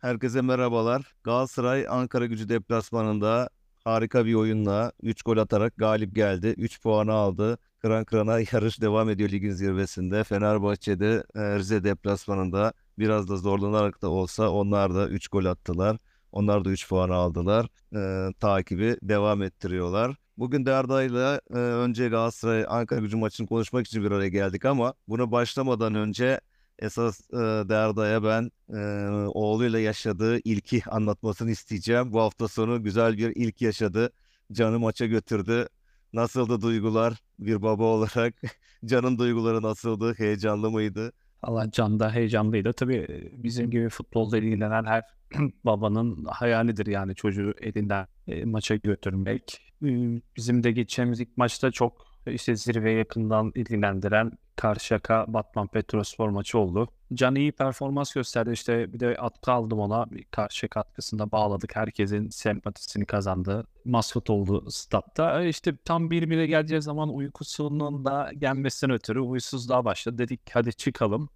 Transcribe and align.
herkese 0.00 0.40
merhabalar. 0.40 1.14
Galatasaray 1.24 1.86
Ankara 1.88 2.26
gücü 2.26 2.48
deplasmanında 2.48 3.50
harika 3.84 4.26
bir 4.26 4.34
oyunla 4.34 4.92
3 5.02 5.22
gol 5.22 5.36
atarak 5.36 5.76
galip 5.76 6.14
geldi. 6.14 6.54
3 6.58 6.82
puanı 6.82 7.12
aldı. 7.12 7.58
Kıran 7.78 8.04
kırana 8.04 8.40
yarış 8.52 8.80
devam 8.80 9.10
ediyor 9.10 9.30
ligin 9.30 9.50
zirvesinde. 9.50 10.24
Fenerbahçe'de 10.24 11.24
e, 11.34 11.58
Rize 11.58 11.84
deplasmanında 11.84 12.72
biraz 12.98 13.28
da 13.28 13.36
zorlanarak 13.36 14.02
da 14.02 14.10
olsa 14.10 14.50
onlar 14.50 14.94
da 14.94 15.08
3 15.08 15.28
gol 15.28 15.44
attılar. 15.44 15.96
Onlar 16.32 16.64
da 16.64 16.70
3 16.70 16.88
puan 16.88 17.10
aldılar. 17.10 17.66
E, 17.94 18.32
takibi 18.40 18.96
devam 19.02 19.42
ettiriyorlar. 19.42 20.16
Bugün 20.38 20.66
Derda'yla 20.66 21.40
e, 21.50 21.54
önce 21.56 22.08
Galatasaray 22.08 22.64
Ankara 22.68 23.00
gücü 23.00 23.16
maçını 23.16 23.46
konuşmak 23.46 23.86
için 23.86 24.04
bir 24.04 24.10
araya 24.10 24.28
geldik 24.28 24.64
ama 24.64 24.94
buna 25.08 25.32
başlamadan 25.32 25.94
önce 25.94 26.40
esas 26.80 27.20
e, 27.32 27.36
Derda'ya 27.68 28.24
ben 28.24 28.50
e, 28.68 28.80
oğluyla 29.28 29.78
yaşadığı 29.78 30.38
ilki 30.38 30.82
anlatmasını 30.86 31.50
isteyeceğim. 31.50 32.12
Bu 32.12 32.20
hafta 32.20 32.48
sonu 32.48 32.82
güzel 32.82 33.18
bir 33.18 33.36
ilk 33.36 33.62
yaşadı. 33.62 34.10
Canı 34.52 34.78
maça 34.78 35.06
götürdü. 35.06 35.68
Nasıldı 36.12 36.60
duygular 36.60 37.14
bir 37.38 37.62
baba 37.62 37.84
olarak? 37.84 38.34
Can'ın 38.84 39.18
duyguları 39.18 39.62
nasıldı? 39.62 40.14
Heyecanlı 40.16 40.70
mıydı? 40.70 41.12
Allah 41.42 41.70
Can 41.70 42.00
da 42.00 42.12
heyecanlıydı. 42.14 42.72
Tabii 42.72 43.30
bizim 43.36 43.70
gibi 43.70 43.88
futbolda 43.88 44.38
ilgilenen 44.38 44.84
her 44.84 45.04
babanın 45.64 46.24
hayalidir 46.24 46.86
yani 46.86 47.14
çocuğu 47.14 47.54
elinden 47.60 48.06
e, 48.28 48.44
maça 48.44 48.76
götürmek. 48.76 49.72
E, 49.84 49.88
bizim 50.36 50.62
de 50.62 50.72
geçeceğimiz 50.72 51.20
ilk 51.20 51.36
maçta 51.36 51.70
çok 51.70 52.06
işte 52.26 52.56
zirve 52.56 52.92
yakından 52.92 53.52
ilgilendiren 53.54 54.32
Karşıyaka 54.60 55.24
Batman 55.28 55.66
Petrospor 55.66 56.28
maçı 56.28 56.58
oldu. 56.58 56.88
Can 57.14 57.34
iyi 57.34 57.52
performans 57.52 58.12
gösterdi. 58.12 58.50
İşte 58.52 58.92
bir 58.92 59.00
de 59.00 59.16
atkı 59.16 59.52
aldım 59.52 59.80
ona. 59.80 60.06
Karşıyaka 60.30 60.80
atkısında 60.80 61.32
bağladık. 61.32 61.76
Herkesin 61.76 62.28
sempatisini 62.28 63.06
kazandı. 63.06 63.66
Maskot 63.84 64.30
oldu 64.30 64.70
statta. 64.70 65.42
E, 65.42 65.48
işte 65.48 65.76
tam 65.84 66.10
bir 66.10 66.30
bire 66.30 66.46
geleceği 66.46 66.82
zaman 66.82 67.08
uykusunun 67.08 68.04
da 68.04 68.30
gelmesinden 68.38 68.94
ötürü 68.94 69.20
uysuzluğa 69.20 69.84
başladı. 69.84 70.18
Dedik 70.18 70.40
hadi 70.52 70.72
çıkalım. 70.72 71.28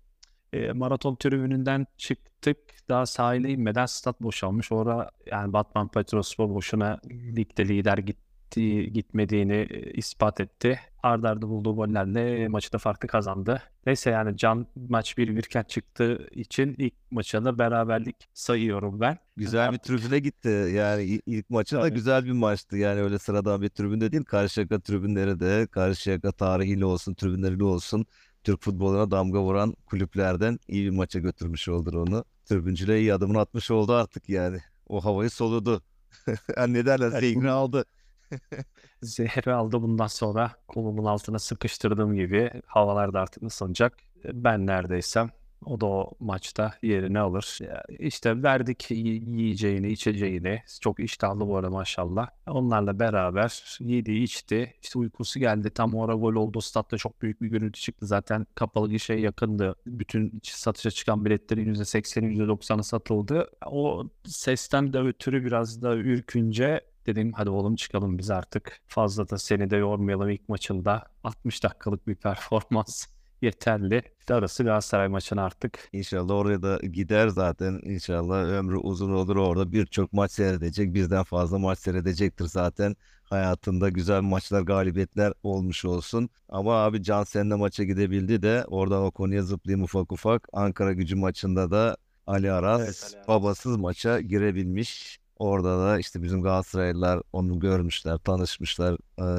E, 0.53 0.72
maraton 0.72 1.16
tribününden 1.16 1.86
çıktık. 1.97 2.59
Daha 2.88 3.06
sahile 3.06 3.50
inmeden 3.50 3.86
stat 3.86 4.20
boşalmış. 4.20 4.72
Orada 4.72 5.11
yani 5.27 5.53
Batman 5.53 5.88
Petrospor 5.88 6.48
boşuna 6.50 7.00
ligde 7.11 7.69
lider 7.69 7.98
gitti 7.98 8.25
gittiği, 8.45 8.92
gitmediğini 8.92 9.67
e, 9.70 9.92
ispat 9.92 10.41
etti. 10.41 10.81
Arda 11.03 11.28
arda 11.28 11.48
bulduğu 11.48 11.77
gollerle 11.77 12.48
maçı 12.48 12.73
da 12.73 12.78
farklı 12.78 13.09
kazandı. 13.09 13.62
Neyse 13.87 14.11
yani 14.11 14.37
Can 14.37 14.67
maç 14.89 15.19
1 15.19 15.37
birken 15.37 15.62
çıktığı 15.62 16.28
için 16.31 16.75
ilk 16.78 16.95
maçını 17.11 17.59
beraberlik 17.59 18.16
sayıyorum 18.34 19.00
ben. 19.00 19.19
Güzel 19.37 19.72
bir 19.72 19.78
tribüne 19.78 20.19
gitti. 20.19 20.49
Yani 20.75 21.21
ilk 21.27 21.50
maçı 21.50 21.77
da 21.77 21.88
güzel 21.88 22.25
bir 22.25 22.33
maçtı. 22.33 22.77
Yani 22.77 23.00
öyle 23.00 23.19
sıradan 23.19 23.62
bir 23.62 23.69
tribünde 23.69 24.12
değil. 24.12 24.25
Karşıyaka 24.25 24.81
tribünleri 24.81 25.41
de 25.41 25.66
Karşıyaka 25.71 26.33
tarihiyle 26.33 26.84
olsun, 26.84 27.15
tribünleriyle 27.15 27.65
olsun 27.65 28.06
Türk 28.44 28.62
futboluna 28.62 29.10
damga 29.10 29.43
vuran 29.43 29.75
kulüplerden 29.87 30.59
iyi 30.69 30.84
bir 30.84 30.97
maça 30.97 31.19
götürmüş 31.19 31.69
oldu 31.69 32.03
onu. 32.03 32.25
Tribüncüle 32.44 33.00
iyi 33.00 33.15
adımını 33.15 33.41
atmış 33.41 33.71
oldu 33.71 33.93
artık 33.93 34.28
yani. 34.28 34.59
O 34.88 35.04
havayı 35.04 35.31
soludu. 35.31 35.83
yani 36.56 36.75
ne 36.75 36.87
derler? 36.87 37.10
Zehrini 37.10 37.50
aldı. 37.50 37.84
Zehri 39.02 39.52
aldı 39.52 39.82
bundan 39.82 40.06
sonra 40.06 40.52
kolumun 40.68 41.04
altına 41.04 41.38
sıkıştırdığım 41.38 42.14
gibi 42.14 42.50
havalarda 42.66 43.20
artık 43.20 43.42
ısınacak. 43.42 43.96
Ben 44.24 44.66
neredeysem 44.66 45.30
o 45.66 45.80
da 45.80 45.86
o 45.86 46.12
maçta 46.20 46.74
yerini 46.82 47.18
alır. 47.18 47.58
İşte 47.88 48.42
verdik 48.42 48.90
yiyeceğini, 48.90 49.88
içeceğini. 49.92 50.62
Çok 50.80 51.00
iştahlı 51.00 51.48
bu 51.48 51.56
arada 51.56 51.70
maşallah. 51.70 52.28
Onlarla 52.46 52.98
beraber 52.98 53.78
yedi, 53.80 54.12
içti. 54.12 54.74
İşte 54.82 54.98
uykusu 54.98 55.41
geldi. 55.41 55.70
Tam 55.70 55.94
o 55.94 56.04
ara 56.04 56.14
gol 56.14 56.34
oldu. 56.34 56.60
Statta 56.60 56.98
çok 56.98 57.22
büyük 57.22 57.42
bir 57.42 57.48
gürültü 57.48 57.80
çıktı. 57.80 58.06
Zaten 58.06 58.46
kapalı 58.54 58.91
gişe 58.91 59.14
yakındı. 59.14 59.74
Bütün 59.86 60.41
satışa 60.42 60.91
çıkan 60.91 61.24
biletlerin 61.24 61.74
%80'i 61.74 62.38
%90'ı 62.38 62.84
satıldı. 62.84 63.50
O 63.66 64.04
sesten 64.24 64.92
de 64.92 64.98
ötürü 64.98 65.44
biraz 65.44 65.82
da 65.82 65.96
ürkünce 65.96 66.80
Dedim 67.06 67.32
hadi 67.32 67.50
oğlum 67.50 67.76
çıkalım 67.76 68.19
biz 68.19 68.31
artık. 68.31 68.81
Fazla 68.87 69.28
da 69.28 69.38
seni 69.38 69.70
de 69.70 69.76
yormayalım 69.76 70.31
ilk 70.31 70.48
maçında. 70.48 71.03
60 71.25 71.62
dakikalık 71.62 72.06
bir 72.06 72.15
performans 72.15 73.06
yeterli. 73.42 74.03
Arası 74.31 74.65
Galatasaray 74.65 75.09
maçını 75.09 75.42
artık. 75.42 75.88
İnşallah 75.92 76.34
oraya 76.34 76.62
da 76.62 76.76
gider 76.78 77.28
zaten. 77.28 77.81
İnşallah 77.84 78.44
ömrü 78.44 78.76
uzun 78.76 79.12
olur 79.12 79.37
orada. 79.37 79.72
Birçok 79.72 80.12
maç 80.12 80.32
seyredecek. 80.32 80.94
Birden 80.94 81.22
fazla 81.25 81.59
maç 81.59 81.78
seyredecektir 81.78 82.44
zaten. 82.44 82.97
Hayatında 83.25 83.88
güzel 83.88 84.21
maçlar, 84.21 84.62
galibiyetler 84.62 85.32
olmuş 85.42 85.84
olsun. 85.84 86.28
Ama 86.48 86.75
abi 86.75 87.03
Can 87.03 87.25
seninle 87.25 87.54
maça 87.54 87.84
gidebildi 87.84 88.42
de 88.42 88.65
oradan 88.69 89.03
o 89.03 89.10
konuya 89.10 89.42
zıplayayım 89.42 89.84
ufak 89.84 90.12
ufak. 90.12 90.48
Ankara 90.53 90.92
gücü 90.92 91.16
maçında 91.16 91.71
da 91.71 91.97
Ali 92.26 92.53
Aras, 92.53 92.81
evet, 92.81 93.03
Ali 93.03 93.16
Aras. 93.16 93.28
babasız 93.28 93.76
maça 93.76 94.21
girebilmiş. 94.21 95.19
Orada 95.39 95.78
da 95.78 95.99
işte 95.99 96.22
bizim 96.22 96.43
Galatasaraylılar 96.43 97.22
onu 97.33 97.61
görmüşler, 97.61 98.19
tanışmışlar, 98.19 98.97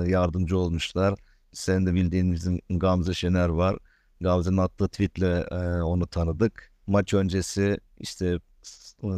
yardımcı 0.07 0.57
olmuşlar. 0.57 1.15
Sen 1.53 1.85
de 1.85 1.93
bildiğin 1.93 2.31
bizim 2.33 2.59
Gamze 2.69 3.13
Şener 3.13 3.49
var. 3.49 3.77
Gamze'nin 4.21 4.57
attığı 4.57 4.87
tweetle 4.87 5.43
onu 5.83 6.07
tanıdık. 6.07 6.71
Maç 6.87 7.13
öncesi 7.13 7.79
işte 7.99 8.39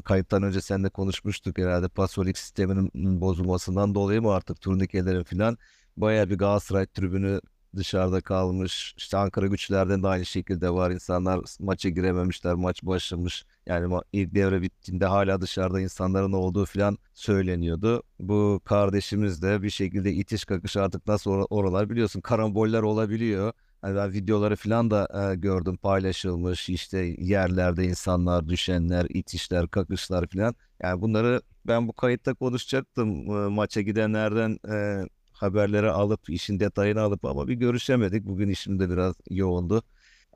kayıttan 0.06 0.44
önce 0.44 0.62
seninle 0.62 0.90
konuşmuştuk 0.90 1.58
herhalde 1.58 1.88
pasolik 1.88 2.38
sisteminin 2.38 3.22
bozulmasından 3.22 3.96
dolayı 3.96 4.22
mı 4.22 4.34
artık 4.34 4.62
turnikelerin 4.62 5.24
falan 5.24 5.58
baya 5.98 6.30
bir 6.30 6.38
Galatasaray 6.38 6.86
tribünü 6.86 7.42
dışarıda 7.78 8.22
kalmış. 8.22 8.94
İşte 8.98 9.18
Ankara 9.18 9.48
güçlerden 9.48 10.04
de 10.04 10.08
aynı 10.08 10.26
şekilde 10.26 10.70
var. 10.70 10.92
İnsanlar 10.92 11.40
maça 11.60 11.90
girememişler. 11.90 12.56
Maç 12.56 12.84
başlamış. 12.84 13.46
Yani 13.66 13.96
ilk 14.14 14.36
devre 14.36 14.62
bittiğinde 14.62 15.06
hala 15.06 15.42
dışarıda 15.42 15.82
insanların 15.82 16.34
olduğu 16.34 16.66
falan 16.66 16.98
söyleniyordu. 17.14 18.04
Bu 18.20 18.62
kardeşimiz 18.66 19.42
de 19.42 19.62
bir 19.64 19.70
şekilde 19.70 20.14
itiş 20.14 20.46
kakış 20.46 20.78
artık 20.78 21.08
nasıl 21.08 21.32
or- 21.32 21.48
oralar 21.50 21.90
biliyorsun 21.90 22.22
karamboller 22.22 22.82
olabiliyor. 22.82 23.54
Yani 23.84 23.96
ben 23.96 24.14
videoları 24.14 24.56
falan 24.56 24.92
da 24.92 25.32
e, 25.32 25.36
gördüm 25.36 25.78
paylaşılmış 25.78 26.70
işte 26.70 26.98
yerlerde 27.20 27.86
insanlar 27.86 28.50
düşenler, 28.50 29.06
itişler, 29.10 29.68
kakışlar 29.68 30.28
falan. 30.28 30.56
Yani 30.82 31.02
bunları 31.02 31.42
ben 31.68 31.88
bu 31.88 31.94
kayıtta 31.94 32.34
konuşacaktım 32.34 33.10
e, 33.46 33.50
maça 33.50 33.82
gidenlerden 33.82 34.60
e, 34.70 35.06
haberleri 35.38 35.90
alıp 35.92 36.30
işin 36.30 36.60
detayını 36.60 37.02
alıp 37.02 37.26
ama 37.26 37.48
bir 37.48 37.54
görüşemedik. 37.54 38.26
Bugün 38.26 38.50
işim 38.50 38.80
de 38.80 38.90
biraz 38.90 39.16
yoğundu. 39.30 39.84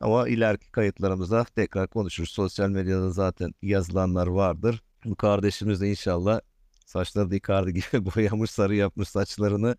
Ama 0.01 0.27
ileriki 0.27 0.71
kayıtlarımızda 0.71 1.43
tekrar 1.55 1.87
konuşuruz. 1.87 2.29
Sosyal 2.29 2.69
medyada 2.69 3.11
zaten 3.11 3.53
yazılanlar 3.61 4.27
vardır. 4.27 4.83
Bu 5.05 5.15
kardeşimiz 5.15 5.81
de 5.81 5.89
inşallah 5.89 6.41
saçları 6.85 7.31
da 7.31 7.35
Icardi 7.35 7.73
gibi 7.73 8.05
boyamış 8.15 8.51
sarı 8.51 8.75
yapmış 8.75 9.09
saçlarını. 9.09 9.75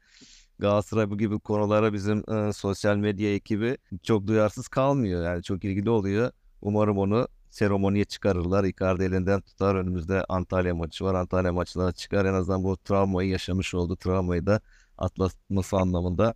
Galatasaray 0.58 1.10
bu 1.10 1.18
gibi 1.18 1.38
konulara 1.38 1.92
bizim 1.92 2.30
e, 2.32 2.52
sosyal 2.52 2.96
medya 2.96 3.34
ekibi 3.34 3.78
çok 4.02 4.26
duyarsız 4.26 4.68
kalmıyor. 4.68 5.24
Yani 5.24 5.42
çok 5.42 5.64
ilgili 5.64 5.90
oluyor. 5.90 6.32
Umarım 6.62 6.98
onu 6.98 7.28
seremoniye 7.50 8.04
çıkarırlar. 8.04 8.64
Icardi 8.64 9.04
elinden 9.04 9.40
tutar. 9.40 9.74
Önümüzde 9.74 10.24
Antalya 10.28 10.74
maçı 10.74 11.04
var. 11.04 11.14
Antalya 11.14 11.52
maçına 11.52 11.92
çıkar. 11.92 12.24
En 12.24 12.34
azından 12.34 12.64
bu 12.64 12.76
travmayı 12.76 13.30
yaşamış 13.30 13.74
oldu. 13.74 13.96
Travmayı 13.96 14.46
da 14.46 14.60
atlatması 15.02 15.76
anlamında 15.76 16.34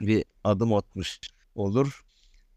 bir 0.00 0.24
adım 0.44 0.74
atmış 0.74 1.20
olur. 1.54 2.04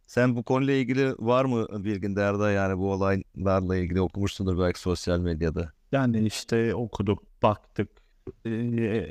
Sen 0.07 0.35
bu 0.35 0.43
konuyla 0.43 0.73
ilgili 0.73 1.11
var 1.19 1.45
mı 1.45 1.67
bilgin 1.85 2.15
Derda 2.15 2.51
yani 2.51 2.77
bu 2.77 2.91
olaylarla 2.91 3.75
ilgili 3.77 4.01
okumuşsundur 4.01 4.59
belki 4.59 4.79
sosyal 4.79 5.19
medyada. 5.19 5.73
Yani 5.91 6.25
işte 6.25 6.75
okuduk, 6.75 7.23
baktık. 7.43 7.89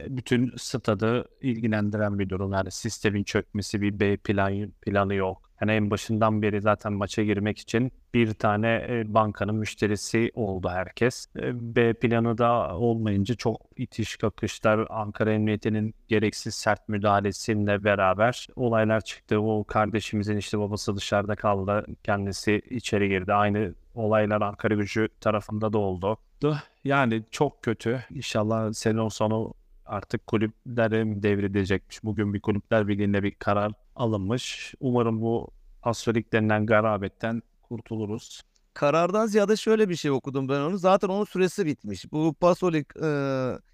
bütün 0.08 0.52
stadı 0.56 1.28
ilgilendiren 1.40 2.18
bir 2.18 2.28
durum. 2.28 2.52
Yani 2.52 2.70
sistemin 2.70 3.24
çökmesi, 3.24 3.80
bir 3.80 4.00
B 4.00 4.16
plan, 4.16 4.72
planı 4.82 5.14
yok. 5.14 5.47
Yani 5.60 5.72
en 5.72 5.90
başından 5.90 6.42
beri 6.42 6.60
zaten 6.60 6.92
maça 6.92 7.22
girmek 7.22 7.58
için 7.58 7.92
bir 8.14 8.34
tane 8.34 8.86
e, 8.88 9.14
bankanın 9.14 9.54
müşterisi 9.54 10.30
oldu 10.34 10.68
herkes. 10.68 11.26
E, 11.36 11.74
B 11.76 11.94
planı 11.94 12.38
da 12.38 12.76
olmayınca 12.78 13.34
çok 13.34 13.60
itiş 13.76 14.16
kakışlar 14.16 14.86
Ankara 14.90 15.32
Emniyeti'nin 15.32 15.94
gereksiz 16.08 16.54
sert 16.54 16.88
müdahalesiyle 16.88 17.84
beraber 17.84 18.46
olaylar 18.56 19.00
çıktı. 19.00 19.40
O 19.40 19.64
kardeşimizin 19.64 20.36
işte 20.36 20.58
babası 20.58 20.96
dışarıda 20.96 21.36
kaldı. 21.36 21.86
Kendisi 22.04 22.62
içeri 22.70 23.08
girdi. 23.08 23.32
Aynı 23.34 23.74
olaylar 23.94 24.40
Ankara 24.42 24.74
gücü 24.74 25.08
tarafında 25.20 25.72
da 25.72 25.78
oldu. 25.78 26.18
Yani 26.84 27.22
çok 27.30 27.62
kötü. 27.62 28.04
İnşallah 28.10 28.72
sezon 28.72 29.08
sonu 29.08 29.54
artık 29.86 30.26
kulüplere 30.26 31.04
mi 31.04 31.22
devredecekmiş? 31.22 32.04
Bugün 32.04 32.34
bir 32.34 32.40
kulüpler 32.40 32.88
birliğinde 32.88 33.22
bir 33.22 33.30
karar 33.30 33.72
alınmış. 33.98 34.74
Umarım 34.80 35.20
bu 35.20 35.48
Asyolik 35.82 36.32
denilen 36.32 36.66
garabetten 36.66 37.42
kurtuluruz. 37.62 38.42
Karardan 38.74 39.26
ziyade 39.26 39.56
şöyle 39.56 39.88
bir 39.88 39.96
şey 39.96 40.10
okudum 40.10 40.48
ben 40.48 40.60
onu. 40.60 40.78
Zaten 40.78 41.08
onun 41.08 41.24
süresi 41.24 41.66
bitmiş. 41.66 42.12
Bu 42.12 42.34
Pasolik 42.34 42.86
e, 43.02 43.08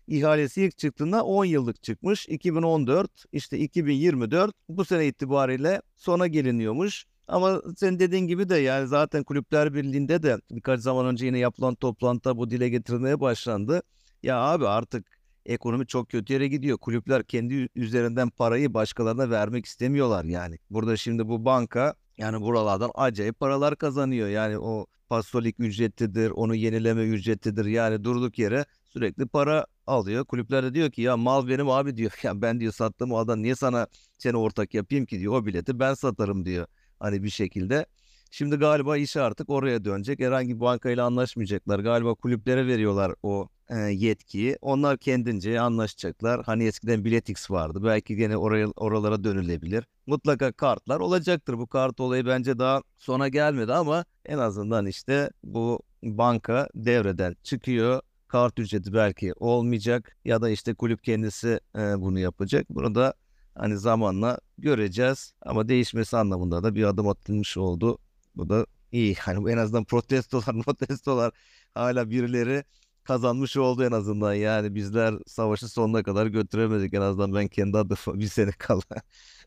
ihalesi 0.08 0.62
ilk 0.62 0.78
çıktığında 0.78 1.24
10 1.24 1.44
yıllık 1.44 1.82
çıkmış. 1.82 2.28
2014 2.28 3.10
işte 3.32 3.58
2024 3.58 4.54
bu 4.68 4.84
sene 4.84 5.06
itibariyle 5.06 5.82
sona 5.96 6.26
geliniyormuş. 6.26 7.04
Ama 7.28 7.62
senin 7.76 7.98
dediğin 7.98 8.26
gibi 8.26 8.48
de 8.48 8.56
yani 8.56 8.86
zaten 8.86 9.24
Kulüpler 9.24 9.74
Birliği'nde 9.74 10.22
de 10.22 10.38
birkaç 10.50 10.80
zaman 10.80 11.06
önce 11.06 11.26
yine 11.26 11.38
yapılan 11.38 11.74
toplantıda 11.74 12.36
bu 12.36 12.50
dile 12.50 12.68
getirilmeye 12.68 13.20
başlandı. 13.20 13.82
Ya 14.22 14.38
abi 14.38 14.68
artık 14.68 15.06
ekonomi 15.46 15.86
çok 15.86 16.08
kötü 16.08 16.32
yere 16.32 16.48
gidiyor. 16.48 16.78
Kulüpler 16.78 17.24
kendi 17.24 17.68
üzerinden 17.74 18.30
parayı 18.30 18.74
başkalarına 18.74 19.30
vermek 19.30 19.66
istemiyorlar 19.66 20.24
yani. 20.24 20.58
Burada 20.70 20.96
şimdi 20.96 21.28
bu 21.28 21.44
banka 21.44 21.94
yani 22.18 22.40
buralardan 22.40 22.90
acayip 22.94 23.40
paralar 23.40 23.76
kazanıyor. 23.76 24.28
Yani 24.28 24.58
o 24.58 24.86
pasolik 25.08 25.60
ücretidir, 25.60 26.30
onu 26.30 26.54
yenileme 26.54 27.02
ücretidir. 27.02 27.64
Yani 27.64 28.04
durduk 28.04 28.38
yere 28.38 28.64
sürekli 28.84 29.26
para 29.26 29.66
alıyor. 29.86 30.24
Kulüpler 30.24 30.64
de 30.64 30.74
diyor 30.74 30.90
ki 30.90 31.02
ya 31.02 31.16
mal 31.16 31.48
benim 31.48 31.68
abi 31.68 31.96
diyor. 31.96 32.12
Ya 32.22 32.42
ben 32.42 32.60
diyor 32.60 32.72
sattığım 32.72 33.08
maldan 33.08 33.42
niye 33.42 33.54
sana 33.56 33.86
seni 34.18 34.36
ortak 34.36 34.74
yapayım 34.74 35.06
ki 35.06 35.18
diyor. 35.20 35.34
O 35.34 35.46
bileti 35.46 35.78
ben 35.78 35.94
satarım 35.94 36.44
diyor. 36.44 36.66
Hani 37.00 37.22
bir 37.22 37.30
şekilde. 37.30 37.86
Şimdi 38.34 38.56
galiba 38.56 38.96
iş 38.96 39.16
artık 39.16 39.50
oraya 39.50 39.84
dönecek. 39.84 40.20
Herhangi 40.20 40.54
bir 40.56 40.60
bankayla 40.60 41.06
anlaşmayacaklar. 41.06 41.78
Galiba 41.78 42.14
kulüplere 42.14 42.66
veriyorlar 42.66 43.14
o 43.22 43.48
e, 43.68 43.76
yetkiyi. 43.76 44.56
Onlar 44.60 44.98
kendince 44.98 45.60
anlaşacaklar. 45.60 46.42
Hani 46.44 46.64
eskiden 46.64 47.04
Biletix 47.04 47.50
vardı. 47.50 47.84
Belki 47.84 48.16
gene 48.16 48.36
oraya 48.36 48.68
oralara 48.68 49.24
dönülebilir. 49.24 49.84
Mutlaka 50.06 50.52
kartlar 50.52 51.00
olacaktır. 51.00 51.58
Bu 51.58 51.66
kart 51.66 52.00
olayı 52.00 52.26
bence 52.26 52.58
daha 52.58 52.82
sona 52.98 53.28
gelmedi 53.28 53.72
ama 53.72 54.04
en 54.26 54.38
azından 54.38 54.86
işte 54.86 55.30
bu 55.44 55.80
banka 56.02 56.68
devreden 56.74 57.36
çıkıyor. 57.42 58.00
Kart 58.28 58.58
ücreti 58.58 58.94
belki 58.94 59.32
olmayacak 59.34 60.16
ya 60.24 60.42
da 60.42 60.50
işte 60.50 60.74
kulüp 60.74 61.04
kendisi 61.04 61.60
e, 61.76 62.00
bunu 62.00 62.18
yapacak. 62.18 62.66
Bunu 62.70 62.94
da 62.94 63.14
hani 63.54 63.78
zamanla 63.78 64.38
göreceğiz 64.58 65.34
ama 65.42 65.68
değişmesi 65.68 66.16
anlamında 66.16 66.62
da 66.62 66.74
bir 66.74 66.84
adım 66.84 67.08
atılmış 67.08 67.56
oldu. 67.56 67.98
Bu 68.36 68.48
da 68.48 68.66
iyi. 68.92 69.14
Hani 69.20 69.52
en 69.52 69.56
azından 69.58 69.84
protestolar, 69.84 70.62
protestolar 70.64 71.32
hala 71.74 72.10
birileri 72.10 72.64
kazanmış 73.04 73.56
oldu 73.56 73.84
en 73.84 73.92
azından. 73.92 74.34
Yani 74.34 74.74
bizler 74.74 75.14
savaşı 75.26 75.68
sonuna 75.68 76.02
kadar 76.02 76.26
götüremedik. 76.26 76.94
En 76.94 77.00
azından 77.00 77.34
ben 77.34 77.48
kendi 77.48 77.78
adıma 77.78 78.18
bir 78.20 78.26
sene 78.28 78.50
kala 78.52 78.82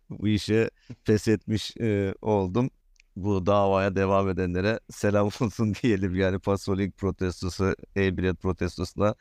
bu 0.10 0.28
işe 0.28 0.70
pes 1.06 1.28
etmiş 1.28 1.78
e, 1.82 2.16
oldum. 2.22 2.70
Bu 3.16 3.46
davaya 3.46 3.96
devam 3.96 4.30
edenlere 4.30 4.80
selam 4.90 5.26
olsun 5.42 5.74
diyelim. 5.84 6.16
Yani 6.16 6.40
Pasolik 6.40 6.98
protestosu, 6.98 7.76
e-bilet 7.98 8.42
protestosuna 8.42 9.16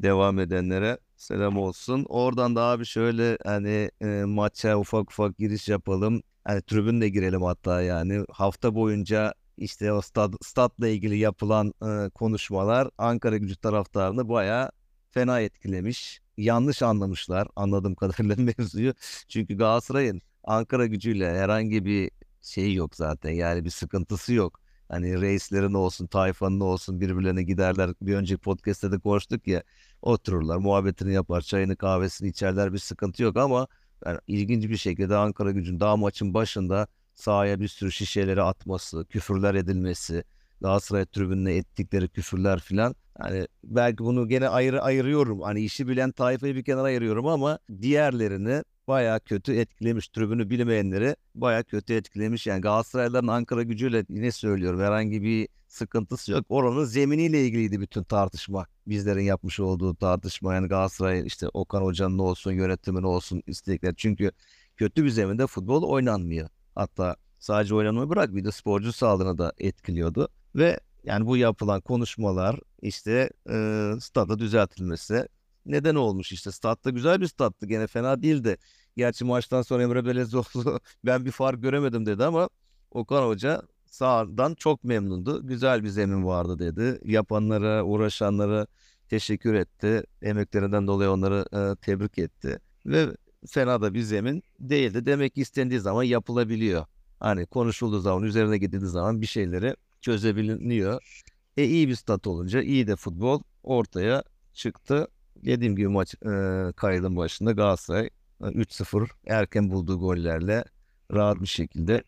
devam 0.00 0.38
edenlere 0.38 0.98
selam 1.16 1.58
olsun. 1.58 2.06
Oradan 2.08 2.56
da 2.56 2.62
abi 2.62 2.86
şöyle 2.86 3.38
hani 3.44 3.90
e, 4.02 4.06
maça 4.26 4.78
ufak 4.78 5.10
ufak 5.10 5.38
giriş 5.38 5.68
yapalım. 5.68 6.22
Hani 6.44 6.62
tribün 6.62 7.00
de 7.00 7.08
girelim 7.08 7.42
hatta 7.42 7.82
yani. 7.82 8.24
Hafta 8.30 8.74
boyunca 8.74 9.34
işte 9.56 9.92
o 9.92 10.00
stad, 10.00 10.34
statla 10.42 10.88
ilgili 10.88 11.18
yapılan 11.18 11.74
e, 11.82 12.10
konuşmalar 12.10 12.90
Ankara 12.98 13.36
gücü 13.36 13.56
taraftarını 13.56 14.28
bayağı 14.28 14.70
fena 15.10 15.40
etkilemiş. 15.40 16.20
Yanlış 16.36 16.82
anlamışlar 16.82 17.48
anladığım 17.56 17.94
kadarıyla 17.94 18.36
mevzuyu. 18.58 18.94
Çünkü 19.28 19.56
Galatasaray'ın 19.56 20.22
Ankara 20.44 20.86
gücüyle 20.86 21.30
herhangi 21.38 21.84
bir 21.84 22.10
şey 22.42 22.74
yok 22.74 22.96
zaten. 22.96 23.30
Yani 23.30 23.64
bir 23.64 23.70
sıkıntısı 23.70 24.32
yok. 24.34 24.60
Hani 24.88 25.20
reislerin 25.20 25.74
olsun, 25.74 26.06
tayfanın 26.06 26.60
olsun 26.60 27.00
birbirlerine 27.00 27.42
giderler. 27.42 27.90
Bir 28.02 28.14
önceki 28.14 28.40
podcast'te 28.40 28.92
de 28.92 28.98
konuştuk 28.98 29.46
ya. 29.46 29.62
Otururlar, 30.02 30.56
muhabbetini 30.56 31.12
yapar, 31.12 31.40
çayını 31.40 31.76
kahvesini 31.76 32.28
içerler 32.28 32.72
bir 32.72 32.78
sıkıntı 32.78 33.22
yok 33.22 33.36
ama 33.36 33.66
yani 34.06 34.18
ilginç 34.26 34.68
bir 34.68 34.76
şekilde 34.76 35.16
Ankara 35.16 35.50
gücün 35.50 35.80
daha 35.80 35.96
maçın 35.96 36.34
başında 36.34 36.86
sahaya 37.14 37.60
bir 37.60 37.68
sürü 37.68 37.92
şişeleri 37.92 38.42
atması, 38.42 39.04
küfürler 39.04 39.54
edilmesi, 39.54 40.24
Galatasaray 40.60 41.06
tribününe 41.06 41.54
ettikleri 41.54 42.08
küfürler 42.08 42.60
filan. 42.60 42.94
Yani 43.20 43.46
belki 43.64 43.98
bunu 43.98 44.28
gene 44.28 44.48
ayrı 44.48 44.82
ayırıyorum. 44.82 45.40
Hani 45.40 45.60
işi 45.60 45.88
bilen 45.88 46.12
tayfayı 46.12 46.54
bir 46.56 46.64
kenara 46.64 46.82
ayırıyorum 46.82 47.26
ama 47.26 47.58
diğerlerini 47.82 48.62
baya 48.88 49.18
kötü 49.18 49.54
etkilemiş. 49.54 50.08
Tribünü 50.08 50.50
bilmeyenleri 50.50 51.16
baya 51.34 51.62
kötü 51.62 51.94
etkilemiş. 51.94 52.46
Yani 52.46 52.60
Galatasaraylıların 52.60 53.26
Ankara 53.26 53.62
gücüyle 53.62 54.04
yine 54.08 54.32
söylüyorum 54.32 54.80
herhangi 54.80 55.22
bir 55.22 55.48
sıkıntısı 55.68 56.32
yok. 56.32 56.44
Oranın 56.48 56.84
zeminiyle 56.84 57.46
ilgiliydi 57.46 57.80
bütün 57.80 58.02
tartışma. 58.02 58.66
Bizlerin 58.86 59.22
yapmış 59.22 59.60
olduğu 59.60 59.94
tartışma. 59.94 60.54
Yani 60.54 60.68
Galatasaray 60.68 61.26
işte 61.26 61.48
Okan 61.48 61.82
Hoca'nın 61.82 62.18
olsun 62.18 62.52
yönetimin 62.52 63.02
olsun 63.02 63.42
istekler. 63.46 63.94
Çünkü 63.96 64.30
kötü 64.76 65.04
bir 65.04 65.10
zeminde 65.10 65.46
futbol 65.46 65.82
oynanmıyor. 65.82 66.48
Hatta 66.74 67.16
sadece 67.38 67.74
oynanmayı 67.74 68.08
bırak 68.08 68.34
bir 68.34 68.44
de 68.44 68.52
sporcu 68.52 68.92
sağlığına 68.92 69.38
da 69.38 69.52
etkiliyordu. 69.58 70.28
Ve 70.54 70.80
yani 71.04 71.26
bu 71.26 71.36
yapılan 71.36 71.80
konuşmalar 71.80 72.60
işte 72.82 73.30
e, 73.50 73.92
stada 74.00 74.38
düzeltilmesi 74.38 75.28
neden 75.66 75.94
olmuş 75.94 76.32
işte 76.32 76.52
statta 76.52 76.90
güzel 76.90 77.20
bir 77.20 77.26
stattı 77.26 77.66
gene 77.66 77.86
fena 77.86 78.22
değildi. 78.22 78.56
Gerçi 78.96 79.24
maçtan 79.24 79.62
sonra 79.62 79.82
Emre 79.82 80.06
Belezoğlu 80.06 80.80
ben 81.04 81.24
bir 81.24 81.30
fark 81.30 81.62
göremedim 81.62 82.06
dedi 82.06 82.24
ama 82.24 82.48
Okan 82.90 83.26
Hoca 83.26 83.62
sahadan 83.86 84.54
çok 84.54 84.84
memnundu. 84.84 85.46
Güzel 85.46 85.82
bir 85.84 85.88
zemin 85.88 86.24
vardı 86.24 86.58
dedi. 86.58 87.00
Yapanlara, 87.04 87.84
uğraşanlara 87.84 88.66
teşekkür 89.08 89.54
etti. 89.54 90.04
Emeklerinden 90.22 90.86
dolayı 90.86 91.10
onları 91.10 91.44
e, 91.52 91.76
tebrik 91.76 92.18
etti. 92.18 92.58
Ve 92.86 93.16
fena 93.46 93.82
da 93.82 93.94
bir 93.94 94.02
zemin 94.02 94.42
değildi. 94.60 95.06
Demek 95.06 95.34
ki 95.34 95.40
istendiği 95.40 95.80
zaman 95.80 96.02
yapılabiliyor. 96.02 96.86
Hani 97.20 97.46
konuşulduğu 97.46 98.00
zaman, 98.00 98.22
üzerine 98.22 98.58
gidildiği 98.58 98.90
zaman 98.90 99.20
bir 99.20 99.26
şeyleri 99.26 99.76
çözebiliyor. 100.00 101.22
E 101.56 101.64
iyi 101.64 101.88
bir 101.88 101.94
stat 101.94 102.26
olunca 102.26 102.62
iyi 102.62 102.86
de 102.86 102.96
futbol 102.96 103.42
ortaya 103.62 104.22
çıktı. 104.54 105.08
Dediğim 105.36 105.76
gibi 105.76 105.88
maç 105.88 106.14
e, 106.14 106.72
kaydın 106.76 107.16
başında 107.16 107.52
Galatasaray 107.52 108.10
3-0 108.40 109.08
erken 109.26 109.70
bulduğu 109.70 109.98
gollerle 109.98 110.64
rahat 111.12 111.40
bir 111.40 111.46
şekilde 111.46 112.02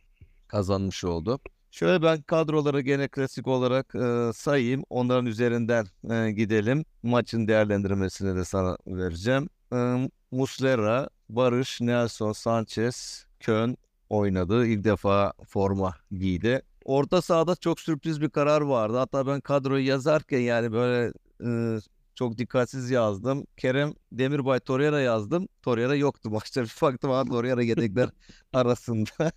kazanmış 0.48 1.04
oldu. 1.04 1.40
Şöyle 1.70 2.02
ben 2.02 2.22
kadroları 2.22 2.80
gene 2.80 3.08
klasik 3.08 3.46
olarak 3.46 3.94
e, 3.94 4.32
sayayım. 4.34 4.84
Onların 4.90 5.26
üzerinden 5.26 5.86
e, 6.10 6.32
gidelim. 6.32 6.84
Maçın 7.02 7.48
değerlendirmesini 7.48 8.36
de 8.36 8.44
sana 8.44 8.76
vereceğim. 8.86 9.48
E, 9.72 10.08
Muslera, 10.30 11.08
Barış, 11.28 11.80
Nelson, 11.80 12.32
Sanchez, 12.32 13.26
Kön 13.40 13.76
oynadı. 14.08 14.66
İlk 14.66 14.84
defa 14.84 15.32
forma 15.48 15.94
giydi. 16.10 16.62
Orta 16.84 17.22
sahada 17.22 17.56
çok 17.56 17.80
sürpriz 17.80 18.20
bir 18.20 18.30
karar 18.30 18.60
vardı. 18.60 18.96
Hatta 18.96 19.26
ben 19.26 19.40
kadroyu 19.40 19.86
yazarken 19.86 20.38
yani 20.40 20.72
böyle 20.72 21.12
e, 21.44 21.80
çok 22.14 22.38
dikkatsiz 22.38 22.90
yazdım. 22.90 23.46
Kerem 23.56 23.94
Demirbay 24.12 24.60
Torreira 24.60 25.00
yazdım. 25.00 25.48
Torreira 25.62 25.94
yoktu 25.94 26.30
maçta. 26.30 26.62
Bir 26.62 26.74
baktım 26.82 27.10
abi 27.10 27.30
Torreira 27.30 27.62
yedekler 27.62 28.10
arasında. 28.52 29.10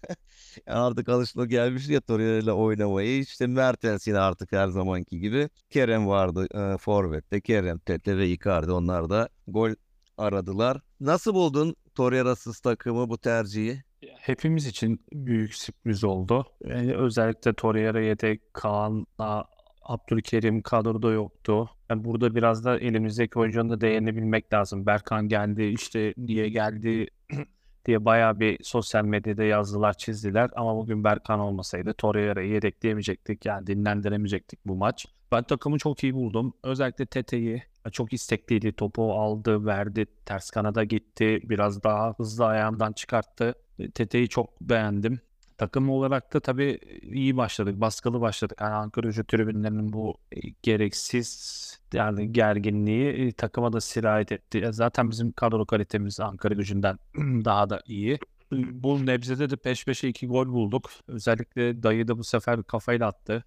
yani 0.68 0.80
artık 0.80 1.10
alışıla 1.10 1.46
gelmiş 1.46 1.90
ya 1.90 2.02
Torreira 2.02 2.38
ile 2.38 2.52
oynamayı. 2.52 3.20
İşte 3.20 3.48
Mertens 3.48 4.08
yine 4.08 4.20
artık 4.20 4.52
her 4.52 4.68
zamanki 4.68 5.20
gibi. 5.20 5.50
Kerem 5.70 6.08
vardı 6.08 6.48
e, 6.74 6.78
Forvet'te. 6.78 7.42
Kerem, 7.42 7.80
Tete 7.80 8.18
ve 8.18 8.30
Icardi 8.30 8.72
onlar 8.72 9.10
da 9.10 9.30
gol 9.48 9.72
aradılar. 10.18 10.82
Nasıl 11.00 11.34
buldun 11.34 11.76
Torreira'sız 11.96 12.60
takımı 12.60 13.10
bu 13.10 13.18
tercihi? 13.18 13.84
Hepimiz 14.20 14.68
için 14.68 15.02
büyük 15.14 15.54
sürpriz 15.54 16.04
oldu. 16.04 16.46
Yani 16.66 16.96
özellikle 16.96 17.54
Torreira 17.54 18.02
yedek, 18.02 18.54
Kaan'la 18.54 19.46
Abdülkerim 19.86 20.62
kadroda 20.62 21.12
yoktu. 21.12 21.70
Yani 21.90 22.04
burada 22.04 22.36
biraz 22.36 22.66
da 22.66 22.80
elimizdeki 22.80 23.40
oyuncunun 23.40 23.70
da 23.70 23.82
değerini 23.82 24.16
bilmek 24.16 24.54
lazım. 24.54 24.86
Berkan 24.86 25.28
geldi 25.28 25.64
işte 25.64 26.14
niye 26.18 26.50
geldi 26.50 27.08
diye 27.86 28.06
bayağı 28.06 28.40
bir 28.40 28.64
sosyal 28.64 29.06
medyada 29.06 29.44
yazdılar, 29.44 29.98
çizdiler. 29.98 30.50
Ama 30.56 30.76
bugün 30.78 31.04
Berkan 31.04 31.40
olmasaydı 31.40 31.94
Torreira'yı 31.94 32.50
yedekleyemeyecektik. 32.50 33.46
Yani 33.46 33.68
dinlendiremeyecektik 33.68 34.60
bu 34.66 34.76
maç. 34.76 35.06
Ben 35.32 35.44
takımı 35.44 35.78
çok 35.78 36.04
iyi 36.04 36.14
buldum. 36.14 36.54
Özellikle 36.64 37.06
Tete'yi 37.06 37.64
çok 37.92 38.14
istekliydi. 38.14 38.74
Topu 38.74 39.14
aldı, 39.14 39.66
verdi. 39.66 40.06
Ters 40.26 40.50
kanada 40.50 40.84
gitti. 40.84 41.40
Biraz 41.44 41.84
daha 41.84 42.14
hızlı 42.18 42.46
ayağından 42.46 42.94
çıkarttı. 42.94 43.56
Tete'yi 43.94 44.30
çok 44.30 44.62
beğendim. 44.62 45.20
Takım 45.58 45.90
olarak 45.90 46.34
da 46.34 46.40
tabii 46.40 46.80
iyi 47.02 47.38
başladık, 47.38 47.82
baskılı 47.82 48.22
başladık. 48.22 48.58
Yani 48.62 48.74
Ankara 48.74 49.08
gücü 49.08 49.24
tribünlerinin 49.24 49.94
bu 49.94 50.18
gereksiz 50.64 51.80
yani 51.94 52.34
gerginliği 52.34 53.34
takıma 53.34 53.74
da 53.74 53.82
sirayet 53.82 54.32
etti. 54.32 54.68
Zaten 54.72 55.12
bizim 55.12 55.32
kadro 55.32 55.66
kalitemiz 55.66 56.20
Ankara 56.20 56.54
gücünden 56.54 56.98
daha 57.46 57.70
da 57.70 57.82
iyi. 57.86 58.20
Bu 58.52 59.06
nebzede 59.06 59.50
de 59.50 59.56
peş 59.56 59.86
peşe 59.86 60.08
iki 60.08 60.28
gol 60.28 60.48
bulduk. 60.48 60.90
Özellikle 61.08 61.84
Dayı 61.84 62.08
da 62.08 62.18
bu 62.18 62.24
sefer 62.24 62.64
kafayla 62.64 63.08
attı. 63.08 63.44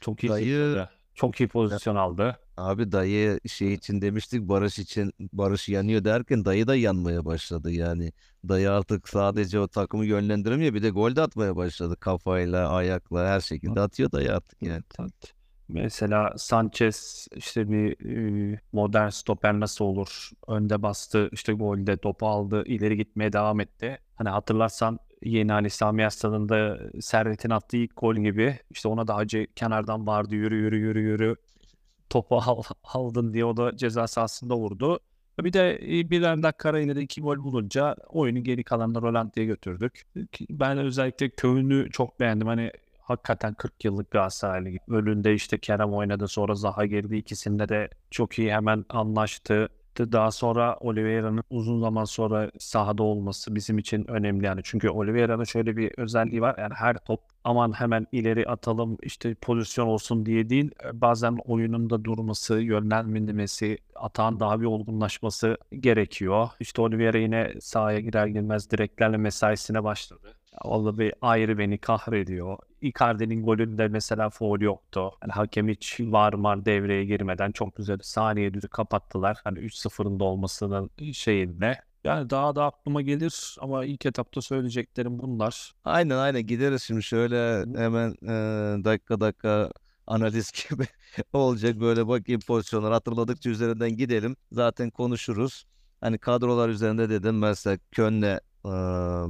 Çok 0.00 0.24
iyi 0.24 0.28
Dayı 0.28 0.86
çok 1.14 1.40
iyi 1.40 1.48
pozisyon 1.48 1.96
aldı. 1.96 2.38
Abi 2.56 2.92
dayı 2.92 3.40
şey 3.46 3.74
için 3.74 4.02
demiştik 4.02 4.48
Barış 4.48 4.78
için 4.78 5.12
Barış 5.32 5.68
yanıyor 5.68 6.04
derken 6.04 6.44
dayı 6.44 6.66
da 6.66 6.76
yanmaya 6.76 7.24
başladı 7.24 7.70
yani. 7.70 8.12
Dayı 8.48 8.70
artık 8.70 9.08
sadece 9.08 9.60
o 9.60 9.68
takımı 9.68 10.06
yönlendiremiyor 10.06 10.74
bir 10.74 10.82
de 10.82 10.90
gol 10.90 11.16
de 11.16 11.22
atmaya 11.22 11.56
başladı 11.56 11.96
kafayla 12.00 12.68
ayakla 12.70 13.26
her 13.26 13.40
şekilde 13.40 13.80
atıyor 13.80 14.12
dayı 14.12 14.34
artık 14.34 14.62
yani. 14.62 14.82
Evet. 15.00 15.34
Mesela 15.68 16.34
Sanchez 16.36 17.28
işte 17.36 17.70
bir 17.70 17.96
modern 18.72 19.08
stoper 19.08 19.60
nasıl 19.60 19.84
olur? 19.84 20.30
Önde 20.48 20.82
bastı, 20.82 21.28
işte 21.32 21.52
golde 21.52 21.96
topu 21.96 22.26
aldı, 22.28 22.64
ileri 22.66 22.96
gitmeye 22.96 23.32
devam 23.32 23.60
etti. 23.60 23.98
Hani 24.14 24.28
hatırlarsan 24.28 24.98
yeni 25.22 25.52
Ali 25.52 25.70
Sami 25.70 26.10
Stadında 26.10 26.78
Servet'in 27.00 27.50
attığı 27.50 27.76
ilk 27.76 27.96
gol 27.96 28.16
gibi 28.16 28.58
işte 28.70 28.88
ona 28.88 29.08
da 29.08 29.16
Hacı 29.16 29.46
kenardan 29.56 30.06
vardı 30.06 30.34
yürü 30.34 30.56
yürü 30.56 30.76
yürü 30.76 31.00
yürü 31.00 31.36
topu 32.10 32.36
al, 32.36 32.62
aldın 32.84 33.32
diye 33.32 33.44
o 33.44 33.56
da 33.56 33.76
ceza 33.76 34.06
sahasında 34.06 34.56
vurdu. 34.56 35.00
Bir 35.40 35.52
de 35.52 35.78
birer 36.10 36.42
dakika 36.42 36.78
yine 36.78 36.96
de 36.96 37.02
iki 37.02 37.20
gol 37.20 37.38
bulunca 37.38 37.96
oyunu 38.08 38.44
geri 38.44 38.64
kalanına 38.64 39.02
Rolanti'ye 39.02 39.46
götürdük. 39.46 40.02
Ben 40.50 40.78
özellikle 40.78 41.28
köyünü 41.28 41.90
çok 41.90 42.20
beğendim. 42.20 42.46
Hani 42.46 42.72
hakikaten 43.00 43.54
40 43.54 43.84
yıllık 43.84 44.10
Galatasaraylı. 44.10 44.78
Önünde 44.88 45.34
işte 45.34 45.58
Kerem 45.58 45.92
oynadı 45.92 46.28
sonra 46.28 46.54
Zaha 46.54 46.86
girdi. 46.86 47.16
İkisinde 47.16 47.68
de 47.68 47.90
çok 48.10 48.38
iyi 48.38 48.52
hemen 48.52 48.84
anlaştı. 48.88 49.68
Daha 49.98 50.30
sonra 50.30 50.76
Oliveira'nın 50.80 51.44
uzun 51.50 51.80
zaman 51.80 52.04
sonra 52.04 52.50
sahada 52.58 53.02
olması 53.02 53.54
bizim 53.54 53.78
için 53.78 54.10
önemli 54.10 54.46
yani. 54.46 54.60
Çünkü 54.64 54.88
Oliveira'nın 54.88 55.44
şöyle 55.44 55.76
bir 55.76 55.92
özelliği 55.98 56.40
var. 56.40 56.54
Yani 56.58 56.74
her 56.74 56.96
top 56.98 57.20
aman 57.44 57.72
hemen 57.72 58.06
ileri 58.12 58.48
atalım 58.48 58.98
işte 59.02 59.34
pozisyon 59.34 59.86
olsun 59.86 60.26
diye 60.26 60.48
değil. 60.50 60.70
Bazen 60.92 61.36
oyunun 61.44 61.90
da 61.90 62.04
durması, 62.04 62.54
yönlendirmesi, 62.60 63.78
atağın 63.94 64.40
daha 64.40 64.60
bir 64.60 64.66
olgunlaşması 64.66 65.56
gerekiyor. 65.80 66.48
İşte 66.60 66.82
Oliveira 66.82 67.18
yine 67.18 67.54
sahaya 67.60 68.00
girer 68.00 68.26
girmez 68.26 68.70
direklerle 68.70 69.16
mesaisine 69.16 69.84
başladı. 69.84 70.39
Bir 70.64 71.14
ayrı 71.20 71.58
beni 71.58 71.78
kahrediyor. 71.78 72.58
Icardi'nin 72.80 73.42
golünde 73.42 73.88
mesela 73.88 74.30
foul 74.30 74.60
yoktu. 74.60 75.10
Yani 75.22 75.32
hakem 75.32 75.68
hiç 75.68 76.00
var 76.00 76.32
var 76.32 76.64
devreye 76.64 77.04
girmeden 77.04 77.52
çok 77.52 77.76
güzel 77.76 77.98
saniye 78.02 78.54
düzü 78.54 78.68
kapattılar. 78.68 79.38
Hani 79.44 79.58
3-0'ın 79.58 80.20
da 80.20 80.24
olmasının 80.24 80.90
şeyinde. 81.12 81.78
Yani 82.04 82.30
daha 82.30 82.56
da 82.56 82.64
aklıma 82.64 83.02
gelir 83.02 83.56
ama 83.60 83.84
ilk 83.84 84.06
etapta 84.06 84.42
söyleyeceklerim 84.42 85.18
bunlar. 85.18 85.72
Aynen 85.84 86.16
aynen 86.16 86.46
gideriz 86.46 86.82
şimdi 86.82 87.02
şöyle 87.02 87.58
hemen 87.78 88.10
e, 88.22 88.84
dakika 88.84 89.20
dakika 89.20 89.70
analiz 90.06 90.52
gibi 90.70 90.84
olacak 91.32 91.80
böyle 91.80 92.08
bakayım 92.08 92.40
pozisyonlar 92.46 92.92
hatırladıkça 92.92 93.50
üzerinden 93.50 93.96
gidelim. 93.96 94.36
Zaten 94.52 94.90
konuşuruz. 94.90 95.64
Hani 96.00 96.18
kadrolar 96.18 96.68
üzerinde 96.68 97.10
dedim 97.10 97.38
mesela 97.38 97.78
Könne 97.90 98.40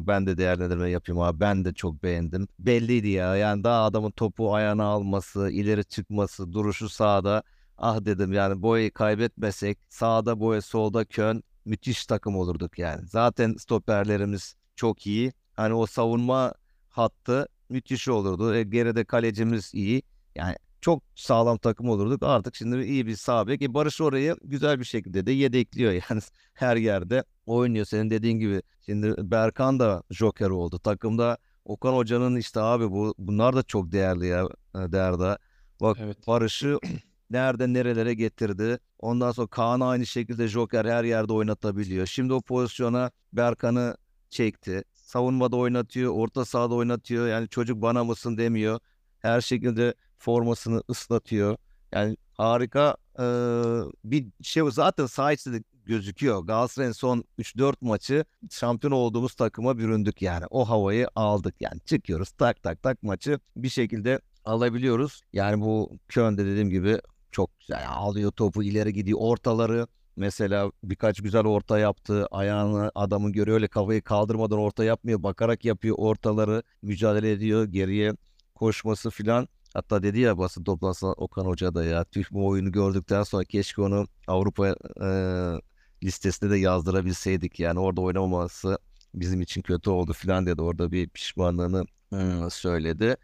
ben 0.06 0.26
de 0.26 0.36
değerlendirme 0.38 0.90
yapayım 0.90 1.20
abi. 1.20 1.40
Ben 1.40 1.64
de 1.64 1.74
çok 1.74 2.02
beğendim. 2.02 2.48
Belliydi 2.58 3.08
ya. 3.08 3.36
Yani 3.36 3.64
daha 3.64 3.84
adamın 3.84 4.10
topu 4.10 4.54
ayağına 4.54 4.84
alması, 4.84 5.50
ileri 5.50 5.84
çıkması, 5.84 6.52
duruşu 6.52 6.88
sağda. 6.88 7.42
Ah 7.78 8.04
dedim 8.04 8.32
yani 8.32 8.62
boyu 8.62 8.92
kaybetmesek 8.92 9.78
sağda 9.88 10.40
boya 10.40 10.62
solda 10.62 11.04
kön 11.04 11.42
müthiş 11.64 12.06
takım 12.06 12.36
olurduk 12.36 12.78
yani. 12.78 13.06
Zaten 13.06 13.54
stoperlerimiz 13.54 14.54
çok 14.76 15.06
iyi. 15.06 15.32
Hani 15.54 15.74
o 15.74 15.86
savunma 15.86 16.54
hattı 16.88 17.48
müthiş 17.68 18.08
olurdu. 18.08 18.54
E, 18.54 18.62
geride 18.62 19.04
kalecimiz 19.04 19.74
iyi. 19.74 20.02
Yani 20.34 20.56
çok 20.80 21.02
sağlam 21.14 21.58
takım 21.58 21.88
olurduk. 21.88 22.22
Artık 22.22 22.56
şimdi 22.56 22.84
iyi 22.84 23.06
bir 23.06 23.16
sağ 23.16 23.46
bek. 23.46 23.62
E 23.62 23.74
Barış 23.74 24.00
orayı 24.00 24.36
güzel 24.44 24.80
bir 24.80 24.84
şekilde 24.84 25.26
de 25.26 25.32
yedekliyor 25.32 25.92
yani 26.10 26.20
her 26.54 26.76
yerde 26.76 27.24
oynuyor. 27.46 27.84
Senin 27.84 28.10
dediğin 28.10 28.38
gibi 28.38 28.62
şimdi 28.86 29.14
Berkan 29.18 29.80
da 29.80 30.02
joker 30.10 30.50
oldu. 30.50 30.78
Takımda 30.78 31.38
Okan 31.64 31.92
Hoca'nın 31.92 32.36
işte 32.36 32.60
abi 32.60 32.90
bu 32.90 33.14
bunlar 33.18 33.56
da 33.56 33.62
çok 33.62 33.92
değerli 33.92 34.26
ya 34.26 34.44
e, 34.74 34.78
Derda. 34.92 35.38
Bak 35.80 35.96
evet. 36.00 36.26
Barış'ı 36.26 36.78
nerede 37.30 37.72
nerelere 37.72 38.14
getirdi. 38.14 38.78
Ondan 38.98 39.32
sonra 39.32 39.46
Kaan 39.46 39.80
aynı 39.80 40.06
şekilde 40.06 40.48
joker 40.48 40.84
her 40.84 41.04
yerde 41.04 41.32
oynatabiliyor. 41.32 42.06
Şimdi 42.06 42.32
o 42.32 42.40
pozisyona 42.40 43.10
Berkan'ı 43.32 43.96
çekti. 44.30 44.84
Savunmada 44.94 45.56
oynatıyor, 45.56 46.12
orta 46.14 46.44
sahada 46.44 46.74
oynatıyor. 46.74 47.28
Yani 47.28 47.48
çocuk 47.48 47.82
bana 47.82 48.04
mısın 48.04 48.38
demiyor. 48.38 48.80
Her 49.18 49.40
şekilde 49.40 49.94
formasını 50.20 50.82
ıslatıyor. 50.90 51.56
Yani 51.92 52.16
harika 52.34 52.96
e, 53.18 53.24
bir 54.04 54.26
şey 54.42 54.62
zaten 54.70 55.06
saha 55.06 55.32
içinde 55.32 55.62
gözüküyor. 55.84 56.42
Galatasaray'ın 56.44 56.92
son 56.92 57.24
3-4 57.38 57.74
maçı 57.80 58.24
şampiyon 58.50 58.92
olduğumuz 58.92 59.34
takıma 59.34 59.78
büründük 59.78 60.22
yani. 60.22 60.44
O 60.50 60.68
havayı 60.68 61.08
aldık 61.14 61.54
yani. 61.60 61.80
Çıkıyoruz 61.80 62.30
tak 62.30 62.62
tak 62.62 62.82
tak 62.82 63.02
maçı 63.02 63.40
bir 63.56 63.68
şekilde 63.68 64.20
alabiliyoruz. 64.44 65.22
Yani 65.32 65.60
bu 65.60 65.98
Köln'de 66.08 66.46
dediğim 66.46 66.70
gibi 66.70 67.00
çok 67.32 67.60
güzel 67.60 67.84
alıyor 67.88 68.30
topu 68.30 68.62
ileri 68.62 68.92
gidiyor 68.92 69.18
ortaları 69.22 69.86
Mesela 70.20 70.72
birkaç 70.84 71.22
güzel 71.22 71.46
orta 71.46 71.78
yaptı. 71.78 72.26
Ayağını 72.30 72.92
adamın 72.94 73.32
görüyor 73.32 73.54
öyle 73.54 73.68
kafayı 73.68 74.02
kaldırmadan 74.02 74.58
orta 74.58 74.84
yapmıyor. 74.84 75.22
Bakarak 75.22 75.64
yapıyor 75.64 75.96
ortaları. 75.98 76.62
Mücadele 76.82 77.32
ediyor. 77.32 77.64
Geriye 77.64 78.12
koşması 78.54 79.10
filan. 79.10 79.48
Hatta 79.74 80.02
dedi 80.02 80.20
ya 80.20 80.38
basın 80.38 80.64
toplantısında 80.64 81.12
Okan 81.12 81.44
Hoca 81.44 81.74
da 81.74 81.84
ya 81.84 82.04
tüh 82.04 82.24
bu 82.30 82.46
oyunu 82.48 82.72
gördükten 82.72 83.22
sonra 83.22 83.44
keşke 83.44 83.82
onu 83.82 84.06
Avrupa 84.26 84.68
e, 85.02 85.08
listesine 86.02 86.50
de 86.50 86.58
yazdırabilseydik. 86.58 87.60
Yani 87.60 87.80
orada 87.80 88.00
oynamaması 88.00 88.78
bizim 89.14 89.40
için 89.40 89.62
kötü 89.62 89.90
oldu 89.90 90.12
filan 90.12 90.46
dedi. 90.46 90.62
Orada 90.62 90.92
bir 90.92 91.08
pişmanlığını 91.08 91.84
e, 92.12 92.50
söyledi. 92.50 93.16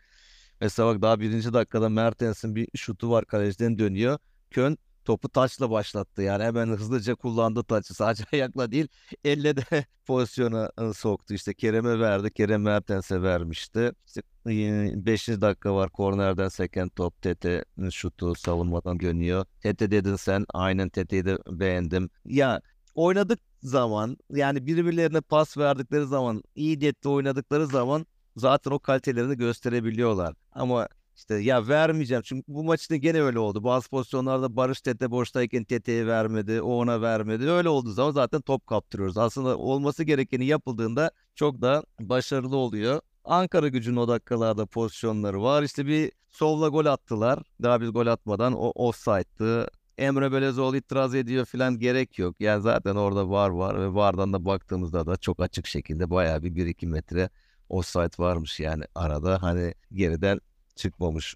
Mesela 0.61 0.89
bak 0.95 1.03
daha 1.03 1.21
birinci 1.21 1.53
dakikada 1.53 1.89
Mertens'in 1.89 2.57
bir 2.57 2.69
şutu 2.77 3.11
var 3.11 3.25
kaleciden 3.27 3.79
dönüyor. 3.79 4.19
Kön 4.51 4.79
topu 5.07 5.29
taçla 5.29 5.71
başlattı. 5.71 6.23
Yani 6.23 6.45
hemen 6.45 6.67
hızlıca 6.69 7.15
kullandı 7.15 7.65
taçı. 7.65 7.95
Sadece 7.95 8.25
ayakla 8.33 8.71
değil 8.73 8.89
elle 9.25 9.57
de 9.57 9.65
pozisyona 10.07 10.71
soktu. 10.95 11.35
İşte 11.35 11.55
Kerem'e 11.55 12.01
verdi. 12.01 12.31
Kerem 12.31 12.63
Mertens'e 12.63 13.23
vermişti. 13.23 13.93
İşte 14.07 14.23
5. 14.47 15.29
dakika 15.29 15.75
var. 15.75 15.91
Kornerden 15.91 16.49
seken 16.49 16.89
top. 16.89 17.23
Tete 17.23 17.65
şutu 17.91 18.35
savunmadan 18.35 19.01
dönüyor. 19.01 19.45
Tete 19.63 19.91
dedin 19.91 20.17
sen. 20.17 20.47
Aynen 20.55 20.89
Tete'yi 20.89 21.25
de 21.25 21.39
beğendim. 21.51 22.11
Ya 22.25 22.61
oynadık 22.95 23.39
zaman 23.63 24.17
yani 24.31 24.67
birbirlerine 24.67 25.21
pas 25.21 25.59
verdikleri 25.59 26.07
zaman 26.07 26.43
iyi 26.55 26.79
niyetli 26.79 27.09
oynadıkları 27.09 27.67
zaman 27.67 28.07
zaten 28.37 28.71
o 28.71 28.79
kalitelerini 28.79 29.37
gösterebiliyorlar. 29.37 30.35
Ama 30.53 30.89
işte 31.17 31.35
ya 31.35 31.69
vermeyeceğim. 31.69 32.23
Çünkü 32.23 32.45
bu 32.49 32.65
maçta 32.65 32.97
gene 32.97 33.23
öyle 33.23 33.39
oldu. 33.39 33.65
Bazı 33.65 33.89
pozisyonlarda 33.89 34.57
Barış 34.57 34.81
Tete 34.81 35.11
boştayken 35.11 35.65
Tete'ye 35.65 36.07
vermedi. 36.07 36.63
O 36.63 36.75
ona 36.75 37.01
vermedi. 37.03 37.51
Öyle 37.51 37.69
olduğu 37.69 37.93
zaman 37.93 38.11
zaten 38.11 38.41
top 38.41 38.67
kaptırıyoruz. 38.67 39.19
Aslında 39.19 39.59
olması 39.59 40.05
gerekeni 40.05 40.47
yapıldığında 40.47 41.11
çok 41.35 41.63
da 41.63 41.85
başarılı 42.01 42.57
oluyor. 42.57 43.01
Ankara 43.25 43.69
gücünün 43.69 43.97
o 43.97 44.09
dakikalarda 44.09 44.67
pozisyonları 44.67 45.43
var. 45.43 45.63
İşte 45.63 45.87
bir 45.87 46.13
solla 46.29 46.69
gol 46.69 46.87
attılar. 46.87 47.39
Daha 47.63 47.81
biz 47.81 47.93
gol 47.93 48.07
atmadan 48.07 48.53
o 48.53 48.73
offside'dı. 48.75 49.69
Emre 49.99 50.33
Belezoğlu 50.33 50.77
itiraz 50.77 51.15
ediyor 51.15 51.45
filan 51.45 51.79
gerek 51.79 52.19
yok. 52.19 52.37
Yani 52.41 52.63
zaten 52.63 52.97
orada 52.97 53.31
var 53.31 53.51
var 53.51 53.81
ve 53.81 53.95
vardan 53.95 54.33
da 54.33 54.45
baktığımızda 54.45 55.07
da 55.07 55.17
çok 55.17 55.41
açık 55.41 55.67
şekilde 55.67 56.11
bayağı 56.11 56.43
bir 56.43 56.57
1-2 56.57 56.87
metre 56.87 57.31
offside 57.69 58.23
varmış 58.23 58.61
yani 58.61 58.85
arada. 58.95 59.43
Hani 59.43 59.75
geriden 59.93 60.41
çıkmamış 60.77 61.35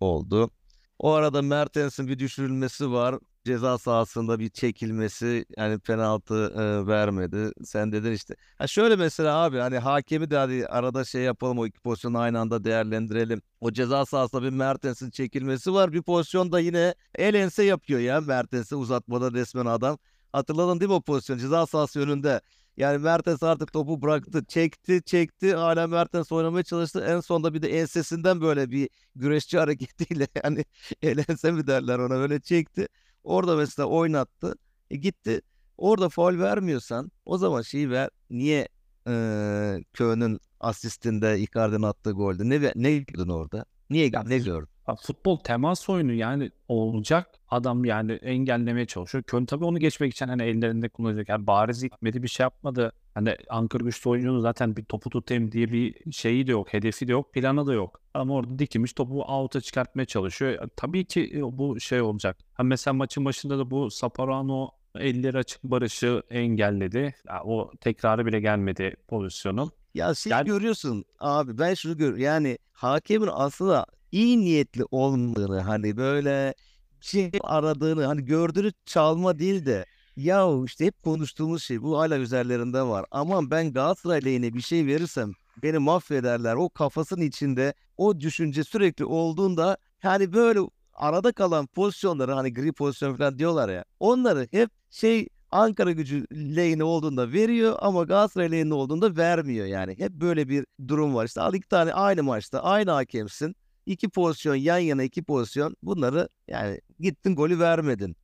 oldu. 0.00 0.50
O 0.98 1.12
arada 1.12 1.42
Mertens'in 1.42 2.08
bir 2.08 2.18
düşürülmesi 2.18 2.92
var. 2.92 3.18
ceza 3.44 3.78
sahasında 3.78 4.38
bir 4.38 4.48
çekilmesi 4.50 5.44
yani 5.56 5.78
penaltı 5.78 6.34
e, 6.56 6.86
vermedi. 6.86 7.52
Sen 7.64 7.92
dedin 7.92 8.12
işte. 8.12 8.34
Ha 8.58 8.66
şöyle 8.66 8.96
mesela 8.96 9.36
abi 9.36 9.58
hani 9.58 9.78
hakemi 9.78 10.30
de 10.30 10.36
hadi 10.36 10.66
arada 10.66 11.04
şey 11.04 11.22
yapalım 11.22 11.58
o 11.58 11.66
iki 11.66 11.80
pozisyonu 11.80 12.18
aynı 12.18 12.38
anda 12.40 12.64
değerlendirelim. 12.64 13.42
O 13.60 13.72
ceza 13.72 14.06
sahasında 14.06 14.42
bir 14.42 14.50
Mertens'in 14.50 15.10
çekilmesi 15.10 15.74
var. 15.74 15.92
Bir 15.92 16.02
pozisyonda 16.02 16.60
yine 16.60 16.94
el 17.14 17.34
ense 17.34 17.64
yapıyor 17.64 18.00
ya 18.00 18.20
Mertens'e 18.20 18.76
uzatmada 18.76 19.32
resmen 19.32 19.66
adam. 19.66 19.98
Hatırladın 20.32 20.80
değil 20.80 20.88
mi 20.88 20.94
o 20.94 21.00
pozisyon? 21.02 21.38
Ceza 21.38 21.66
sahası 21.66 22.00
önünde. 22.00 22.40
Yani 22.76 22.98
Mertens 22.98 23.42
artık 23.42 23.72
topu 23.72 24.02
bıraktı. 24.02 24.44
Çekti 24.48 25.02
çekti. 25.06 25.54
Hala 25.54 25.86
Mertens 25.86 26.32
oynamaya 26.32 26.62
çalıştı. 26.64 27.04
En 27.08 27.20
sonunda 27.20 27.54
bir 27.54 27.62
de 27.62 27.80
ensesinden 27.80 28.40
böyle 28.40 28.70
bir 28.70 28.90
güreşçi 29.16 29.58
hareketiyle 29.58 30.28
yani 30.44 30.64
el 31.02 31.18
ense 31.28 31.52
mi 31.52 31.66
derler 31.66 31.98
ona 31.98 32.16
böyle 32.18 32.40
çekti. 32.40 32.88
Orada 33.24 33.56
mesela 33.56 33.86
oynattı. 33.88 34.54
E 34.90 34.96
gitti. 34.96 35.40
Orada 35.78 36.08
faul 36.08 36.38
vermiyorsan 36.38 37.12
o 37.24 37.38
zaman 37.38 37.62
şeyi 37.62 37.90
ver. 37.90 38.10
Niye 38.30 38.68
e, 39.08 39.84
Köy'ün 39.92 40.40
asistinde 40.60 41.38
Icardi'nin 41.40 41.82
attığı 41.82 42.10
golde 42.10 42.48
ne 42.48 42.72
ne 42.74 42.98
gördün 42.98 43.28
orada? 43.28 43.64
Niye 43.90 44.10
ne 44.26 44.38
gördün? 44.38 44.69
Futbol 45.02 45.36
temas 45.36 45.88
oyunu 45.88 46.12
yani 46.12 46.50
olacak. 46.68 47.30
Adam 47.48 47.84
yani 47.84 48.12
engellemeye 48.12 48.86
çalışıyor. 48.86 49.24
Kön 49.24 49.44
tabii 49.44 49.64
onu 49.64 49.78
geçmek 49.78 50.12
için 50.12 50.28
hani 50.28 50.42
ellerinde 50.42 50.88
kullanacak. 50.88 51.28
Yani 51.28 51.46
bariz 51.46 51.82
gitmedi 51.82 52.22
bir 52.22 52.28
şey 52.28 52.44
yapmadı. 52.44 52.92
Hani 53.14 53.36
Ankara 53.48 53.84
güçlü 53.84 54.10
oyuncunun 54.10 54.40
zaten 54.40 54.76
bir 54.76 54.84
topu 54.84 55.10
tutayım 55.10 55.52
diye 55.52 55.72
bir 55.72 56.12
şeyi 56.12 56.46
de 56.46 56.50
yok. 56.50 56.72
Hedefi 56.74 57.08
de 57.08 57.12
yok. 57.12 57.32
Planı 57.32 57.66
da 57.66 57.72
yok. 57.72 58.00
Ama 58.14 58.34
orada 58.34 58.58
dikilmiş 58.58 58.92
topu 58.92 59.22
out'a 59.22 59.60
çıkartmaya 59.60 60.04
çalışıyor. 60.06 60.50
Ya, 60.50 60.60
Tabii 60.76 61.04
ki 61.04 61.32
e, 61.34 61.42
bu 61.58 61.80
şey 61.80 62.00
olacak. 62.00 62.38
Ha, 62.54 62.62
mesela 62.62 62.94
maçın 62.94 63.24
başında 63.24 63.58
da 63.58 63.70
bu 63.70 63.90
Saparano 63.90 64.70
elleri 64.94 65.38
açık 65.38 65.64
barışı 65.64 66.22
engelledi. 66.30 67.14
Ya, 67.28 67.42
o 67.44 67.70
tekrarı 67.80 68.26
bile 68.26 68.40
gelmedi 68.40 68.96
pozisyonun. 69.08 69.70
Ya 69.94 70.14
şey 70.14 70.30
Yani- 70.30 70.46
görüyorsun 70.46 71.04
abi 71.18 71.58
ben 71.58 71.74
şunu 71.74 71.96
gör 71.96 72.16
yani 72.16 72.58
hakemin 72.72 73.28
aslında 73.32 73.86
iyi 74.12 74.40
niyetli 74.40 74.84
olmadığını 74.90 75.60
hani 75.60 75.96
böyle 75.96 76.54
şey 77.00 77.30
aradığını 77.42 78.04
hani 78.06 78.24
gördüğünü 78.24 78.72
çalma 78.86 79.38
değil 79.38 79.66
de 79.66 79.86
ya 80.16 80.48
işte 80.64 80.86
hep 80.86 81.02
konuştuğumuz 81.02 81.62
şey 81.62 81.82
bu 81.82 81.98
hala 81.98 82.18
üzerlerinde 82.18 82.82
var. 82.82 83.06
Aman 83.10 83.50
ben 83.50 83.72
Galatasaray 83.72 84.24
lehine 84.24 84.54
bir 84.54 84.60
şey 84.60 84.86
verirsem 84.86 85.32
beni 85.62 85.78
mahvederler. 85.78 86.54
O 86.54 86.68
kafasının 86.68 87.22
içinde 87.24 87.74
o 87.96 88.20
düşünce 88.20 88.64
sürekli 88.64 89.04
olduğunda 89.04 89.76
yani 90.02 90.32
böyle 90.32 90.60
arada 90.94 91.32
kalan 91.32 91.66
pozisyonları 91.66 92.32
hani 92.32 92.54
gri 92.54 92.72
pozisyon 92.72 93.16
falan 93.16 93.38
diyorlar 93.38 93.68
ya 93.68 93.84
onları 94.00 94.48
hep 94.50 94.70
şey 94.90 95.28
Ankara 95.50 95.92
gücü 95.92 96.26
lehine 96.56 96.84
olduğunda 96.84 97.32
veriyor 97.32 97.76
ama 97.80 98.04
Galatasaray 98.04 98.50
lehine 98.50 98.74
olduğunda 98.74 99.16
vermiyor 99.16 99.66
yani. 99.66 99.98
Hep 99.98 100.12
böyle 100.12 100.48
bir 100.48 100.66
durum 100.88 101.14
var. 101.14 101.26
İşte 101.26 101.40
al 101.40 101.54
iki 101.54 101.68
tane 101.68 101.92
aynı 101.94 102.22
maçta 102.22 102.62
aynı 102.62 102.90
hakemsin. 102.90 103.56
İki 103.90 104.08
pozisyon 104.08 104.54
yan 104.54 104.78
yana 104.78 105.02
iki 105.02 105.22
pozisyon 105.22 105.76
bunları 105.82 106.28
yani 106.48 106.80
gittin 107.00 107.36
golü 107.36 107.58
vermedin. 107.58 108.16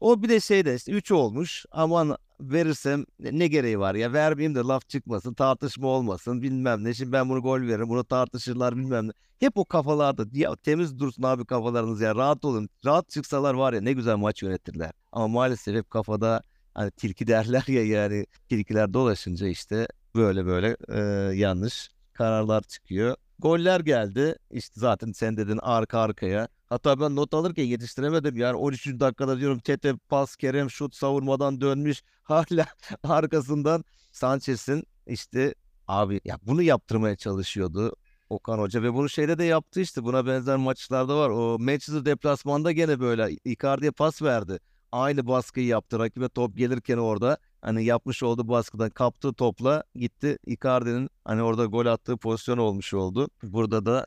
O 0.00 0.22
bir 0.22 0.28
de 0.28 0.40
şey 0.40 0.64
de 0.64 0.74
işte 0.74 0.92
3 0.92 1.12
olmuş 1.12 1.64
aman 1.70 2.16
verirsem 2.40 3.04
ne 3.20 3.48
gereği 3.48 3.78
var 3.78 3.94
ya 3.94 4.12
vermeyeyim 4.12 4.54
de 4.54 4.58
laf 4.58 4.88
çıkmasın 4.88 5.34
tartışma 5.34 5.88
olmasın 5.88 6.42
bilmem 6.42 6.84
ne. 6.84 6.94
Şimdi 6.94 7.12
ben 7.12 7.28
bunu 7.28 7.42
gol 7.42 7.60
veririm 7.60 7.88
bunu 7.88 8.04
tartışırlar 8.04 8.76
bilmem 8.76 9.08
ne. 9.08 9.12
Hep 9.38 9.56
o 9.56 9.64
kafalarda 9.64 10.26
ya 10.32 10.56
temiz 10.56 10.98
dursun 10.98 11.22
abi 11.22 11.44
kafalarınız 11.44 12.00
ya 12.00 12.14
rahat 12.14 12.44
olun. 12.44 12.68
Rahat 12.84 13.08
çıksalar 13.08 13.54
var 13.54 13.72
ya 13.72 13.80
ne 13.80 13.92
güzel 13.92 14.16
maç 14.16 14.42
yönetirler. 14.42 14.92
Ama 15.12 15.28
maalesef 15.28 15.74
hep 15.74 15.90
kafada 15.90 16.42
hani 16.74 16.90
tilki 16.90 17.26
derler 17.26 17.64
ya 17.66 17.86
yani 17.86 18.26
tilkiler 18.48 18.94
dolaşınca 18.94 19.46
işte 19.46 19.88
böyle 20.16 20.46
böyle 20.46 20.76
e, 20.88 21.00
yanlış 21.36 21.95
kararlar 22.16 22.62
çıkıyor. 22.62 23.16
Goller 23.38 23.80
geldi. 23.80 24.36
İşte 24.50 24.80
zaten 24.80 25.12
sen 25.12 25.36
dedin 25.36 25.58
arka 25.62 26.00
arkaya. 26.00 26.48
Hatta 26.66 27.00
ben 27.00 27.16
not 27.16 27.34
alırken 27.34 27.64
yetiştiremedim. 27.64 28.36
Yani 28.36 28.56
13. 28.56 28.86
dakikada 28.86 29.38
diyorum 29.40 29.58
Tete 29.58 29.94
pas 30.08 30.36
Kerem 30.36 30.70
şut 30.70 30.94
savurmadan 30.94 31.60
dönmüş. 31.60 32.02
Hala 32.22 32.66
arkasından 33.02 33.84
Sanchez'in 34.12 34.84
işte 35.06 35.54
abi 35.88 36.20
ya 36.24 36.38
bunu 36.42 36.62
yaptırmaya 36.62 37.16
çalışıyordu. 37.16 37.96
Okan 38.30 38.58
Hoca 38.58 38.82
ve 38.82 38.94
bunu 38.94 39.08
şeyde 39.08 39.38
de 39.38 39.44
yaptı 39.44 39.80
işte 39.80 40.04
buna 40.04 40.26
benzer 40.26 40.56
maçlarda 40.56 41.18
var. 41.18 41.30
O 41.30 41.58
Manchester 41.58 42.04
deplasmanda 42.04 42.72
gene 42.72 43.00
böyle 43.00 43.36
Icardi'ye 43.44 43.90
pas 43.90 44.22
verdi. 44.22 44.58
Aynı 44.92 45.26
baskıyı 45.26 45.66
yaptı. 45.66 45.98
Rakibe 45.98 46.28
top 46.28 46.56
gelirken 46.56 46.98
orada 46.98 47.38
hani 47.66 47.84
yapmış 47.84 48.22
olduğu 48.22 48.48
baskıdan 48.48 48.90
kaptığı 48.90 49.32
topla 49.32 49.84
gitti 49.94 50.38
Icardi'nin 50.46 51.10
hani 51.24 51.42
orada 51.42 51.64
gol 51.64 51.86
attığı 51.86 52.16
pozisyon 52.16 52.58
olmuş 52.58 52.94
oldu. 52.94 53.28
Burada 53.42 53.86
da 53.86 54.06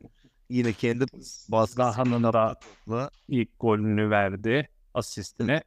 yine 0.50 0.74
kendi 0.74 1.06
baskısıyla 1.50 1.92
Zaha'nın 1.92 2.24
da 2.24 2.56
topla 2.60 3.10
ilk 3.28 3.60
golünü 3.60 4.10
verdi 4.10 4.70
asistine. 4.94 5.64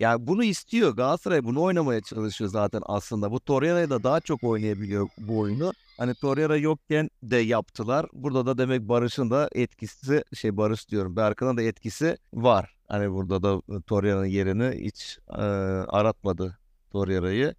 Yani 0.00 0.26
bunu 0.26 0.44
istiyor. 0.44 0.96
Galatasaray 0.96 1.44
bunu 1.44 1.62
oynamaya 1.62 2.00
çalışıyor 2.00 2.50
zaten 2.50 2.82
aslında. 2.86 3.30
Bu 3.30 3.40
Torreira'yı 3.40 3.90
da 3.90 4.02
daha 4.02 4.20
çok 4.20 4.44
oynayabiliyor 4.44 5.08
bu 5.18 5.38
oyunu. 5.38 5.72
Hani 5.98 6.14
Torreira 6.14 6.56
yokken 6.56 7.10
de 7.22 7.36
yaptılar. 7.36 8.06
Burada 8.12 8.46
da 8.46 8.58
demek 8.58 8.88
Barış'ın 8.88 9.30
da 9.30 9.48
etkisi 9.52 10.24
şey 10.34 10.56
Barış 10.56 10.88
diyorum. 10.88 11.16
Berkan'ın 11.16 11.56
da 11.56 11.62
etkisi 11.62 12.16
var. 12.34 12.74
Hani 12.88 13.12
burada 13.12 13.42
da 13.42 13.80
Torreira'nın 13.80 14.26
yerini 14.26 14.84
hiç 14.84 15.18
e, 15.28 15.42
aratmadı 15.88 16.58
Torreira'yı. 16.92 17.54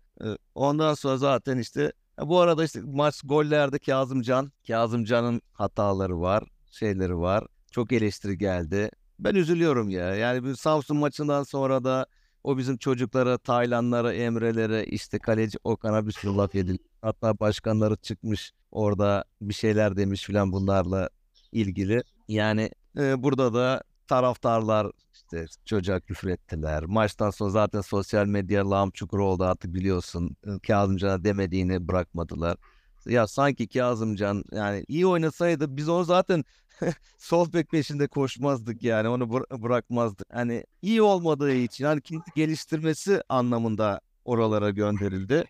Ondan 0.56 0.93
sonra 0.93 1.17
zaten 1.17 1.58
işte 1.58 1.93
bu 2.19 2.39
arada 2.39 2.63
işte 2.63 2.82
maç 2.82 3.22
gollerde 3.24 3.80
Kazımcan. 3.80 4.52
Kazımcan'ın 4.67 5.41
hataları 5.54 6.22
var, 6.22 6.43
şeyleri 6.72 7.17
var. 7.17 7.43
Çok 7.72 7.91
eleştiri 7.91 8.38
geldi. 8.38 8.89
Ben 9.19 9.36
üzülüyorum 9.36 9.89
ya. 9.89 10.15
Yani 10.15 10.43
bir 10.43 10.56
Samsun 10.56 10.98
maçından 10.98 11.43
sonra 11.43 11.84
da 11.84 12.06
o 12.43 12.58
bizim 12.58 12.78
çocuklara, 12.78 13.38
Taylanlara, 13.38 14.13
Emre'lere, 14.13 14.86
işte 14.86 15.19
kaleci 15.19 15.58
Okan'a 15.63 16.08
bir 16.08 16.12
sürü 16.12 16.36
laf 16.36 16.56
edildi. 16.56 16.84
Hatta 17.02 17.39
başkanları 17.39 17.96
çıkmış 17.96 18.52
orada 18.72 19.24
bir 19.41 19.54
şeyler 19.54 19.96
demiş 19.98 20.24
filan 20.24 20.52
bunlarla 20.52 21.10
ilgili. 21.52 22.04
Yani 22.28 22.69
e, 22.98 23.24
burada 23.24 23.54
da 23.54 23.84
taraftarlar 24.08 24.91
işte 25.36 25.62
çocuğa 25.65 26.00
küfür 26.00 26.30
ettiler. 26.30 26.84
Maçtan 26.84 27.30
sonra 27.30 27.50
zaten 27.50 27.82
sosyal 27.82 28.26
medya 28.26 28.69
lağım 28.72 28.91
çukuru 28.91 29.26
oldu 29.26 29.43
artık 29.43 29.74
biliyorsun. 29.74 30.36
Kazımcan'a 30.67 31.24
demediğini 31.24 31.88
bırakmadılar. 31.88 32.58
Ya 33.06 33.28
sanki 33.28 33.67
Kazımcan 33.67 34.43
yani 34.52 34.86
iyi 34.88 35.08
oynasaydı 35.08 35.78
biz 35.78 35.89
onu 35.89 36.04
zaten 36.04 36.43
sol 37.17 37.54
bek 37.54 37.69
peşinde 37.69 38.08
koşmazdık 38.08 38.84
yani 38.84 39.08
onu 39.08 39.24
bıra- 39.24 39.62
bırakmazdık. 39.62 40.28
Hani 40.34 40.63
iyi 40.82 41.02
olmadığı 41.02 41.54
için 41.54 41.86
hani 41.86 42.02
geliştirmesi 42.36 43.22
anlamında 43.30 44.02
oralara 44.26 44.69
gönderildi. 44.69 45.43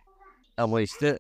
Ama 0.58 0.82
işte 0.82 1.20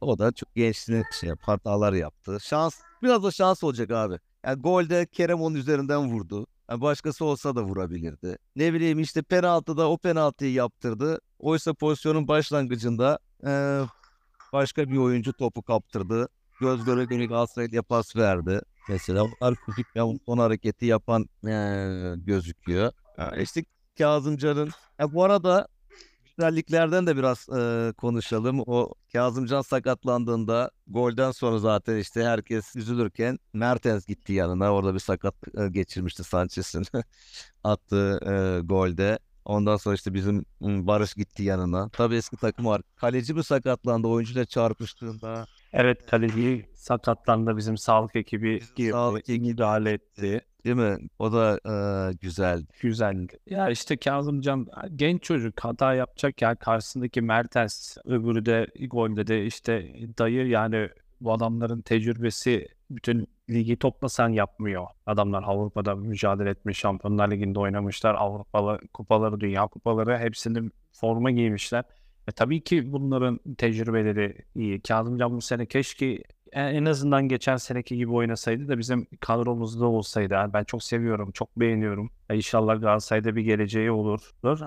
o 0.00 0.18
da 0.18 0.32
çok 0.32 0.54
gençliğine 0.54 1.04
şey 1.20 1.30
hatalar 1.40 1.92
yaptı. 1.92 2.38
Şans 2.40 2.80
biraz 3.02 3.22
da 3.22 3.30
şans 3.30 3.64
olacak 3.64 3.90
abi. 3.90 4.18
Yani 4.44 4.62
golde 4.62 5.06
Kerem 5.06 5.40
onun 5.40 5.54
üzerinden 5.54 6.08
vurdu. 6.08 6.46
Yani 6.70 6.80
başkası 6.80 7.24
olsa 7.24 7.56
da 7.56 7.62
vurabilirdi. 7.62 8.38
Ne 8.56 8.72
bileyim 8.72 9.00
işte 9.00 9.22
penaltıda 9.22 9.90
o 9.90 9.98
penaltıyı 9.98 10.52
yaptırdı. 10.52 11.20
Oysa 11.38 11.74
pozisyonun 11.74 12.28
başlangıcında 12.28 13.18
eee, 13.44 13.80
başka 14.52 14.90
bir 14.90 14.96
oyuncu 14.96 15.32
topu 15.32 15.62
kaptırdı. 15.62 16.28
Göz 16.60 16.84
göre 16.84 17.04
göre 17.04 17.26
Galatasaray'a 17.26 17.82
pas 17.82 18.16
verdi. 18.16 18.60
Mesela 18.88 19.24
onlar 19.24 19.54
küçük 19.66 19.86
son 20.26 20.38
hareketi 20.38 20.86
yapan 20.86 21.26
eee, 21.44 22.14
gözüküyor. 22.16 22.92
Yani 23.18 23.42
işte 23.42 23.64
Kazımcan'ın. 23.98 24.70
Ha, 24.98 25.12
bu 25.12 25.24
arada 25.24 25.68
güzelliklerden 26.36 27.06
de 27.06 27.16
biraz 27.16 27.46
eee, 27.52 27.92
konuşalım. 27.92 28.60
O 28.66 28.94
Kazımcan 29.12 29.62
sakatlandığında 29.62 30.70
golden 30.86 31.30
sonra 31.30 31.58
zaten 31.58 31.96
işte 31.96 32.24
herkes 32.24 32.76
üzülürken 32.76 33.38
Mertens 33.52 34.06
gitti 34.06 34.32
yanına. 34.32 34.72
Orada 34.74 34.94
bir 34.94 34.98
sakat 34.98 35.34
eee, 35.58 35.68
geçirmişti 35.68 36.24
Sanchez'in 36.24 36.84
attığı 37.64 38.20
eee, 38.26 38.60
golde. 38.60 39.18
Ondan 39.44 39.76
sonra 39.76 39.94
işte 39.94 40.14
bizim 40.14 40.44
Barış 40.60 41.14
gitti 41.14 41.42
yanına. 41.42 41.88
Tabii 41.88 42.16
eski 42.16 42.36
takım 42.36 42.66
var. 42.66 42.82
Kaleci 42.96 43.34
mi 43.34 43.44
sakatlandı 43.44 44.08
oyuncuyla 44.08 44.44
çarpıştığında? 44.44 45.46
Evet 45.72 46.06
kaleci 46.10 46.66
sakatlandı 46.86 47.56
bizim 47.56 47.76
sağlık 47.76 48.16
ekibi 48.16 48.60
Bizim 48.76 48.90
sağlık 48.92 49.28
ekibi- 49.28 49.46
müdahale 49.48 49.92
etti. 49.92 50.40
Değil 50.64 50.76
mi? 50.76 50.96
O 51.18 51.32
da 51.32 51.60
eee 51.66 52.16
güzeldi. 52.22 52.64
Güzeldi. 52.80 53.38
Ya 53.46 53.70
işte 53.70 53.96
Kazımcan 53.96 54.66
genç 54.96 55.22
çocuk 55.22 55.60
hata 55.64 55.94
yapacak 55.94 56.42
ya 56.42 56.54
karşısındaki 56.54 57.20
Mertens 57.22 57.96
öbürü 58.04 58.46
de 58.46 58.66
golde 58.86 59.26
de 59.26 59.46
işte 59.46 59.92
dayı 60.18 60.46
yani 60.48 60.88
bu 61.20 61.32
adamların 61.32 61.80
tecrübesi 61.82 62.68
bütün 62.90 63.26
ligi 63.50 63.76
toplasan 63.76 64.28
yapmıyor. 64.28 64.86
Adamlar 65.06 65.42
Avrupa'da 65.46 65.94
mücadele 65.94 66.50
etmiş, 66.50 66.78
Şampiyonlar 66.78 67.30
Ligi'nde 67.30 67.58
oynamışlar, 67.58 68.14
Avrupa 68.14 68.78
kupaları, 68.92 69.40
Dünya 69.40 69.66
kupaları 69.66 70.18
hepsinin 70.18 70.72
forma 70.92 71.30
giymişler. 71.30 71.84
E 72.28 72.32
tabii 72.32 72.60
ki 72.64 72.92
bunların 72.92 73.40
tecrübeleri 73.58 74.36
iyi. 74.54 74.80
Kazımcan 74.80 75.36
bu 75.36 75.40
sene 75.40 75.66
keşke 75.66 76.22
en 76.52 76.84
azından 76.84 77.28
geçen 77.28 77.56
seneki 77.56 77.96
gibi 77.96 78.12
oynasaydı 78.12 78.68
da 78.68 78.78
bizim 78.78 79.06
kadromuzda 79.20 79.86
olsaydı. 79.86 80.34
Yani 80.34 80.52
ben 80.52 80.64
çok 80.64 80.82
seviyorum, 80.82 81.30
çok 81.32 81.60
beğeniyorum. 81.60 82.10
E 82.30 82.36
inşallah 82.36 82.80
Galatasaray'da 82.80 83.36
bir 83.36 83.42
geleceği 83.42 83.90
olur. 83.90 84.20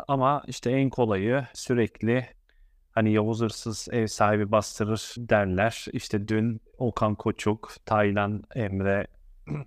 Ama 0.07 0.43
işte 0.47 0.71
en 0.71 0.89
kolayı 0.89 1.47
sürekli 1.53 2.25
hani 2.91 3.13
Yavuz 3.13 3.41
Hırsız 3.41 3.87
ev 3.91 4.07
sahibi 4.07 4.51
bastırır 4.51 5.15
derler. 5.17 5.85
İşte 5.93 6.27
dün 6.27 6.61
Okan 6.77 7.15
Koçuk, 7.15 7.71
Taylan 7.85 8.43
Emre 8.55 9.07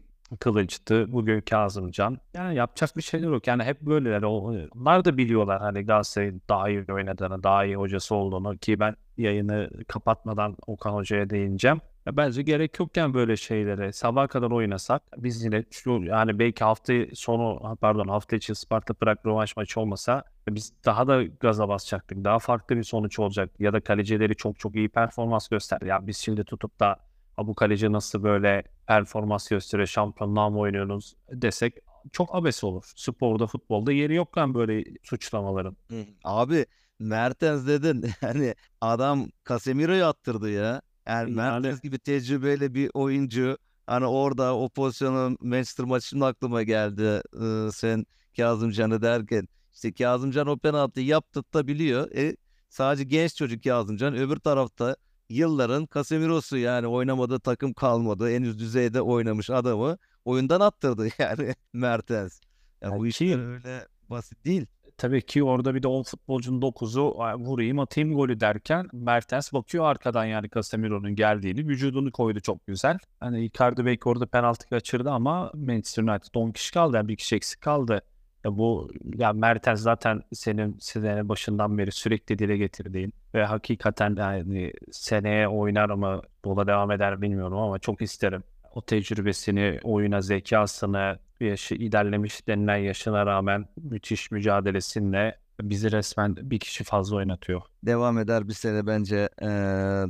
Kılıç'tı. 0.40 1.12
Bugün 1.12 1.40
Kazımcan. 1.40 2.18
Yani 2.34 2.54
yapacak 2.54 2.96
bir 2.96 3.02
şeyler 3.02 3.28
yok. 3.28 3.46
Yani 3.46 3.62
hep 3.62 3.80
böyleler. 3.80 4.22
Onlar 4.22 5.04
da 5.04 5.16
biliyorlar 5.16 5.60
hani 5.60 5.82
Galatasaray'ın 5.82 6.42
daha 6.48 6.68
iyi 6.68 6.84
oynadığını, 6.92 7.42
daha 7.42 7.64
iyi 7.64 7.76
hocası 7.76 8.14
olduğunu 8.14 8.58
ki 8.58 8.80
ben 8.80 8.96
yayını 9.16 9.70
kapatmadan 9.88 10.56
Okan 10.66 10.92
Hoca'ya 10.92 11.30
değineceğim. 11.30 11.80
Ya 12.06 12.16
bence 12.16 12.42
gerek 12.42 12.78
yokken 12.80 13.14
böyle 13.14 13.36
şeylere 13.36 13.92
sabah 13.92 14.28
kadar 14.28 14.50
oynasak 14.50 15.02
biz 15.16 15.44
yine 15.44 15.64
şu 15.70 15.90
yani 15.90 16.38
belki 16.38 16.64
hafta 16.64 16.94
sonu 17.14 17.76
pardon 17.80 18.08
hafta 18.08 18.36
içi 18.36 18.54
Sparta 18.54 18.94
Prag 18.94 19.18
rövanş 19.26 19.56
maçı 19.56 19.80
olmasa 19.80 20.24
biz 20.48 20.72
daha 20.84 21.06
da 21.08 21.22
gaza 21.22 21.68
basacaktık. 21.68 22.24
Daha 22.24 22.38
farklı 22.38 22.76
bir 22.76 22.82
sonuç 22.82 23.18
olacak 23.18 23.50
ya 23.58 23.72
da 23.72 23.80
kalecileri 23.80 24.36
çok 24.36 24.58
çok 24.58 24.76
iyi 24.76 24.88
performans 24.88 25.48
gösterdi. 25.48 25.86
Ya 25.86 26.06
biz 26.06 26.16
şimdi 26.16 26.44
tutup 26.44 26.80
da 26.80 26.96
bu 27.38 27.54
kaleci 27.54 27.92
nasıl 27.92 28.22
böyle 28.22 28.62
performans 28.86 29.48
gösteriyor 29.48 29.86
şampiyonluğa 29.86 30.50
mı 30.50 30.58
oynuyorsunuz 30.58 31.16
desek 31.32 31.74
çok 32.12 32.34
abes 32.34 32.64
olur. 32.64 32.92
Sporda 32.96 33.46
futbolda 33.46 33.92
yeri 33.92 34.14
yok 34.14 34.38
lan 34.38 34.54
böyle 34.54 34.84
suçlamaların. 35.02 35.76
Abi 36.24 36.66
Mertens 36.98 37.66
dedin 37.66 38.04
yani 38.22 38.54
adam 38.80 39.28
Casemiro'yu 39.48 40.04
attırdı 40.04 40.50
ya. 40.50 40.82
Yani 41.06 41.30
Mertens 41.30 41.80
gibi 41.80 41.98
tecrübeli 41.98 42.74
bir 42.74 42.90
oyuncu 42.94 43.58
hani 43.86 44.06
orada 44.06 44.56
o 44.56 44.68
pozisyonu 44.68 45.36
Manchester 45.40 45.86
maçında 45.86 46.26
aklıma 46.26 46.62
geldi 46.62 47.22
ee, 47.42 47.68
sen 47.72 48.06
Kazımcan'ı 48.36 49.02
derken 49.02 49.48
işte 49.72 49.92
Kazımcan 49.92 50.46
o 50.46 50.58
penaltıyı 50.58 51.06
yaptırtabiliyor. 51.06 52.10
E, 52.16 52.36
sadece 52.68 53.04
genç 53.04 53.34
çocuk 53.36 53.64
Kazımcan 53.64 54.16
öbür 54.16 54.36
tarafta 54.36 54.96
yılların 55.28 55.88
Casemiro'su 55.94 56.56
yani 56.56 56.86
oynamadığı 56.86 57.40
takım 57.40 57.72
kalmadı. 57.72 58.30
En 58.30 58.42
üst 58.42 58.58
düzeyde 58.58 59.02
oynamış 59.02 59.50
adamı 59.50 59.98
oyundan 60.24 60.60
attırdı 60.60 61.08
yani 61.18 61.54
Mertens. 61.72 62.40
Ya 62.82 62.88
yani 62.88 62.98
bu 62.98 63.06
işler 63.06 63.52
öyle 63.52 63.86
basit 64.10 64.44
değil. 64.44 64.66
Tabii 65.02 65.22
ki 65.22 65.44
orada 65.44 65.74
bir 65.74 65.82
de 65.82 65.88
10 65.88 66.02
futbolcunun 66.02 66.60
9'u 66.60 67.14
vurayım 67.44 67.78
atayım 67.78 68.14
golü 68.14 68.40
derken 68.40 68.88
Mertens 68.92 69.52
bakıyor 69.52 69.84
arkadan 69.84 70.24
yani 70.24 70.50
Casemiro'nun 70.54 71.14
geldiğini 71.14 71.68
vücudunu 71.68 72.12
koydu 72.12 72.40
çok 72.40 72.66
güzel. 72.66 72.98
Hani 73.20 73.44
Icardi 73.44 73.86
belki 73.86 74.08
orada 74.08 74.26
penaltı 74.26 74.68
kaçırdı 74.68 75.10
ama 75.10 75.50
Manchester 75.54 76.02
United 76.02 76.34
10 76.34 76.50
kişi 76.50 76.72
kaldı 76.72 76.96
yani 76.96 77.08
bir 77.08 77.16
kişi 77.16 77.36
eksik 77.36 77.60
kaldı. 77.60 78.02
Ya 78.44 78.56
bu 78.56 78.90
ya 79.16 79.32
Mertens 79.32 79.80
zaten 79.80 80.22
senin 80.32 80.76
sene 80.80 81.28
başından 81.28 81.78
beri 81.78 81.92
sürekli 81.92 82.38
dile 82.38 82.56
getirdiğin 82.56 83.12
ve 83.34 83.44
hakikaten 83.44 84.16
yani 84.18 84.72
seneye 84.90 85.48
oynar 85.48 85.90
ama 85.90 86.22
yola 86.46 86.66
devam 86.66 86.90
eder 86.90 87.22
bilmiyorum 87.22 87.58
ama 87.58 87.78
çok 87.78 88.02
isterim. 88.02 88.44
O 88.74 88.82
tecrübesini, 88.82 89.80
oyuna 89.82 90.20
zekasını, 90.20 91.18
yaşı 91.40 91.74
ilerlemiş 91.74 92.48
denilen 92.48 92.76
yaşına 92.76 93.26
rağmen 93.26 93.68
müthiş 93.76 94.30
mücadelesinle 94.30 95.38
bizi 95.60 95.92
resmen 95.92 96.36
bir 96.36 96.58
kişi 96.58 96.84
fazla 96.84 97.16
oynatıyor. 97.16 97.62
Devam 97.82 98.18
eder 98.18 98.48
bir 98.48 98.52
sene 98.52 98.86
bence 98.86 99.28
ee, 99.42 99.46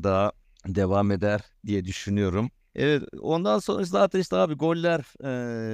daha 0.02 0.32
devam 0.66 1.10
eder 1.10 1.40
diye 1.66 1.84
düşünüyorum. 1.84 2.50
Evet 2.74 3.02
ondan 3.20 3.58
sonra 3.58 3.84
zaten 3.84 4.20
işte 4.20 4.36
abi 4.36 4.54
goller 4.54 5.00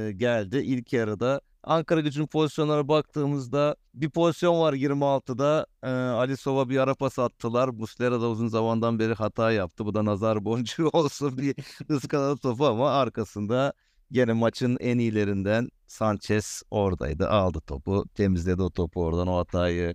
e, 0.09 0.13
geldi 0.13 0.59
ilk 0.59 0.93
yarıda. 0.93 1.41
Ankara 1.69 2.01
gücünün 2.01 2.27
pozisyonlara 2.27 2.89
baktığımızda 2.89 3.77
bir 3.95 4.11
pozisyon 4.11 4.61
var 4.61 4.73
26'da. 4.73 5.67
E, 5.83 5.89
Ali 5.91 6.37
Sova 6.37 6.69
bir 6.69 6.79
ara 6.79 6.95
pas 6.95 7.19
attılar. 7.19 7.69
Muslera 7.69 8.21
da 8.21 8.29
uzun 8.29 8.49
zamandan 8.49 8.99
beri 8.99 9.15
hata 9.15 9.53
yaptı. 9.53 9.85
Bu 9.87 9.95
da 9.95 10.05
nazar 10.05 10.45
boncuğu 10.45 10.89
olsun 10.93 11.39
bir 11.39 11.55
ıskaladı 11.91 12.41
topu 12.41 12.67
ama 12.67 12.91
arkasında 12.91 13.73
gene 14.13 14.33
maçın 14.33 14.77
en 14.81 14.99
iyilerinden 14.99 15.69
Sanchez 15.87 16.63
oradaydı. 16.71 17.29
Aldı 17.29 17.61
topu, 17.61 18.05
temizledi 18.15 18.63
o 18.63 18.71
topu 18.71 19.05
oradan 19.05 19.29
o 19.29 19.37
hatayı 19.39 19.95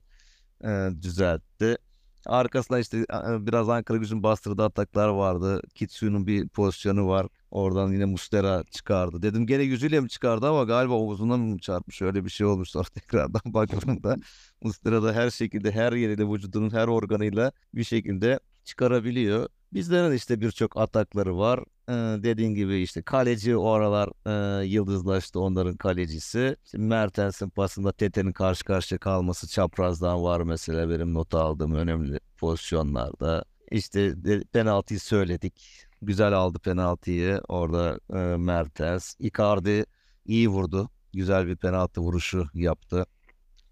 e, 0.64 0.90
düzeltti. 1.02 1.78
Arkasında 2.26 2.80
işte 2.80 3.06
biraz 3.46 3.70
Ankara 3.70 3.98
gücün 3.98 4.24
bastırdığı 4.24 4.64
ataklar 4.64 5.08
vardı. 5.10 5.62
Kitsu'nun 5.76 6.28
bir 6.28 6.48
pozisyonu 6.48 7.08
var. 7.08 7.28
Oradan 7.52 7.92
yine 7.92 8.06
Mustera 8.06 8.64
çıkardı. 8.72 9.22
Dedim 9.22 9.48
gene 9.48 9.64
yüzüyle 9.64 10.00
mi 10.00 10.10
çıkardı 10.10 10.48
ama 10.50 10.64
galiba 10.64 10.94
omuzuna 10.94 11.38
mı 11.38 11.60
çarpmış? 11.60 12.02
Öyle 12.02 12.26
bir 12.26 12.30
şey 12.30 12.48
olmuş 12.48 12.70
sonra 12.70 12.84
tekrardan 12.94 13.42
baktığımda. 13.46 14.18
Mustera 14.62 15.04
da 15.04 15.14
her 15.14 15.30
şekilde 15.30 15.72
her 15.72 15.94
yeriyle 15.94 16.30
vücudunun 16.30 16.70
her 16.70 16.88
organıyla 16.88 17.52
bir 17.76 17.84
şekilde 17.84 18.40
çıkarabiliyor. 18.64 19.50
Bizlerin 19.74 20.12
işte 20.12 20.42
birçok 20.42 20.78
atakları 20.78 21.38
var. 21.38 21.60
Ee, 21.90 21.94
dediğin 22.24 22.54
gibi 22.56 22.78
işte 22.82 23.02
kaleci 23.02 23.58
o 23.58 23.70
aralar 23.70 24.10
e, 24.62 24.66
yıldızlaştı 24.66 25.40
onların 25.40 25.78
kalecisi. 25.78 26.56
Şimdi 26.72 26.84
Mertens'in 26.84 27.50
pasında 27.50 27.92
Tete'nin 27.92 28.32
karşı 28.32 28.66
karşıya 28.66 29.00
kalması 29.00 29.48
çaprazdan 29.48 30.24
var 30.24 30.42
mesela 30.42 30.90
benim 30.90 31.14
not 31.14 31.34
aldığım 31.36 31.76
önemli 31.76 32.20
pozisyonlarda. 32.38 33.46
İşte 33.72 34.14
penaltıyı 34.54 35.00
söyledik. 35.00 35.86
Güzel 36.02 36.34
aldı 36.34 36.60
penaltıyı 36.60 37.42
orada 37.48 38.00
e, 38.14 38.38
Mertens. 38.38 39.16
Icardi 39.20 39.86
iyi 40.26 40.50
vurdu. 40.50 40.90
Güzel 41.14 41.48
bir 41.48 41.56
penaltı 41.56 42.02
vuruşu 42.02 42.50
yaptı. 42.54 43.06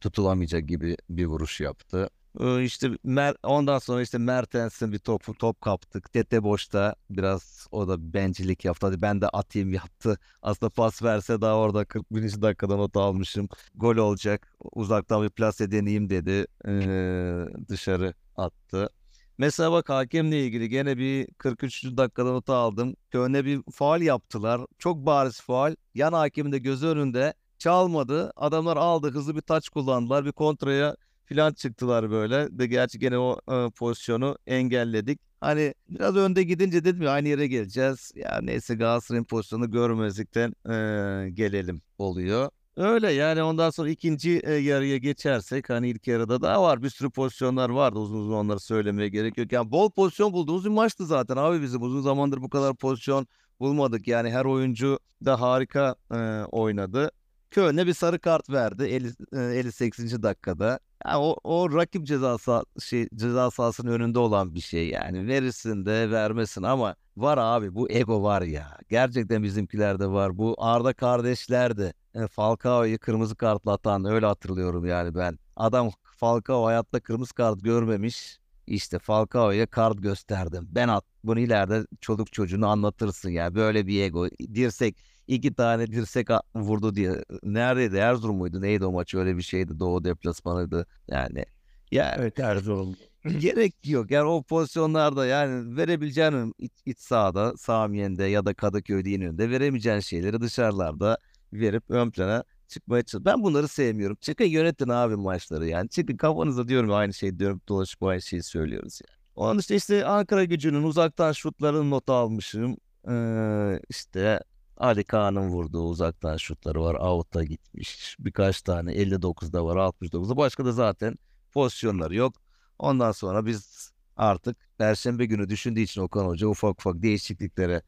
Tutulamayacak 0.02 0.68
gibi 0.68 0.98
bir 1.10 1.26
vuruş 1.26 1.62
yaptı. 1.62 2.10
İşte 2.40 2.90
Mer 3.04 3.36
ondan 3.44 3.80
sonra 3.80 4.02
işte 4.02 4.18
Mertens'in 4.18 4.92
bir 4.92 5.00
topu 5.00 5.34
top 5.34 5.62
kaptık. 5.62 6.14
Tete 6.14 6.44
boşta 6.44 6.96
biraz 7.10 7.68
o 7.72 7.88
da 7.88 8.14
bencillik 8.14 8.66
yaptı. 8.66 8.88
Hadi 8.88 9.02
ben 9.02 9.22
de 9.22 9.30
atayım 9.30 9.74
yaptı. 9.74 10.20
Aslında 10.42 10.70
pas 10.70 11.04
verse 11.04 11.42
daha 11.42 11.56
orada 11.56 11.86
41. 11.86 12.42
dakikada 12.42 12.76
not 12.76 12.98
almışım. 12.98 13.50
Gol 13.76 13.96
olacak. 13.96 14.54
Uzaktan 14.74 15.24
bir 15.24 15.30
plase 15.30 15.72
deneyeyim 15.72 16.10
dedi. 16.10 16.46
Ee, 16.68 17.68
dışarı 17.70 18.14
attı. 18.36 18.90
Mesela 19.38 19.72
bak 19.72 19.90
hakemle 19.90 20.46
ilgili 20.46 20.70
gene 20.70 20.98
bir 20.98 21.28
43. 21.38 21.84
dakikada 21.98 22.32
not 22.32 22.50
aldım. 22.50 22.96
Köyne 23.12 23.46
bir 23.46 23.62
faal 23.72 24.02
yaptılar. 24.02 24.62
Çok 24.80 25.06
bariz 25.06 25.42
faal. 25.42 25.76
Yan 25.96 26.14
hakemin 26.14 26.52
de 26.52 26.58
gözü 26.60 26.88
önünde 26.88 27.34
çalmadı. 27.58 28.32
Adamlar 28.36 28.78
aldı 28.78 29.12
hızlı 29.12 29.36
bir 29.36 29.42
taç 29.42 29.70
kullandılar. 29.70 30.26
Bir 30.26 30.32
kontraya 30.32 30.96
filan 31.32 31.54
çıktılar 31.54 32.12
böyle. 32.12 32.60
De 32.60 32.68
gerçi 32.68 33.00
gene 33.00 33.18
o 33.18 33.40
e, 33.52 33.70
pozisyonu 33.70 34.38
engelledik. 34.48 35.20
Hani 35.42 35.74
biraz 35.90 36.16
önde 36.16 36.44
gidince 36.44 36.84
dedim 36.84 37.02
ya 37.02 37.12
aynı 37.12 37.28
yere 37.28 37.48
geleceğiz. 37.48 38.12
Ya 38.16 38.40
neyse 38.42 38.76
Galatasaray'ın 38.76 39.24
pozisyonu 39.24 39.72
görmezlikten 39.72 40.50
e, 40.50 41.30
gelelim 41.30 41.82
oluyor. 41.98 42.50
Öyle 42.78 43.12
yani 43.12 43.44
ondan 43.44 43.70
sonra 43.70 43.90
ikinci 43.90 44.40
e, 44.44 44.54
yarıya 44.54 44.98
geçersek 44.98 45.70
hani 45.70 45.90
ilk 45.90 46.08
yarıda 46.08 46.42
daha 46.42 46.64
var 46.64 46.84
bir 46.84 46.90
sürü 46.90 47.10
pozisyonlar 47.10 47.70
vardı 47.70 48.00
uzun 48.00 48.18
uzun 48.18 48.34
onları 48.34 48.60
söylemeye 48.60 49.10
gerek 49.10 49.38
yok. 49.38 49.52
Yani 49.52 49.72
bol 49.72 49.92
pozisyon 49.92 50.34
bulduğumuz 50.34 50.66
bir 50.66 50.70
maçtı 50.70 51.06
zaten 51.06 51.38
abi 51.38 51.62
bizim 51.62 51.82
uzun 51.82 52.02
zamandır 52.02 52.42
bu 52.42 52.50
kadar 52.50 52.76
pozisyon 52.76 53.28
bulmadık. 53.60 54.08
Yani 54.08 54.32
her 54.32 54.46
oyuncu 54.46 55.00
da 55.26 55.42
harika 55.42 55.96
e, 56.14 56.18
oynadı. 56.52 57.12
Köln'e 57.52 57.88
bir 57.88 57.94
sarı 57.94 58.20
kart 58.20 58.50
verdi 58.50 58.84
50, 58.84 59.12
58. 59.58 60.24
dakikada. 60.24 60.80
Yani 61.06 61.18
o, 61.18 61.36
o 61.44 61.76
rakip 61.76 62.06
ceza, 62.06 62.38
sah 62.38 62.64
şey, 62.80 63.10
ceza 63.16 63.52
sahasının 63.52 63.92
önünde 63.92 64.20
olan 64.20 64.56
bir 64.56 64.60
şey 64.62 64.90
yani. 64.90 65.28
Verirsin 65.28 65.86
de 65.86 66.12
vermesin 66.12 66.64
ama 66.64 66.96
var 67.18 67.38
abi 67.38 67.76
bu 67.76 67.90
ego 67.92 68.24
var 68.24 68.42
ya. 68.42 68.78
Gerçekten 68.90 69.44
bizimkilerde 69.44 70.08
var. 70.08 70.38
Bu 70.38 70.56
Arda 70.58 70.94
kardeşler 70.94 71.78
de 71.78 71.94
yani 72.14 72.26
e, 72.26 72.28
Falcao'yu 72.28 73.00
kırmızı 73.00 73.36
kartla 73.36 73.74
atan 73.74 74.06
öyle 74.06 74.26
hatırlıyorum 74.26 74.86
yani 74.86 75.16
ben. 75.16 75.40
Adam 75.56 75.92
Falcao 76.18 76.66
hayatta 76.66 77.00
kırmızı 77.00 77.34
kart 77.34 77.64
görmemiş. 77.64 78.40
İşte 78.68 79.00
Falcao'ya 79.00 79.66
kart 79.68 80.02
gösterdim. 80.04 80.68
Ben 80.72 80.88
at. 80.88 81.06
Bunu 81.24 81.40
ileride 81.40 81.86
çoluk 82.02 82.34
çocuğunu 82.34 82.68
anlatırsın 82.68 83.30
ya. 83.30 83.56
Böyle 83.56 83.88
bir 83.88 84.02
ego. 84.04 84.28
Dirsek 84.54 84.98
iki 85.28 85.54
tane 85.54 85.88
dirsek 85.88 86.28
vurdu 86.56 86.96
diye. 86.96 87.24
Neredeydi? 87.44 87.96
Erzurum 87.98 88.38
muydu? 88.38 88.62
Neydi 88.62 88.86
o 88.86 88.92
maç? 88.92 89.16
Öyle 89.16 89.38
bir 89.38 89.42
şeydi. 89.42 89.80
Doğu 89.80 90.04
deplasmanıydı. 90.04 90.86
Yani 91.08 91.46
ya 91.92 92.16
evet 92.20 92.40
Erzurum. 92.40 92.96
gerek 93.40 93.76
yok. 93.88 94.12
Yani 94.12 94.30
o 94.30 94.44
pozisyonlarda 94.44 95.26
yani 95.26 95.78
verebileceğin 95.78 96.54
iç, 96.58 96.72
iç 96.86 97.00
sahada, 97.00 97.58
Samiyen'de 97.58 98.24
ya 98.24 98.46
da 98.46 98.54
Kadıköy'de 98.54 99.10
İnönü'nde 99.10 99.50
veremeyeceğin 99.50 100.00
şeyleri 100.00 100.42
dışarılarda 100.42 101.18
verip 101.54 101.84
ön 101.90 102.12
plana 102.12 102.44
çıkmaya 102.68 103.04
çalış. 103.04 103.26
Ben 103.26 103.44
bunları 103.44 103.68
sevmiyorum. 103.68 104.18
Çıkın 104.22 104.46
yönetin 104.46 104.90
abi 104.90 105.16
maçları 105.16 105.68
yani. 105.68 105.90
Çıkın 105.90 106.18
kafanıza 106.18 106.68
diyorum 106.68 106.94
aynı 106.94 107.14
şeyi 107.14 107.40
diyorum 107.40 107.62
dolaşıp 107.68 108.04
aynı 108.04 108.22
şeyi 108.22 108.44
söylüyoruz 108.44 109.00
yani. 109.08 109.18
Onun 109.36 109.60
işte 109.60 109.76
işte 109.76 110.06
Ankara 110.06 110.44
gücünün 110.44 110.84
uzaktan 110.84 111.32
şutlarını 111.32 111.90
not 111.90 112.10
almışım. 112.10 112.78
Ee, 113.10 113.80
işte 113.90 114.40
Ali 114.82 115.04
Kaan'ın 115.04 115.50
vurduğu 115.50 115.84
uzaktan 115.84 116.38
şutları 116.38 116.82
var. 116.82 116.96
Out'a 116.96 117.44
gitmiş. 117.44 118.16
Birkaç 118.20 118.62
tane 118.62 118.94
59'da 118.94 119.66
var 119.66 119.78
69'da. 119.78 120.38
Başka 120.38 120.66
da 120.66 120.72
zaten 120.72 121.16
pozisyonları 121.52 122.16
yok. 122.16 122.34
Ondan 122.80 123.12
sonra 123.12 123.46
biz 123.46 123.92
artık 124.18 124.58
Perşembe 124.78 125.26
günü 125.26 125.50
düşündüğü 125.50 125.80
için 125.80 126.02
Okan 126.02 126.26
Hoca 126.26 126.48
ufak 126.48 126.80
ufak 126.80 127.02
değişikliklere 127.02 127.82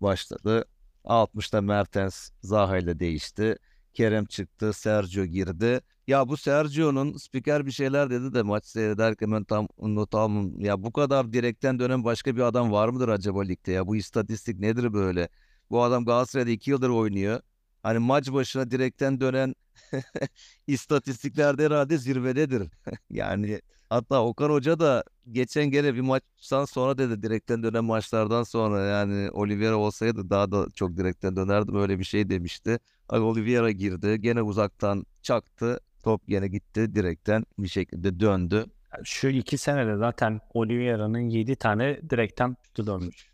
başladı. 0.00 0.64
60'ta 1.04 1.60
Mertens 1.60 2.30
Zaha 2.42 2.78
ile 2.78 3.00
değişti. 3.00 3.56
Kerem 3.94 4.24
çıktı, 4.24 4.72
Sergio 4.72 5.24
girdi. 5.24 5.80
Ya 6.06 6.28
bu 6.28 6.36
Sergio'nun 6.36 7.16
spiker 7.16 7.66
bir 7.66 7.70
şeyler 7.70 8.10
dedi 8.10 8.34
de 8.34 8.42
maç 8.42 8.66
seyrederken 8.66 9.32
ben 9.32 9.44
tam 9.44 9.68
not 9.78 10.14
almam. 10.14 10.60
Ya 10.60 10.82
bu 10.82 10.92
kadar 10.92 11.32
direkten 11.32 11.78
dönen 11.78 12.04
başka 12.04 12.36
bir 12.36 12.40
adam 12.42 12.72
var 12.72 12.88
mıdır 12.88 13.08
acaba 13.08 13.42
ligde 13.42 13.72
ya? 13.72 13.86
Bu 13.86 13.96
istatistik 13.96 14.58
nedir 14.58 14.92
böyle? 14.92 15.28
Bu 15.70 15.82
adam 15.82 16.04
Galatasaray'da 16.04 16.50
2 16.50 16.70
yıldır 16.70 16.88
oynuyor. 16.88 17.40
Hani 17.82 17.98
maç 17.98 18.32
başına 18.32 18.70
direkten 18.70 19.20
dönen 19.20 19.54
istatistiklerde 20.66 21.64
herhalde 21.64 21.98
zirvededir. 21.98 22.68
yani 23.10 23.60
hatta 23.88 24.24
Okan 24.24 24.50
Hoca 24.50 24.80
da 24.80 25.04
geçen 25.32 25.70
gene 25.70 25.94
bir 25.94 26.00
maçtan 26.00 26.64
sonra 26.64 26.98
dedi 26.98 27.22
direkten 27.22 27.62
dönen 27.62 27.84
maçlardan 27.84 28.42
sonra 28.42 28.80
yani 28.80 29.30
Oliveira 29.30 29.76
olsaydı 29.76 30.30
daha 30.30 30.52
da 30.52 30.66
çok 30.74 30.96
direkten 30.96 31.36
dönerdim 31.36 31.76
öyle 31.76 31.98
bir 31.98 32.04
şey 32.04 32.30
demişti. 32.30 32.78
Abi 33.08 33.20
Oliveira 33.20 33.70
girdi 33.70 34.20
gene 34.20 34.42
uzaktan 34.42 35.06
çaktı 35.22 35.80
top 36.02 36.28
gene 36.28 36.48
gitti 36.48 36.94
direkten 36.94 37.44
bir 37.58 37.68
şekilde 37.68 38.20
döndü. 38.20 38.66
Şu 39.04 39.28
iki 39.28 39.58
senede 39.58 39.96
zaten 39.96 40.40
Oliveira'nın 40.54 41.18
7 41.18 41.56
tane 41.56 42.00
direkten 42.10 42.56
dönmüş. 42.76 43.30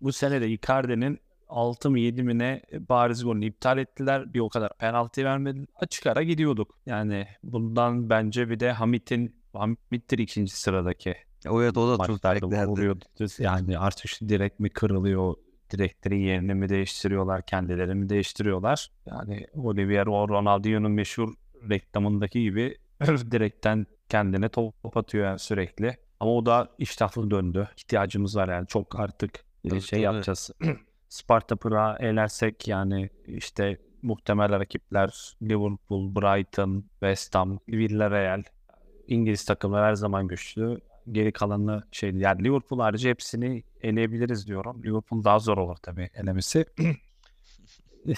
Bu 0.00 0.12
senede 0.12 0.48
Icardi'nin 0.48 1.18
6 1.48 1.90
mı 1.90 1.98
7 1.98 2.22
mi 2.22 2.38
ne 2.38 2.62
bariz 2.88 3.24
golünü 3.24 3.46
iptal 3.46 3.78
ettiler. 3.78 4.34
Bir 4.34 4.40
o 4.40 4.48
kadar 4.48 4.76
penaltı 4.78 5.24
vermediler. 5.24 5.66
Açık 5.76 6.06
ara 6.06 6.22
gidiyorduk. 6.22 6.78
Yani 6.86 7.26
bundan 7.42 8.10
bence 8.10 8.50
bir 8.50 8.60
de 8.60 8.72
Hamit'in 8.72 9.36
Hamit'tir 9.52 10.18
ikinci 10.18 10.56
sıradaki. 10.56 11.14
Evet 11.46 11.76
o 11.76 11.98
da 11.98 12.06
çok 12.06 12.52
vuruyordu. 12.52 13.04
Yani 13.38 13.78
artık 13.78 14.28
direkt 14.28 14.60
mi 14.60 14.70
kırılıyor? 14.70 15.34
Direklerin 15.70 16.20
yerini 16.20 16.54
mi 16.54 16.68
değiştiriyorlar? 16.68 17.46
Kendilerini 17.46 17.94
mi 17.94 18.08
değiştiriyorlar? 18.08 18.90
Yani 19.06 19.46
Olivier 19.54 20.06
o 20.06 20.28
Ronaldinho'nun 20.28 20.92
meşhur 20.92 21.34
reklamındaki 21.70 22.42
gibi 22.42 22.76
direkten 23.30 23.86
kendine 24.08 24.48
top 24.48 24.96
atıyor 24.96 25.26
yani 25.26 25.38
sürekli. 25.38 25.96
Ama 26.20 26.32
o 26.32 26.46
da 26.46 26.68
iştahlı 26.78 27.30
döndü. 27.30 27.68
İhtiyacımız 27.76 28.36
var 28.36 28.48
yani 28.48 28.66
çok 28.66 29.00
artık 29.00 29.44
e, 29.64 29.68
Tabii, 29.68 29.80
şey 29.80 29.98
tabii. 29.98 30.04
yapacağız. 30.04 30.50
Sparta 31.16 31.56
Prag'a 31.56 31.96
elersek 32.00 32.68
yani 32.68 33.10
işte 33.26 33.78
muhtemel 34.02 34.50
rakipler 34.50 35.36
Liverpool, 35.42 36.14
Brighton, 36.14 36.84
West 36.90 37.34
Ham, 37.34 37.58
Villarreal. 37.68 38.42
İngiliz 39.08 39.44
takımlar 39.44 39.84
her 39.84 39.94
zaman 39.94 40.28
güçlü. 40.28 40.80
Geri 41.12 41.32
kalanı 41.32 41.82
şey 41.92 42.10
yani 42.10 42.44
Liverpool 42.44 42.80
harici 42.80 43.08
hepsini 43.10 43.62
eleyebiliriz 43.82 44.46
diyorum. 44.46 44.82
Liverpool 44.84 45.24
daha 45.24 45.38
zor 45.38 45.58
olur 45.58 45.76
tabii 45.76 46.10
elemesi. 46.14 46.64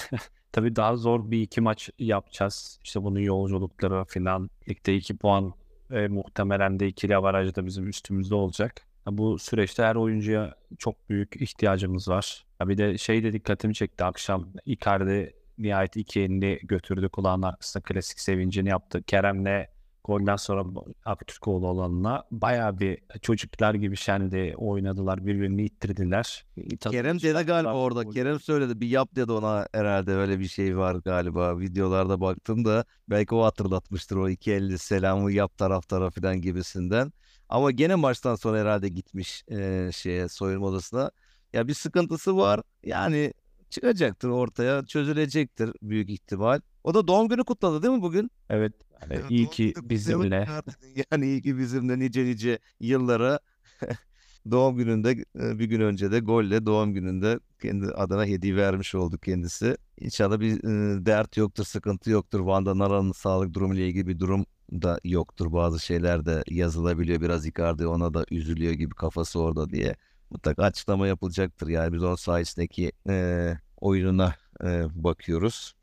tabii 0.53 0.77
daha 0.77 0.97
zor 0.97 1.31
bir 1.31 1.43
iki 1.43 1.61
maç 1.61 1.91
yapacağız. 1.99 2.81
İşte 2.85 3.03
bunun 3.03 3.21
yolculukları 3.21 4.05
falan. 4.05 4.51
Ligde 4.69 4.97
iki 4.97 5.17
puan 5.17 5.55
ve 5.91 6.09
muhtemelen 6.09 6.81
de 6.81 6.89
ikili 6.89 7.17
avaraj 7.17 7.57
da 7.57 7.67
bizim 7.67 7.89
üstümüzde 7.89 8.35
olacak. 8.35 8.88
Bu 9.11 9.39
süreçte 9.39 9.83
her 9.83 9.95
oyuncuya 9.97 10.55
çok 10.79 11.09
büyük 11.11 11.37
ihtiyacımız 11.43 12.09
var. 12.09 12.47
Ya 12.61 12.69
bir 12.69 12.79
de 12.79 12.99
şey 12.99 13.25
de 13.25 13.33
dikkatimi 13.33 13.75
çekti 13.75 14.05
akşam. 14.05 14.49
Icardi 14.67 15.35
nihayet 15.59 15.97
iki 15.97 16.21
elini 16.21 16.59
götürdü 16.63 17.09
kulağının 17.09 17.43
arkasına 17.43 17.83
klasik 17.83 18.21
sevincini 18.21 18.69
yaptı. 18.69 19.03
Kerem'le 19.03 19.67
golden 20.05 20.37
sonra 20.37 20.65
Aktürkoğlu 21.05 21.67
olanına 21.67 22.25
bayağı 22.31 22.81
bir 22.81 22.99
çocuklar 23.23 23.75
gibi 23.75 23.97
şendi 23.97 24.55
oynadılar. 24.57 25.27
Birbirini 25.27 25.65
ittirdiler. 25.65 26.47
Kerem 26.91 27.21
dedi 27.21 27.45
galiba 27.47 27.75
orada. 27.75 28.11
Kerem 28.11 28.41
söyledi 28.41 28.81
bir 28.81 28.89
yap 28.89 29.09
dedi 29.17 29.33
ona 29.33 29.67
herhalde 29.73 30.13
öyle 30.13 30.39
bir 30.39 30.49
şey 30.49 30.77
var 30.77 30.95
galiba. 30.95 31.61
Videolarda 31.61 32.21
baktım 32.21 32.65
da 32.65 32.85
belki 33.11 33.35
o 33.35 33.45
hatırlatmıştır 33.45 34.17
o 34.17 34.29
iki 34.29 34.53
elli 34.53 34.79
selamı 34.79 35.33
yap 35.33 35.59
taraftara 35.59 36.11
falan 36.11 36.41
gibisinden. 36.41 37.13
Ama 37.49 37.71
gene 37.71 37.95
maçtan 37.95 38.35
sonra 38.35 38.59
herhalde 38.61 38.89
gitmiş 38.89 39.43
eee, 39.51 39.91
şeye 39.93 40.29
soyunma 40.29 40.67
odasına. 40.67 41.11
Ya 41.53 41.69
bir 41.69 41.75
sıkıntısı 41.75 42.37
var. 42.37 42.61
Yani 42.85 43.33
çıkacaktır 43.71 44.29
ortaya, 44.29 44.87
çözülecektir 44.87 45.71
büyük 45.83 46.11
ihtimal. 46.11 46.61
O 46.85 46.95
da 46.95 47.09
doğum 47.09 47.29
günü 47.29 47.45
kutladı 47.45 47.83
değil 47.83 47.95
mi 47.95 48.03
bugün? 48.03 48.31
Evet. 48.51 48.73
Yani 49.03 49.15
Ya 49.15 49.23
iyi 49.29 49.51
ki 49.51 49.75
bizimle. 49.83 50.49
Yani 51.13 51.27
iyi 51.27 51.43
ki 51.43 51.59
bizimle 51.59 51.99
nice 51.99 52.25
nice 52.25 52.59
yıllara 52.81 53.39
doğum 54.51 54.77
gününde 54.77 55.11
e, 55.41 55.59
bir 55.59 55.65
gün 55.65 55.81
önce 55.81 56.11
de 56.13 56.21
golle 56.21 56.67
doğum 56.67 56.95
gününde 56.95 57.39
kendi 57.63 57.87
adına 57.87 58.27
hediye 58.27 58.57
vermiş 58.57 58.95
oldu 58.95 59.19
kendisi. 59.19 59.77
İnşallah 60.01 60.41
bir 60.41 60.53
e, 60.65 61.07
dert 61.07 61.37
yoktur, 61.37 61.65
sıkıntı 61.65 62.11
yoktur. 62.11 62.41
Vanda 62.41 62.79
Nara'nın 62.79 63.13
sağlık 63.13 63.55
durumu 63.55 63.75
ile 63.75 63.89
ilgili 63.89 64.07
bir 64.07 64.19
durum 64.19 64.47
da 64.73 65.01
yoktur. 65.05 65.53
Bazı 65.53 65.81
şeyler 65.81 66.27
de 66.27 66.45
yazılabiliyor. 66.49 67.21
Biraz 67.21 67.47
Icardi 67.47 67.87
ona 67.87 68.15
da 68.15 68.25
üzülüyor 68.31 68.73
gibi 68.73 68.95
kafası 68.95 69.41
orada 69.41 69.71
diye. 69.71 69.97
Mutlaka 70.31 70.63
açıklama 70.65 71.07
yapılacaktır. 71.07 71.69
Yani 71.69 71.93
biz 71.93 72.03
onun 72.03 72.15
sayesindeki 72.15 72.93
e, 73.09 73.55
oyununa 73.81 74.35
e, 74.65 74.87
bakıyoruz. 74.95 75.75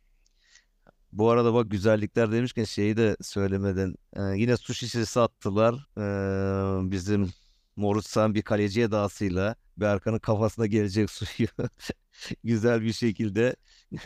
Bu 1.11 1.29
arada 1.29 1.53
bak 1.53 1.71
güzellikler 1.71 2.31
demişken 2.31 2.63
şeyi 2.63 2.97
de 2.97 3.17
söylemeden 3.21 3.95
e, 4.13 4.21
yine 4.21 4.57
su 4.57 4.73
şişesi 4.73 5.19
attılar. 5.19 5.75
E, 5.97 6.91
bizim 6.91 7.29
Morutsan 7.75 8.35
bir 8.35 8.41
kaleci 8.41 8.81
edasıyla 8.81 9.55
Berkan'ın 9.77 10.19
kafasına 10.19 10.65
gelecek 10.65 11.09
suyu 11.09 11.47
güzel 12.43 12.81
bir 12.81 12.93
şekilde 12.93 13.55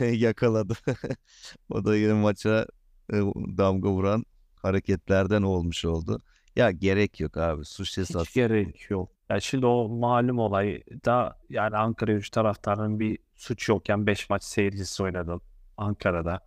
yakaladı. 0.00 0.74
O 1.70 1.84
da 1.84 1.96
yine 1.96 2.12
maça 2.12 2.66
damga 3.58 3.88
vuran 3.90 4.24
hareketlerden 4.64 5.42
olmuş 5.42 5.84
oldu. 5.84 6.22
Ya 6.56 6.70
gerek 6.70 7.20
yok 7.20 7.36
abi. 7.36 7.64
Su 7.64 7.84
şişesi 7.86 8.18
Hiç 8.18 8.34
gerek 8.34 8.90
yok. 8.90 9.10
Ya 9.30 9.40
şimdi 9.40 9.66
o 9.66 9.88
malum 9.88 10.38
olay 10.38 10.82
da 11.04 11.38
yani 11.50 11.76
Ankara 11.76 12.12
gücü 12.12 12.30
taraftarının 12.30 13.00
bir 13.00 13.18
suç 13.36 13.68
yokken 13.68 14.06
5 14.06 14.30
maç 14.30 14.44
seyircisi 14.44 15.02
oynadın 15.02 15.40
Ankara'da. 15.76 16.40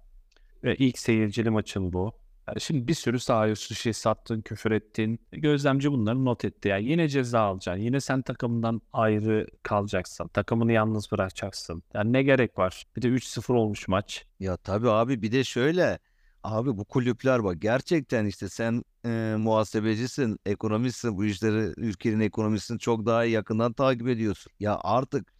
Ve 0.63 0.75
ilk 0.75 0.99
seyircili 0.99 1.49
maçın 1.49 1.93
bu. 1.93 2.13
Yani 2.47 2.61
şimdi 2.61 2.87
bir 2.87 2.93
sürü 2.93 3.19
sahaya 3.19 3.55
su 3.55 3.75
şişesi 3.75 4.09
attın, 4.09 4.41
küfür 4.41 4.71
ettin. 4.71 5.19
Gözlemci 5.31 5.91
bunları 5.91 6.25
not 6.25 6.45
etti. 6.45 6.67
Yani 6.67 6.85
yine 6.85 7.09
ceza 7.09 7.39
alacaksın. 7.39 7.83
Yine 7.83 7.99
sen 8.01 8.21
takımından 8.21 8.81
ayrı 8.93 9.47
kalacaksın. 9.63 10.27
Takımını 10.27 10.71
yalnız 10.71 11.11
bırakacaksın. 11.11 11.83
Yani 11.93 12.13
ne 12.13 12.23
gerek 12.23 12.57
var? 12.57 12.83
Bir 12.95 13.01
de 13.01 13.07
3-0 13.07 13.53
olmuş 13.53 13.87
maç. 13.87 14.25
Ya 14.39 14.57
tabii 14.57 14.89
abi 14.89 15.21
bir 15.21 15.31
de 15.31 15.43
şöyle 15.43 15.99
abi 16.43 16.77
bu 16.77 16.85
kulüpler 16.85 17.43
bak 17.43 17.61
gerçekten 17.61 18.25
işte 18.25 18.49
sen 18.49 18.83
e, 19.05 19.35
muhasebecisin, 19.39 20.39
ekonomistsin 20.45 21.17
bu 21.17 21.25
işleri 21.25 21.73
ülkenin 21.77 22.19
ekonomisini 22.19 22.79
çok 22.79 23.05
daha 23.05 23.25
yakından 23.25 23.73
takip 23.73 24.07
ediyorsun. 24.07 24.51
Ya 24.59 24.79
artık 24.83 25.33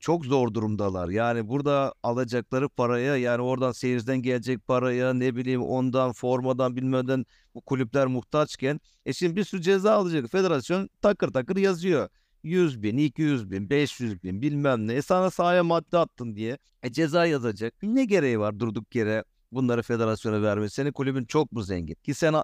çok 0.00 0.24
zor 0.26 0.54
durumdalar. 0.54 1.08
Yani 1.08 1.48
burada 1.48 1.94
alacakları 2.02 2.68
paraya 2.68 3.16
yani 3.16 3.42
oradan 3.42 3.72
seyirciden 3.72 4.22
gelecek 4.22 4.66
paraya 4.66 5.14
ne 5.14 5.36
bileyim 5.36 5.62
ondan 5.62 6.12
formadan 6.12 6.76
bilmeden 6.76 7.26
bu 7.54 7.60
kulüpler 7.60 8.06
muhtaçken 8.06 8.80
e 9.06 9.12
şimdi 9.12 9.36
bir 9.36 9.44
sürü 9.44 9.62
ceza 9.62 9.92
alacak. 9.92 10.30
Federasyon 10.30 10.90
takır 11.02 11.32
takır 11.32 11.56
yazıyor. 11.56 12.08
100 12.42 12.82
bin, 12.82 12.96
200 12.96 13.50
bin, 13.50 13.70
500 13.70 14.22
bin 14.22 14.42
bilmem 14.42 14.86
ne. 14.88 14.94
E 14.94 15.02
sana 15.02 15.30
sahaya 15.30 15.64
madde 15.64 15.98
attın 15.98 16.36
diye. 16.36 16.58
E 16.82 16.92
ceza 16.92 17.26
yazacak. 17.26 17.74
Ne 17.82 18.04
gereği 18.04 18.40
var 18.40 18.58
durduk 18.60 18.94
yere 18.94 19.24
bunları 19.52 19.82
federasyona 19.82 20.42
vermesi? 20.42 20.74
Senin 20.74 20.92
kulübün 20.92 21.24
çok 21.24 21.52
mu 21.52 21.62
zengin? 21.62 21.94
Ki 21.94 22.14
sen 22.14 22.34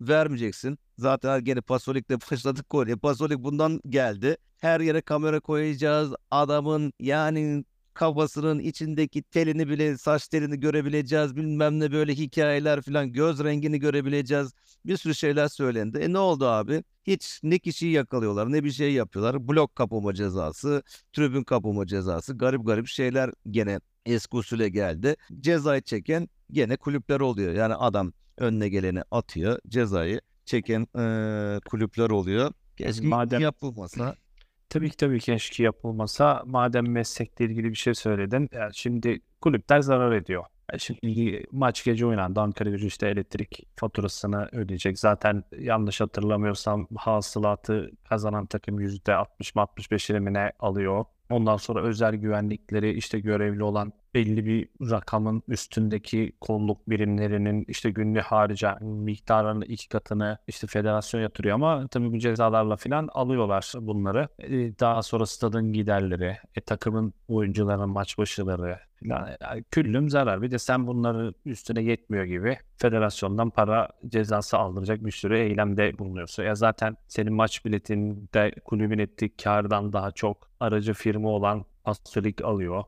vermeyeceksin. 0.00 0.78
Zaten 0.98 1.44
gene 1.44 1.60
Pasolik'le 1.60 2.10
başladık. 2.30 2.66
E 2.88 2.96
Pasolik 2.96 3.38
bundan 3.38 3.80
geldi. 3.88 4.36
Her 4.58 4.80
yere 4.80 5.00
kamera 5.00 5.40
koyacağız. 5.40 6.14
Adamın 6.30 6.92
yani 7.00 7.64
kafasının 7.94 8.58
içindeki 8.58 9.22
telini 9.22 9.68
bile 9.68 9.98
saç 9.98 10.28
telini 10.28 10.60
görebileceğiz. 10.60 11.36
Bilmem 11.36 11.80
ne 11.80 11.92
böyle 11.92 12.14
hikayeler 12.14 12.82
falan 12.82 13.12
göz 13.12 13.44
rengini 13.44 13.78
görebileceğiz. 13.78 14.52
Bir 14.86 14.96
sürü 14.96 15.14
şeyler 15.14 15.48
söylendi. 15.48 15.98
E 15.98 16.12
ne 16.12 16.18
oldu 16.18 16.46
abi? 16.46 16.84
Hiç 17.06 17.40
ne 17.42 17.58
kişiyi 17.58 17.92
yakalıyorlar 17.92 18.52
ne 18.52 18.64
bir 18.64 18.70
şey 18.70 18.92
yapıyorlar. 18.92 19.48
Blok 19.48 19.76
kapama 19.76 20.14
cezası, 20.14 20.82
tribün 21.12 21.44
kapama 21.44 21.86
cezası, 21.86 22.38
garip 22.38 22.66
garip 22.66 22.86
şeyler 22.86 23.30
gene 23.50 23.80
eski 24.06 24.36
usule 24.36 24.68
geldi. 24.68 25.16
Cezayı 25.40 25.82
çeken 25.82 26.28
gene 26.54 26.76
kulüpler 26.76 27.20
oluyor. 27.20 27.52
Yani 27.52 27.74
adam 27.74 28.12
önüne 28.38 28.68
geleni 28.68 29.02
atıyor. 29.10 29.58
Cezayı 29.68 30.20
çeken 30.44 30.86
e, 30.98 31.60
kulüpler 31.60 32.10
oluyor. 32.10 32.52
Keşke 32.76 33.06
Madem- 33.06 33.42
yapılmasa. 33.42 34.14
Tabii 34.68 34.90
ki 34.90 34.96
tabii 34.96 35.20
keşke 35.20 35.62
yapılmasa. 35.62 36.42
Madem 36.46 36.90
meslekle 36.90 37.44
ilgili 37.44 37.70
bir 37.70 37.74
şey 37.74 37.94
söyledin. 37.94 38.48
Yani 38.52 38.70
şimdi 38.74 39.20
kulüpler 39.40 39.80
zarar 39.80 40.12
ediyor. 40.12 40.44
Yani 40.70 40.80
şimdi 40.80 41.44
maç 41.52 41.84
gece 41.84 42.06
oynandı. 42.06 42.40
Ankara 42.40 42.70
gücü 42.70 42.86
işte 42.86 43.08
elektrik 43.08 43.66
faturasını 43.76 44.48
ödeyecek. 44.52 44.98
Zaten 44.98 45.44
yanlış 45.58 46.00
hatırlamıyorsam 46.00 46.88
hasılatı 46.96 47.90
kazanan 48.08 48.46
takım 48.46 48.80
%60 48.80 49.52
mı 49.54 49.62
65 49.62 50.10
ne 50.10 50.52
alıyor. 50.58 51.04
Ondan 51.30 51.56
sonra 51.56 51.82
özel 51.82 52.14
güvenlikleri 52.14 52.92
işte 52.92 53.20
görevli 53.20 53.62
olan 53.62 53.92
belli 54.14 54.46
bir 54.46 54.68
rakamın 54.90 55.42
üstündeki 55.48 56.32
kolluk 56.40 56.90
birimlerinin 56.90 57.64
işte 57.68 57.90
günlük 57.90 58.22
harca 58.22 58.78
miktarının 58.80 59.60
iki 59.60 59.88
katını 59.88 60.38
işte 60.46 60.66
federasyon 60.66 61.20
yatırıyor 61.20 61.54
ama 61.54 61.88
tabii 61.88 62.12
bu 62.12 62.18
cezalarla 62.18 62.76
falan 62.76 63.08
alıyorlar 63.12 63.72
bunları. 63.80 64.28
Ee, 64.38 64.78
Daha 64.80 65.02
sonra 65.02 65.26
stadın 65.26 65.72
giderleri, 65.72 66.36
e, 66.56 66.60
takımın 66.60 67.14
oyuncuların 67.28 67.90
maç 67.90 68.18
başıları 68.18 68.78
falan 69.08 69.28
yani 69.40 69.64
küllüm 69.70 70.10
zarar. 70.10 70.42
Bir 70.42 70.50
de 70.50 70.58
sen 70.58 70.86
bunları 70.86 71.34
üstüne 71.44 71.82
yetmiyor 71.82 72.24
gibi 72.24 72.58
federasyondan 72.76 73.50
para 73.50 73.88
cezası 74.08 74.58
aldıracak 74.58 75.04
bir 75.04 75.10
sürü 75.10 75.38
eylemde 75.38 75.98
bulunuyorsun. 75.98 76.42
Ya 76.42 76.54
zaten 76.54 76.96
senin 77.08 77.32
maç 77.32 77.64
biletinde 77.64 78.52
kulübün 78.64 78.98
ettiği 78.98 79.36
kardan 79.36 79.92
daha 79.92 80.10
çok 80.12 80.50
aracı 80.60 80.92
firma 80.94 81.28
olan 81.28 81.64
Pastorik 81.84 82.44
alıyor. 82.44 82.84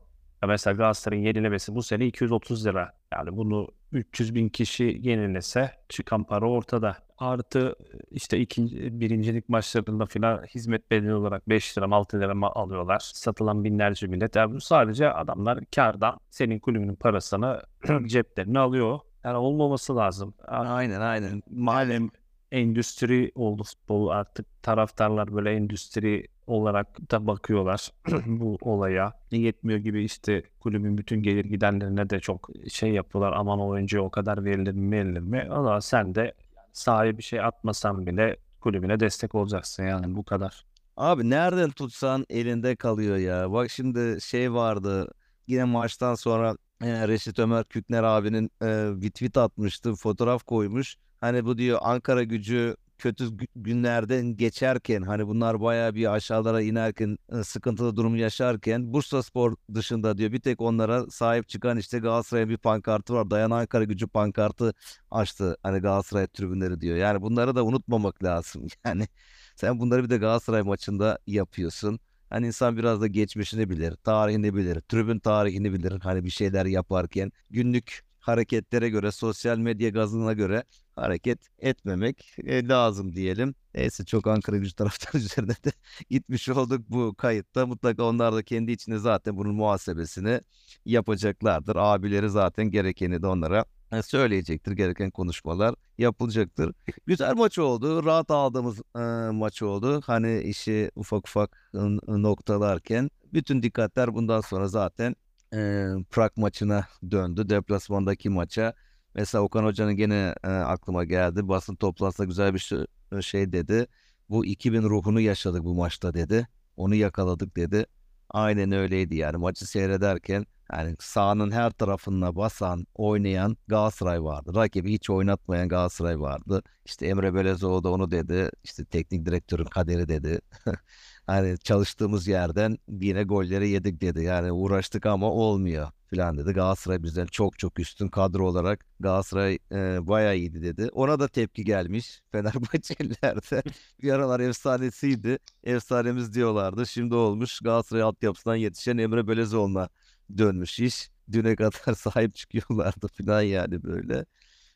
Ya 0.47 0.51
mesela 0.51 0.73
Galatasaray'ın 0.75 1.23
yenilemesi 1.23 1.75
bu 1.75 1.83
sene 1.83 2.05
230 2.05 2.65
lira. 2.65 2.93
Yani 3.13 3.37
bunu 3.37 3.67
300 3.91 4.35
bin 4.35 4.49
kişi 4.49 4.99
yenilese 5.03 5.71
çıkan 5.89 6.23
para 6.23 6.49
ortada. 6.49 6.97
Artı 7.17 7.75
işte 8.11 8.39
ikinci, 8.39 8.99
birincilik 8.99 9.49
maçlarında 9.49 10.05
filan 10.05 10.43
hizmet 10.43 10.91
bedeli 10.91 11.13
olarak 11.13 11.49
5 11.49 11.77
lira 11.77 11.95
6 11.95 12.19
lira 12.19 12.35
mı 12.35 12.47
alıyorlar. 12.47 12.99
Satılan 12.99 13.63
binlerce 13.63 14.11
bilet. 14.11 14.35
Yani 14.35 14.55
bu 14.55 14.61
sadece 14.61 15.13
adamlar 15.13 15.59
kardan 15.75 16.19
senin 16.29 16.59
kulübünün 16.59 16.95
parasını 16.95 17.61
ceplerine 18.05 18.59
alıyor. 18.59 18.99
Yani 19.23 19.37
olmaması 19.37 19.95
lazım. 19.95 20.33
Aynen 20.47 21.01
aynen. 21.01 21.43
Malum 21.51 22.11
endüstri 22.51 23.31
oldu 23.35 23.63
futbol 23.63 24.07
artık 24.07 24.63
taraftarlar 24.63 25.35
böyle 25.35 25.51
endüstri 25.51 26.27
olarak 26.47 27.11
da 27.11 27.27
bakıyorlar 27.27 27.91
bu 28.25 28.57
olaya. 28.61 29.13
Yetmiyor 29.31 29.79
gibi 29.79 30.03
işte 30.03 30.43
kulübün 30.59 30.97
bütün 30.97 31.23
gelir 31.23 31.45
giderlerine 31.45 32.09
de 32.09 32.19
çok 32.19 32.49
şey 32.69 32.91
yapıyorlar. 32.91 33.33
Aman 33.33 33.59
oyuncuya 33.61 34.03
o 34.03 34.09
kadar 34.09 34.45
verilir 34.45 34.71
mi 34.73 34.91
verilir 34.91 35.19
mi? 35.19 35.47
Ama 35.51 35.81
sen 35.81 36.15
de 36.15 36.33
sahaya 36.73 37.17
bir 37.17 37.23
şey 37.23 37.41
atmasan 37.41 38.05
bile 38.05 38.37
kulübüne 38.59 38.99
destek 38.99 39.35
olacaksın 39.35 39.83
yani 39.83 40.15
bu 40.15 40.23
kadar. 40.23 40.65
Abi 40.97 41.29
nereden 41.29 41.69
tutsan 41.69 42.25
elinde 42.29 42.75
kalıyor 42.75 43.17
ya. 43.17 43.51
Bak 43.51 43.71
şimdi 43.71 44.21
şey 44.21 44.53
vardı. 44.53 45.11
Yine 45.47 45.63
maçtan 45.63 46.15
sonra 46.15 46.57
e, 46.81 47.07
Reşit 47.07 47.39
Ömer 47.39 47.63
Kükner 47.63 48.03
abinin 48.03 48.51
e, 48.63 49.01
bir 49.01 49.09
tweet 49.09 49.37
atmıştı. 49.37 49.95
Fotoğraf 49.95 50.43
koymuş. 50.43 50.95
Hani 51.21 51.45
bu 51.45 51.57
diyor 51.57 51.79
Ankara 51.81 52.23
gücü 52.23 52.75
kötü 52.97 53.23
gü- 53.25 53.47
günlerden 53.55 54.37
geçerken 54.37 55.01
hani 55.01 55.27
bunlar 55.27 55.61
bayağı 55.61 55.95
bir 55.95 56.13
aşağılara 56.13 56.61
inerken 56.61 57.17
sıkıntılı 57.43 57.95
durum 57.95 58.15
yaşarken 58.15 58.93
Bursaspor 58.93 59.55
dışında 59.73 60.17
diyor 60.17 60.31
bir 60.31 60.39
tek 60.39 60.61
onlara 60.61 61.07
sahip 61.09 61.49
çıkan 61.49 61.77
işte 61.77 61.99
Galatasaray'ın 61.99 62.49
bir 62.49 62.57
pankartı 62.57 63.13
var. 63.13 63.29
Dayan 63.31 63.51
Ankara 63.51 63.83
gücü 63.83 64.07
pankartı 64.07 64.73
açtı 65.11 65.57
hani 65.63 65.79
Galatasaray 65.79 66.27
tribünleri 66.27 66.81
diyor. 66.81 66.97
Yani 66.97 67.21
bunları 67.21 67.55
da 67.55 67.65
unutmamak 67.65 68.23
lazım. 68.23 68.67
Yani 68.85 69.07
sen 69.55 69.79
bunları 69.79 70.03
bir 70.03 70.09
de 70.09 70.17
Galatasaray 70.17 70.61
maçında 70.61 71.19
yapıyorsun. 71.27 71.99
Hani 72.29 72.47
insan 72.47 72.77
biraz 72.77 73.01
da 73.01 73.07
geçmişini 73.07 73.69
bilir, 73.69 73.95
tarihini 73.95 74.55
bilir, 74.55 74.81
tribün 74.81 75.19
tarihini 75.19 75.73
bilir. 75.73 75.99
Hani 76.01 76.25
bir 76.25 76.29
şeyler 76.29 76.65
yaparken 76.65 77.31
günlük 77.49 78.01
hareketlere 78.19 78.89
göre, 78.89 79.11
sosyal 79.11 79.57
medya 79.57 79.89
gazına 79.89 80.33
göre 80.33 80.63
hareket 80.97 81.39
etmemek 81.59 82.35
e, 82.43 82.67
lazım 82.67 83.15
diyelim. 83.15 83.55
Neyse 83.75 84.05
çok 84.05 84.27
Ankara 84.27 84.57
gücü 84.57 84.75
taraftarı 84.75 85.17
üzerine 85.23 85.51
de 85.51 85.71
gitmiş 86.09 86.49
olduk 86.49 86.81
bu 86.89 87.15
kayıtta. 87.15 87.65
Mutlaka 87.67 88.03
onlar 88.03 88.33
da 88.35 88.43
kendi 88.43 88.71
içinde 88.71 88.97
zaten 88.97 89.37
bunun 89.37 89.55
muhasebesini 89.55 90.41
yapacaklardır. 90.85 91.75
Abileri 91.75 92.29
zaten 92.29 92.71
gerekeni 92.71 93.21
de 93.21 93.27
onlara 93.27 93.65
e, 93.91 94.01
söyleyecektir. 94.01 94.71
Gereken 94.71 95.11
konuşmalar 95.11 95.75
yapılacaktır. 95.97 96.73
Güzel 97.05 97.33
maç 97.35 97.59
oldu. 97.59 98.05
Rahat 98.05 98.31
aldığımız 98.31 98.79
e, 98.95 99.31
maç 99.31 99.61
oldu. 99.61 100.01
Hani 100.05 100.41
işi 100.41 100.91
ufak 100.95 101.27
ufak 101.27 101.69
noktalarken 102.07 103.09
bütün 103.33 103.63
dikkatler 103.63 104.13
bundan 104.13 104.41
sonra 104.41 104.67
zaten 104.67 105.15
e, 105.53 105.87
Prag 106.11 106.31
maçına 106.37 106.87
döndü. 107.11 107.49
Deplasmandaki 107.49 108.29
maça. 108.29 108.73
Mesela 109.17 109.43
Okan 109.43 109.63
Hoca'nın 109.63 109.95
gene 109.95 110.35
e, 110.43 110.47
aklıma 110.47 111.03
geldi. 111.03 111.47
Basın 111.47 111.75
toplantısında 111.75 112.27
güzel 112.27 112.53
bir 112.53 112.59
şey, 112.59 112.79
şey 113.21 113.51
dedi. 113.51 113.87
Bu 114.29 114.45
2000 114.45 114.83
ruhunu 114.83 115.19
yaşadık 115.19 115.63
bu 115.63 115.73
maçta 115.75 116.13
dedi. 116.13 116.47
Onu 116.77 116.95
yakaladık 116.95 117.55
dedi. 117.55 117.85
Aynen 118.29 118.71
öyleydi 118.71 119.15
yani 119.15 119.37
maçı 119.37 119.65
seyrederken 119.69 120.45
yani 120.73 120.95
sahanın 120.99 121.51
her 121.51 121.71
tarafına 121.71 122.35
basan, 122.35 122.87
oynayan 122.95 123.57
Galatasaray 123.67 124.23
vardı. 124.23 124.51
Rakibi 124.55 124.93
hiç 124.93 125.09
oynatmayan 125.09 125.69
Galatasaray 125.69 126.19
vardı. 126.19 126.63
İşte 126.85 127.07
Emre 127.07 127.33
Belezoğlu 127.33 127.83
da 127.83 127.91
onu 127.91 128.11
dedi. 128.11 128.49
İşte 128.63 128.85
teknik 128.85 129.25
direktörün 129.25 129.65
kaderi 129.65 130.07
dedi. 130.07 130.39
Hani 131.27 131.57
çalıştığımız 131.59 132.27
yerden 132.27 132.77
yine 132.87 133.23
golleri 133.23 133.69
yedik 133.69 134.01
dedi. 134.01 134.23
Yani 134.23 134.51
uğraştık 134.51 135.05
ama 135.05 135.31
olmuyor 135.31 135.91
filan 136.07 136.37
dedi. 136.37 136.51
Galatasaray 136.53 137.03
bizden 137.03 137.25
çok 137.25 137.59
çok 137.59 137.79
üstün 137.79 138.07
kadro 138.07 138.47
olarak 138.47 138.85
Galatasaray 138.99 139.57
e, 139.71 140.07
bayağı 140.07 140.37
iyiydi 140.37 140.61
dedi. 140.61 140.89
Ona 140.91 141.19
da 141.19 141.27
tepki 141.27 141.63
gelmiş 141.63 142.21
Fenerbahçelilerde. 142.31 143.63
Bir 144.03 144.11
aralar 144.11 144.39
efsanesiydi. 144.39 145.39
Efsanemiz 145.63 146.33
diyorlardı. 146.33 146.87
Şimdi 146.87 147.15
olmuş 147.15 147.59
Galatasaray 147.59 148.03
altyapısından 148.03 148.55
yetişen 148.55 148.97
Emre 148.97 149.27
Belezoğlu'na 149.27 149.89
dönmüş 150.37 150.79
iş. 150.79 151.09
Düne 151.31 151.55
kadar 151.55 151.93
sahip 151.95 152.35
çıkıyorlardı 152.35 153.07
filan 153.07 153.41
yani 153.41 153.83
böyle. 153.83 154.25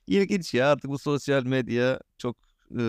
İlginç 0.08 0.54
ya 0.54 0.72
artık 0.72 0.92
bu 0.92 0.98
sosyal 1.00 1.44
medya 1.44 2.00
çok 2.18 2.38
e, 2.80 2.84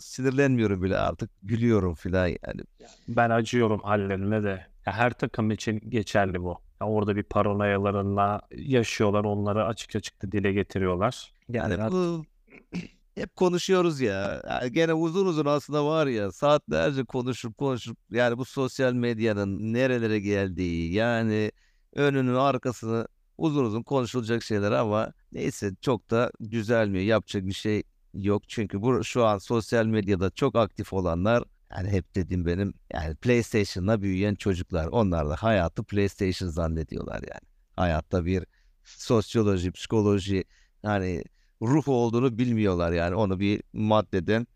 sinirlenmiyorum 0.00 0.82
bile 0.82 0.98
artık 0.98 1.30
gülüyorum 1.42 1.94
filan 1.94 2.26
yani. 2.26 2.60
Ben 3.08 3.30
acıyorum 3.30 3.80
hallerine 3.80 4.42
de. 4.42 4.66
Her 4.82 5.12
takım 5.12 5.50
için 5.50 5.80
geçerli 5.90 6.42
bu. 6.42 6.58
Ya 6.82 6.86
orada 6.88 7.16
bir 7.16 7.22
paranoyalarına 7.22 8.40
yaşıyorlar. 8.56 9.24
Onları 9.24 9.64
açık 9.64 9.96
açık 9.96 10.22
da 10.22 10.32
dile 10.32 10.52
getiriyorlar. 10.52 11.32
Yani 11.48 11.74
Evet. 11.78 11.92
bu 11.92 12.24
hep 13.14 13.36
konuşuyoruz 13.36 14.00
ya. 14.00 14.42
Yani 14.50 14.72
gene 14.72 14.94
uzun 14.94 15.26
uzun 15.26 15.44
aslında 15.46 15.86
var 15.86 16.06
ya 16.06 16.32
saatlerce 16.32 17.04
konuşup 17.04 17.58
konuşup 17.58 17.96
yani 18.10 18.38
bu 18.38 18.44
sosyal 18.44 18.92
medyanın 18.92 19.72
nerelere 19.72 20.20
geldiği 20.20 20.92
yani 20.92 21.52
önünü 21.94 22.38
arkasını 22.38 23.08
uzun 23.38 23.64
uzun 23.64 23.82
konuşulacak 23.82 24.42
şeyler 24.42 24.72
ama 24.72 25.12
neyse 25.32 25.70
çok 25.80 26.10
da 26.10 26.32
düzelmiyor. 26.50 27.04
Yapacak 27.04 27.46
bir 27.46 27.52
şey 27.52 27.82
yok. 28.14 28.42
Çünkü 28.48 28.82
bu 28.82 29.04
şu 29.04 29.24
an 29.24 29.38
sosyal 29.38 29.86
medyada 29.86 30.30
çok 30.30 30.56
aktif 30.56 30.92
olanlar 30.92 31.44
yani 31.76 31.88
hep 31.90 32.14
dediğim 32.14 32.46
benim 32.46 32.74
yani 32.92 33.14
PlayStation'la 33.14 34.02
büyüyen 34.02 34.34
çocuklar. 34.34 34.86
Onlar 34.86 35.28
da 35.28 35.36
hayatı 35.36 35.84
PlayStation 35.84 36.48
zannediyorlar 36.48 37.22
yani. 37.22 37.48
Hayatta 37.76 38.24
bir 38.24 38.44
sosyoloji, 38.84 39.72
psikoloji 39.72 40.44
yani 40.82 41.24
ruh 41.62 41.88
olduğunu 41.88 42.38
bilmiyorlar 42.38 42.92
yani. 42.92 43.14
Onu 43.14 43.40
bir 43.40 43.62
maddeden 43.72 44.46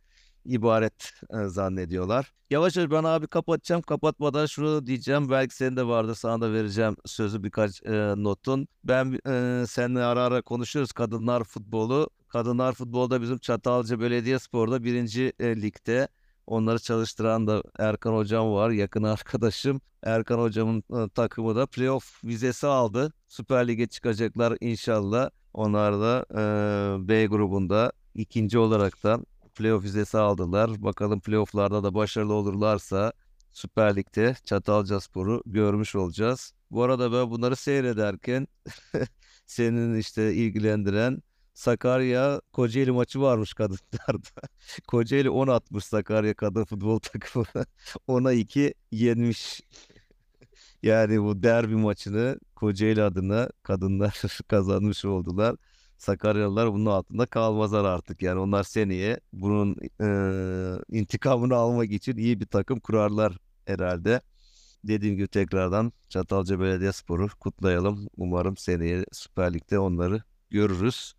ibaret 0.45 1.13
e, 1.31 1.45
zannediyorlar. 1.49 2.33
Yavaş 2.51 2.77
yavaş 2.77 2.91
ben 2.91 3.05
abi 3.05 3.27
kapatacağım. 3.27 3.83
Kapatmadan 3.83 4.47
şunu 4.47 4.87
diyeceğim. 4.87 5.31
Belki 5.31 5.57
senin 5.57 5.77
de 5.77 5.87
vardır. 5.87 6.15
Sana 6.15 6.41
da 6.41 6.53
vereceğim 6.53 6.97
sözü 7.07 7.43
birkaç 7.43 7.83
e, 7.83 7.93
notun. 8.17 8.69
Ben 8.85 9.21
e, 9.29 9.65
seninle 9.67 10.05
ara 10.05 10.23
ara 10.23 10.43
konuşuyoruz 10.43 10.93
kadınlar 10.93 11.45
futbolu. 11.45 12.11
Kadınlar 12.29 12.73
futbolda 12.73 13.23
bizim 13.23 13.39
Çatalca 13.39 14.01
Belediyespor'da 14.01 14.85
birinci 14.85 15.33
e, 15.41 15.63
ligde. 15.63 16.09
Onları 16.47 16.79
çalıştıran 16.79 17.47
da 17.47 17.63
Erkan 17.79 18.15
Hocam 18.15 18.53
var. 18.53 18.71
Yakın 18.71 19.03
arkadaşım. 19.03 19.81
Erkan 20.03 20.39
Hocam'ın 20.39 21.05
e, 21.05 21.09
takımı 21.09 21.57
da 21.57 21.67
playoff 21.67 22.25
vizesi 22.25 22.67
aldı. 22.67 23.13
Süper 23.29 23.69
Lig'e 23.69 23.87
çıkacaklar 23.87 24.57
inşallah. 24.61 25.31
Onlar 25.55 26.01
da 26.01 26.27
e, 26.31 27.09
B 27.09 27.27
grubunda 27.27 27.93
ikinci 28.15 28.59
olaraktan 28.59 29.27
playoff 29.55 29.85
vizesi 29.85 30.19
aldılar. 30.19 30.83
Bakalım 30.83 31.21
playofflarda 31.21 31.85
da 31.85 31.95
başarılı 31.95 32.35
olurlarsa 32.35 33.13
Süper 33.53 33.97
Lig'de 33.97 34.37
Çatalcaspor'u 34.45 35.43
görmüş 35.47 35.95
olacağız. 35.95 36.53
Bu 36.71 36.83
arada 36.83 37.13
ben 37.13 37.31
bunları 37.31 37.57
seyrederken 37.57 38.49
senin 39.47 39.95
işte 39.99 40.35
ilgilendiren 40.35 41.23
Sakarya 41.57 42.41
Kocaeli 42.53 42.93
maçı 42.93 43.21
varmış 43.21 43.55
kadınlarda. 43.55 44.29
Kocaeli 44.89 45.31
10 45.31 45.49
atmış 45.49 45.85
Sakarya 45.85 46.35
kadın 46.35 46.65
futbol 46.65 46.99
takımına. 46.99 47.67
10'a 48.09 48.33
2 48.33 48.75
yenmiş. 48.93 49.61
Yani 50.83 51.23
bu 51.23 51.43
derbi 51.43 51.77
maçını 51.77 52.39
Kocaeli 52.57 53.03
adına 53.03 53.51
kadınlar 53.63 54.23
kazanmış 54.49 55.05
oldular. 55.05 55.57
Sakaryalılar 55.99 56.73
bunun 56.73 56.87
altında 56.87 57.27
kalmazlar 57.27 57.85
artık. 57.85 58.23
Yani 58.23 58.41
onlar 58.41 58.65
seneye 58.65 59.21
bunun 59.33 59.77
e, 60.01 60.99
intikamını 60.99 61.55
almak 61.55 61.93
için 61.93 62.17
iyi 62.17 62.41
bir 62.41 62.47
takım 62.47 62.81
kurarlar 62.81 63.39
herhalde. 63.67 64.21
Dediğim 64.85 65.17
gibi 65.17 65.29
tekrardan 65.29 65.93
Çatalca 66.09 66.61
Belediyespor'u 66.61 67.29
kutlayalım. 67.41 68.09
Umarım 68.17 68.57
seneye 68.57 69.05
Süper 69.13 69.55
Lig'de 69.55 69.79
onları 69.79 70.23
görürüz. 70.51 71.16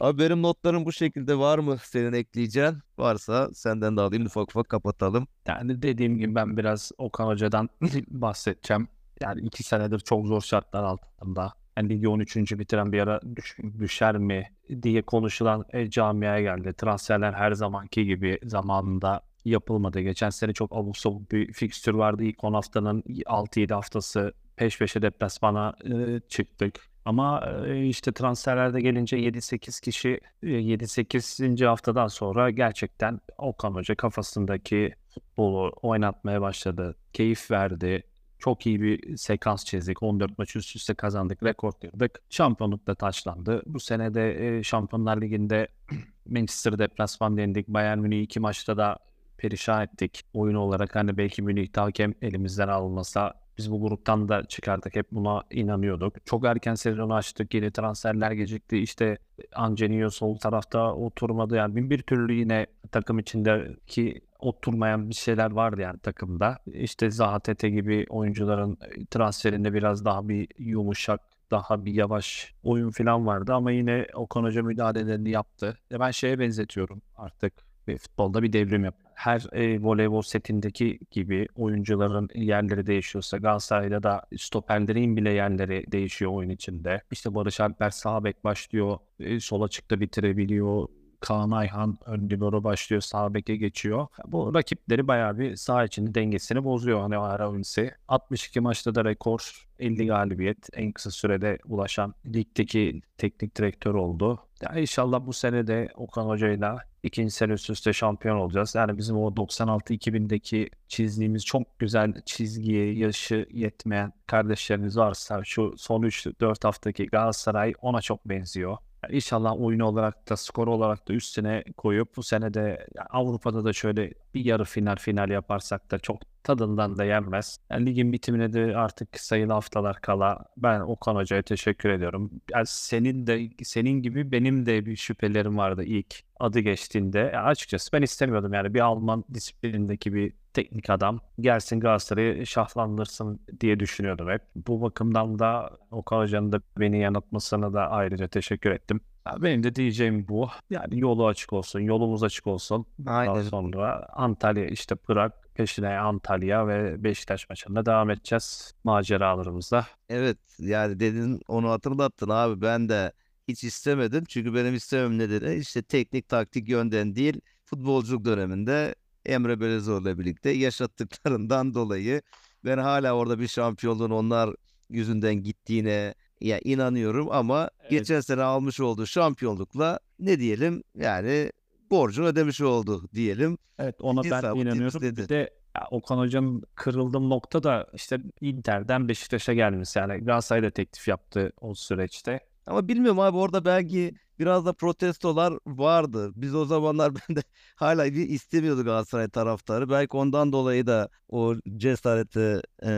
Abi 0.00 0.18
benim 0.18 0.42
notlarım 0.42 0.84
bu 0.84 0.92
şekilde 0.92 1.38
var 1.38 1.58
mı 1.58 1.76
senin 1.82 2.12
ekleyeceğin? 2.12 2.74
Varsa 2.98 3.50
senden 3.54 3.96
de 3.96 4.00
alayım 4.00 4.26
ufak 4.26 4.50
ufak 4.50 4.68
kapatalım. 4.68 5.26
Yani 5.48 5.82
dediğim 5.82 6.18
gibi 6.18 6.34
ben 6.34 6.56
biraz 6.56 6.92
Okan 6.98 7.26
Hoca'dan 7.26 7.68
bahsedeceğim. 8.08 8.88
Yani 9.20 9.40
iki 9.40 9.62
senedir 9.62 9.98
çok 9.98 10.26
zor 10.26 10.40
şartlar 10.40 10.84
altında. 10.84 11.52
Yani 11.76 11.88
ligi 11.88 12.08
13. 12.08 12.36
bitiren 12.36 12.92
bir 12.92 13.00
ara 13.00 13.20
düş, 13.36 13.56
düşer 13.78 14.18
mi 14.18 14.48
diye 14.82 15.02
konuşulan 15.02 15.64
e, 15.72 15.90
camiaya 15.90 16.40
geldi. 16.40 16.74
Transferler 16.74 17.32
her 17.32 17.52
zamanki 17.52 18.04
gibi 18.06 18.38
zamanında 18.44 19.20
yapılmadı. 19.44 20.00
Geçen 20.00 20.30
sene 20.30 20.52
çok 20.52 20.72
abuk 20.72 20.96
sabuk 20.96 21.32
bir 21.32 21.52
fikstür 21.52 21.94
vardı. 21.94 22.24
İlk 22.24 22.44
10 22.44 22.54
haftanın 22.54 23.02
6-7 23.02 23.74
haftası 23.74 24.32
peş 24.56 24.78
peşe 24.78 25.02
deplasmana 25.02 25.74
e, 25.84 26.20
çıktık. 26.28 26.93
Ama 27.04 27.56
işte 27.66 28.12
transferlerde 28.12 28.80
gelince 28.80 29.16
7-8 29.16 29.80
kişi 29.80 30.20
7-8. 30.42 31.64
E, 31.64 31.66
haftadan 31.66 32.08
sonra 32.08 32.50
gerçekten 32.50 33.20
Okan 33.38 33.74
Hoca 33.74 33.94
kafasındaki 33.94 34.94
futbolu 35.14 35.72
oynatmaya 35.82 36.40
başladı. 36.40 36.96
Keyif 37.12 37.50
verdi. 37.50 38.02
Çok 38.38 38.66
iyi 38.66 38.82
bir 38.82 39.16
sekans 39.16 39.64
çizdik. 39.64 40.02
14 40.02 40.38
maç 40.38 40.56
üst 40.56 40.76
üste 40.76 40.94
kazandık. 40.94 41.42
Rekor 41.42 41.72
kırdık. 41.72 42.20
Şampiyonluk 42.30 42.86
da 42.86 42.94
taçlandı. 42.94 43.62
Bu 43.66 43.80
sene 43.80 44.14
de 44.14 44.62
Şampiyonlar 44.62 45.20
Ligi'nde 45.20 45.68
Manchester 46.26 46.78
deplasman 46.78 47.36
yendik. 47.36 47.68
Bayern 47.68 47.98
Münih 47.98 48.22
iki 48.22 48.40
maçta 48.40 48.76
da 48.76 48.98
perişan 49.38 49.82
ettik. 49.82 50.22
Oyun 50.34 50.54
olarak 50.54 50.96
hani 50.96 51.16
belki 51.16 51.42
Münih'te 51.42 51.80
hakem 51.80 52.14
elimizden 52.22 52.68
alınmasa 52.68 53.43
biz 53.58 53.70
bu 53.70 53.80
gruptan 53.80 54.28
da 54.28 54.44
çıkardık. 54.44 54.96
Hep 54.96 55.06
buna 55.12 55.42
inanıyorduk. 55.50 56.26
Çok 56.26 56.44
erken 56.44 56.74
sezonu 56.74 57.14
açtık. 57.14 57.54
Yeni 57.54 57.70
transferler 57.70 58.32
gecikti. 58.32 58.78
İşte 58.78 59.18
Angelino 59.54 60.10
sol 60.10 60.36
tarafta 60.38 60.94
oturmadı. 60.94 61.56
Yani 61.56 61.76
bin 61.76 61.90
bir 61.90 62.02
türlü 62.02 62.32
yine 62.32 62.66
takım 62.92 63.18
içindeki 63.18 64.20
oturmayan 64.38 65.08
bir 65.08 65.14
şeyler 65.14 65.50
vardı 65.50 65.80
yani 65.80 65.98
takımda. 65.98 66.58
İşte 66.66 67.10
Zaha 67.10 67.40
Tete 67.40 67.70
gibi 67.70 68.06
oyuncuların 68.08 68.78
transferinde 69.10 69.74
biraz 69.74 70.04
daha 70.04 70.28
bir 70.28 70.48
yumuşak 70.58 71.20
daha 71.50 71.84
bir 71.84 71.94
yavaş 71.94 72.54
oyun 72.62 72.90
falan 72.90 73.26
vardı 73.26 73.54
ama 73.54 73.70
yine 73.70 74.06
Okan 74.14 74.42
Hoca 74.42 74.62
müdahalelerini 74.62 75.30
yaptı. 75.30 75.78
Ben 76.00 76.10
şeye 76.10 76.38
benzetiyorum 76.38 77.02
artık 77.16 77.73
ve 77.88 77.98
futbolda 77.98 78.42
bir 78.42 78.52
devrim 78.52 78.84
yap. 78.84 78.94
Her 79.14 79.46
e, 79.52 79.82
voleybol 79.82 80.22
setindeki 80.22 80.98
gibi 81.10 81.48
oyuncuların 81.56 82.28
yerleri 82.34 82.86
değişiyorsa 82.86 83.36
Galatasaray'da 83.36 84.02
da 84.02 84.22
stoperlerin 84.38 85.16
bile 85.16 85.30
yerleri 85.30 85.84
değişiyor 85.92 86.32
oyun 86.32 86.50
içinde. 86.50 87.02
İşte 87.10 87.34
Barış 87.34 87.60
Alper 87.60 87.90
sağ 87.90 88.24
bek 88.24 88.44
başlıyor, 88.44 88.98
e, 89.20 89.40
sol 89.40 89.62
açıkta 89.62 90.00
bitirebiliyor. 90.00 90.88
Kaan 91.20 91.50
Ayhan 91.50 91.98
ön 92.06 92.30
libero 92.30 92.64
başlıyor 92.64 93.02
sağ 93.02 93.34
beke 93.34 93.56
geçiyor. 93.56 94.06
Bu 94.26 94.54
rakipleri 94.54 95.08
bayağı 95.08 95.38
bir 95.38 95.56
sağ 95.56 95.84
içinde 95.84 96.14
dengesini 96.14 96.64
bozuyor 96.64 97.00
hani 97.00 97.16
ara 97.16 97.50
oyuncusu. 97.50 97.82
62 98.08 98.60
maçta 98.60 98.94
da 98.94 99.04
rekor 99.04 99.66
50 99.78 100.06
galibiyet 100.06 100.68
en 100.72 100.92
kısa 100.92 101.10
sürede 101.10 101.58
ulaşan 101.64 102.14
ligdeki 102.26 103.02
teknik 103.18 103.56
direktör 103.56 103.94
oldu. 103.94 104.40
Ya 104.62 104.80
inşallah 104.80 105.26
bu 105.26 105.32
sene 105.32 105.66
de 105.66 105.88
Okan 105.94 106.26
Hoca'yla 106.26 106.78
ikinci 107.04 107.34
sene 107.34 107.52
üst 107.52 107.70
üste 107.70 107.92
şampiyon 107.92 108.36
olacağız. 108.36 108.74
Yani 108.74 108.98
bizim 108.98 109.16
o 109.16 109.30
96-2000'deki 109.30 110.70
çizdiğimiz 110.88 111.44
çok 111.44 111.78
güzel 111.78 112.22
çizgiye 112.26 112.94
yaşı 112.94 113.46
yetmeyen 113.50 114.12
kardeşlerimiz 114.26 114.96
varsa 114.96 115.44
şu 115.44 115.74
son 115.76 116.02
3-4 116.02 116.64
haftaki 116.66 117.06
Galatasaray 117.06 117.74
ona 117.82 118.00
çok 118.00 118.28
benziyor. 118.28 118.76
Yani 119.02 119.16
inşallah 119.16 119.60
oyun 119.60 119.80
olarak 119.80 120.30
da 120.30 120.36
skor 120.36 120.66
olarak 120.66 121.08
da 121.08 121.12
üstüne 121.12 121.64
koyup 121.76 122.16
bu 122.16 122.22
sene 122.22 122.54
de 122.54 122.86
Avrupa'da 123.10 123.64
da 123.64 123.72
şöyle 123.72 124.12
bir 124.34 124.44
yarı 124.44 124.64
final 124.64 124.96
final 124.96 125.30
yaparsak 125.30 125.90
da 125.90 125.98
çok 125.98 126.22
tadından 126.44 126.98
da 126.98 127.04
yenmez. 127.04 127.58
Yani 127.70 127.86
ligin 127.86 128.12
bitimine 128.12 128.52
de 128.52 128.76
artık 128.76 129.20
sayılı 129.20 129.52
haftalar 129.52 130.00
kala 130.00 130.44
ben 130.56 130.80
Okan 130.80 131.14
Hoca'ya 131.14 131.42
teşekkür 131.42 131.88
ediyorum. 131.88 132.30
Yani 132.52 132.66
senin 132.66 133.26
de 133.26 133.50
senin 133.64 134.02
gibi 134.02 134.32
benim 134.32 134.66
de 134.66 134.86
bir 134.86 134.96
şüphelerim 134.96 135.58
vardı 135.58 135.84
ilk 135.84 136.20
adı 136.40 136.60
geçtiğinde. 136.60 137.18
Yani 137.18 137.46
açıkçası 137.46 137.92
ben 137.92 138.02
istemiyordum 138.02 138.52
yani 138.52 138.74
bir 138.74 138.80
Alman 138.80 139.24
disiplinindeki 139.34 140.14
bir 140.14 140.32
teknik 140.52 140.90
adam 140.90 141.20
gelsin 141.40 141.80
Galatasaray'ı 141.80 142.46
şahlandırsın 142.46 143.40
diye 143.60 143.80
düşünüyordum 143.80 144.30
hep. 144.30 144.42
Bu 144.56 144.82
bakımdan 144.82 145.38
da 145.38 145.70
Okan 145.90 146.18
Hoca'nın 146.18 146.52
da 146.52 146.60
beni 146.78 146.98
yanıltmasına 147.00 147.72
da 147.72 147.90
ayrıca 147.90 148.28
teşekkür 148.28 148.70
ettim. 148.70 149.00
Benim 149.38 149.62
de 149.62 149.74
diyeceğim 149.74 150.28
bu. 150.28 150.48
Yani 150.70 151.00
yolu 151.00 151.26
açık 151.26 151.52
olsun, 151.52 151.80
yolumuz 151.80 152.22
açık 152.22 152.46
olsun. 152.46 152.86
Aynen. 153.06 153.34
Daha 153.34 153.44
sonra 153.44 154.08
Antalya 154.12 154.66
işte 154.66 154.94
Prag, 154.94 155.32
peşine 155.54 155.98
Antalya 155.98 156.68
ve 156.68 157.04
Beşiktaş 157.04 157.48
maçında 157.48 157.86
devam 157.86 158.10
edeceğiz 158.10 158.74
maceralarımızda. 158.84 159.86
Evet 160.08 160.38
yani 160.58 161.00
dedin 161.00 161.40
onu 161.48 161.70
hatırlattın 161.70 162.28
abi 162.28 162.60
ben 162.60 162.88
de 162.88 163.12
hiç 163.48 163.64
istemedim. 163.64 164.24
Çünkü 164.28 164.54
benim 164.54 164.74
istemem 164.74 165.18
nedeni 165.18 165.54
işte 165.54 165.82
teknik 165.82 166.28
taktik 166.28 166.68
yönden 166.68 167.16
değil 167.16 167.40
futbolculuk 167.64 168.24
döneminde 168.24 168.94
Emre 169.26 169.60
Belezoğlu'yla 169.60 170.18
birlikte 170.18 170.50
yaşattıklarından 170.50 171.74
dolayı 171.74 172.22
ben 172.64 172.78
hala 172.78 173.12
orada 173.12 173.38
bir 173.38 173.48
şampiyonluğun 173.48 174.10
onlar 174.10 174.50
yüzünden 174.90 175.34
gittiğine 175.34 176.14
ya 176.44 176.60
inanıyorum 176.64 177.30
ama 177.30 177.70
evet. 177.80 177.90
geçen 177.90 178.20
sene 178.20 178.42
almış 178.42 178.80
olduğu 178.80 179.06
şampiyonlukla 179.06 180.00
ne 180.18 180.38
diyelim 180.38 180.82
yani 180.94 181.52
borcunu 181.90 182.26
ödemiş 182.26 182.60
oldu 182.60 183.08
diyelim. 183.14 183.58
Evet 183.78 183.96
ona 184.00 184.22
ben 184.24 184.54
inanıyorum. 184.54 185.00
Dedi. 185.00 185.22
Bir 185.22 185.28
de 185.28 185.50
ya, 185.76 185.86
Okan 185.90 186.18
Hoca'nın 186.18 186.62
kırıldığım 186.74 187.30
nokta 187.30 187.62
da 187.62 187.86
işte 187.94 188.18
Inter'den 188.40 189.08
Beşiktaş'a 189.08 189.54
gelmesi. 189.54 189.98
Yani 189.98 190.24
Galatasaray 190.24 190.62
da 190.62 190.70
teklif 190.70 191.08
yaptı 191.08 191.52
o 191.60 191.74
süreçte. 191.74 192.40
Ama 192.66 192.88
bilmiyorum 192.88 193.20
abi 193.20 193.36
orada 193.36 193.64
belki 193.64 194.14
biraz 194.38 194.66
da 194.66 194.72
protestolar 194.72 195.54
vardı. 195.66 196.32
Biz 196.36 196.54
o 196.54 196.64
zamanlar 196.64 197.12
ben 197.28 197.36
de 197.36 197.42
hala 197.76 198.04
bir 198.04 198.28
istemiyordu 198.28 198.84
Galatasaray 198.84 199.28
taraftarı. 199.28 199.90
Belki 199.90 200.16
ondan 200.16 200.52
dolayı 200.52 200.86
da 200.86 201.08
o 201.28 201.54
cesareti 201.76 202.62
e, 202.82 202.88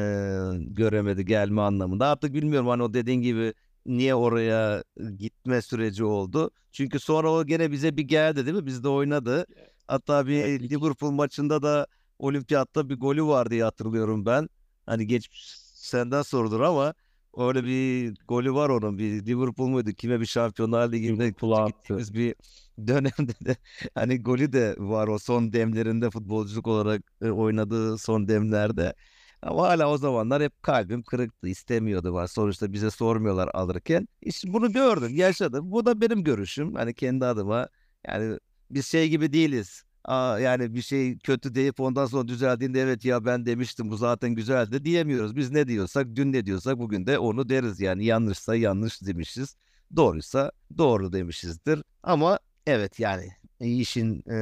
göremedi 0.59 1.25
gelme 1.25 1.61
anlamında. 1.61 2.07
Artık 2.09 2.35
bilmiyorum 2.35 2.69
hani 2.69 2.83
o 2.83 2.95
dediğin 2.95 3.21
gibi 3.23 3.55
niye 3.87 4.15
oraya 4.15 4.85
gitme 5.19 5.63
süreci 5.63 6.05
oldu. 6.05 6.51
Çünkü 6.73 7.01
sonra 7.01 7.33
o 7.33 7.47
gene 7.47 7.73
bize 7.73 7.97
bir 7.97 8.03
geldi 8.03 8.47
değil 8.47 8.57
mi? 8.57 8.67
Bizde 8.67 8.89
oynadı. 8.89 9.47
Hatta 9.89 10.27
bir 10.27 10.45
evet, 10.45 10.63
Liverpool 10.63 11.11
maçında 11.11 11.63
da 11.63 11.87
olimpiyatta 12.19 12.89
bir 12.89 12.97
golü 12.97 13.25
var 13.25 13.51
diye 13.51 13.65
hatırlıyorum 13.65 14.27
ben. 14.27 14.49
Hani 14.87 15.07
geç 15.07 15.31
senden 15.75 16.23
sorudur 16.23 16.61
ama 16.61 16.95
öyle 17.37 17.65
bir 17.65 18.15
golü 18.29 18.55
var 18.55 18.69
onun. 18.69 18.99
Bir 18.99 19.27
Liverpool 19.27 19.69
muydu? 19.69 19.91
Kime 19.93 20.21
bir 20.21 20.27
Şampiyonlar 20.27 20.93
Ligi'nde 20.93 21.35
gittiğimiz 21.67 22.15
bir 22.15 22.35
dönemde 22.87 23.33
de 23.47 23.57
hani 23.95 24.23
golü 24.23 24.53
de 24.53 24.75
var 24.79 25.09
o 25.09 25.19
son 25.19 25.53
demlerinde 25.53 26.11
futbolculuk 26.11 26.67
olarak 26.67 27.03
e, 27.23 27.31
oynadığı 27.31 27.99
son 27.99 28.29
demlerde. 28.29 28.95
Ama 29.43 29.69
hala 29.69 29.91
o 29.91 29.99
zamanlar 29.99 30.43
hep 30.43 30.63
kalbim 30.63 31.03
kırıktı. 31.03 31.49
istemiyordu 31.49 32.13
var. 32.13 32.27
Sonuçta 32.27 32.73
bize 32.73 32.91
sormuyorlar 32.91 33.49
alırken. 33.55 34.09
İşte 34.23 34.53
bunu 34.53 34.73
gördüm, 34.73 35.15
yaşadım. 35.17 35.71
Bu 35.73 35.87
da 35.87 36.01
benim 36.01 36.25
görüşüm. 36.25 36.75
Hani 36.75 36.95
kendi 36.95 37.25
adıma. 37.27 37.69
Yani 38.07 38.39
biz 38.71 38.87
şey 38.87 39.09
gibi 39.09 39.33
değiliz. 39.33 39.85
Aa, 40.07 40.39
yani 40.39 40.75
bir 40.75 40.83
şey 40.83 41.19
kötü 41.19 41.55
deyip 41.55 41.81
ondan 41.81 42.07
sonra 42.07 42.29
düzeldiğinde 42.29 42.81
evet 42.81 43.05
ya 43.05 43.25
ben 43.25 43.47
demiştim 43.47 43.91
bu 43.91 43.97
zaten 43.97 44.35
güzeldi 44.35 44.85
diyemiyoruz. 44.85 45.37
Biz 45.37 45.51
ne 45.51 45.69
diyorsak 45.69 46.07
dün 46.17 46.33
ne 46.33 46.47
diyorsak 46.47 46.79
bugün 46.79 47.07
de 47.07 47.19
onu 47.19 47.49
deriz 47.49 47.81
yani 47.81 48.05
yanlışsa 48.05 48.57
yanlış 48.57 49.03
demişiz. 49.03 49.57
Doğruysa 49.97 50.53
doğru 50.79 51.13
demişizdir. 51.13 51.83
Ama 52.03 52.39
Evet 52.67 53.01
yani 53.01 53.29
işin 53.61 54.25
e, 54.31 54.35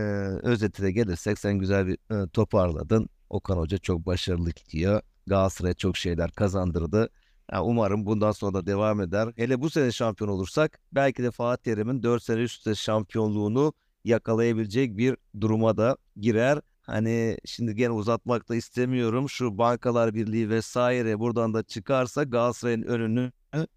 özetine 0.42 0.90
gelirsek 0.90 1.38
sen 1.38 1.58
güzel 1.58 1.86
bir 1.86 2.24
e, 2.24 2.28
toparladın. 2.28 3.08
Okan 3.30 3.56
Hoca 3.56 3.78
çok 3.78 4.06
başarılı 4.06 4.50
gidiyor. 4.50 5.00
Galatasaray'a 5.26 5.74
çok 5.74 5.96
şeyler 5.96 6.30
kazandırdı. 6.30 7.08
Ya 7.52 7.62
umarım 7.64 8.06
bundan 8.06 8.32
sonra 8.32 8.54
da 8.54 8.66
devam 8.66 9.00
eder. 9.00 9.32
Hele 9.36 9.60
bu 9.60 9.70
sene 9.70 9.92
şampiyon 9.92 10.30
olursak 10.30 10.78
belki 10.92 11.22
de 11.22 11.30
Fatih 11.30 11.62
Terim'in 11.62 12.02
4 12.02 12.22
sene 12.22 12.40
üst 12.40 12.58
üste 12.58 12.74
şampiyonluğunu 12.74 13.72
yakalayabilecek 14.04 14.96
bir 14.96 15.16
duruma 15.40 15.76
da 15.76 15.96
girer. 16.16 16.60
Hani 16.82 17.36
şimdi 17.44 17.74
gene 17.74 17.90
uzatmak 17.90 18.48
da 18.48 18.54
istemiyorum. 18.54 19.28
Şu 19.28 19.58
Bankalar 19.58 20.14
Birliği 20.14 20.50
vesaire 20.50 21.18
buradan 21.18 21.54
da 21.54 21.62
çıkarsa 21.62 22.22
Galatasaray'ın 22.22 22.82
önünü 22.82 23.32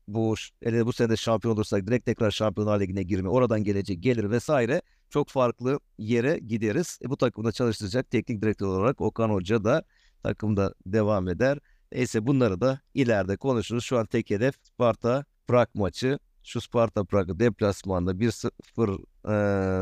bu 0.08 0.36
hele 0.64 0.86
bu 0.86 0.94
sene 0.94 1.10
de 1.10 1.18
şampiyon 1.18 1.54
olursak 1.54 1.88
direkt 1.88 2.06
tekrar 2.06 2.32
Şampiyonlar 2.32 2.80
Ligi'ne 2.80 3.04
girme, 3.04 3.30
oradan 3.30 3.64
gelecek 3.64 4.04
gelir 4.04 4.30
vesaire 4.30 4.82
çok 5.10 5.30
farklı 5.30 5.80
yere 5.98 6.40
gideriz. 6.40 7.00
E, 7.06 7.10
bu 7.10 7.18
takımda 7.18 7.52
çalıştıracak 7.52 8.12
teknik 8.12 8.42
direktör 8.42 8.68
olarak 8.68 9.02
Okan 9.02 9.30
Hoca 9.30 9.64
da 9.64 9.84
takımda 10.24 10.74
devam 10.86 11.28
eder. 11.28 11.60
Neyse 11.92 12.28
bunları 12.28 12.62
da 12.62 12.82
ileride 12.94 13.38
konuşuruz. 13.38 13.84
Şu 13.84 13.98
an 13.98 14.06
tek 14.06 14.30
hedef 14.30 14.56
Sparta 14.64 15.26
Prag 15.48 15.68
maçı. 15.74 16.20
Şu 16.44 16.62
Sparta 16.62 17.04
Prag'ı 17.04 17.40
deplasmanda 17.40 18.12
1-0 18.12 19.04
e, 19.28 19.32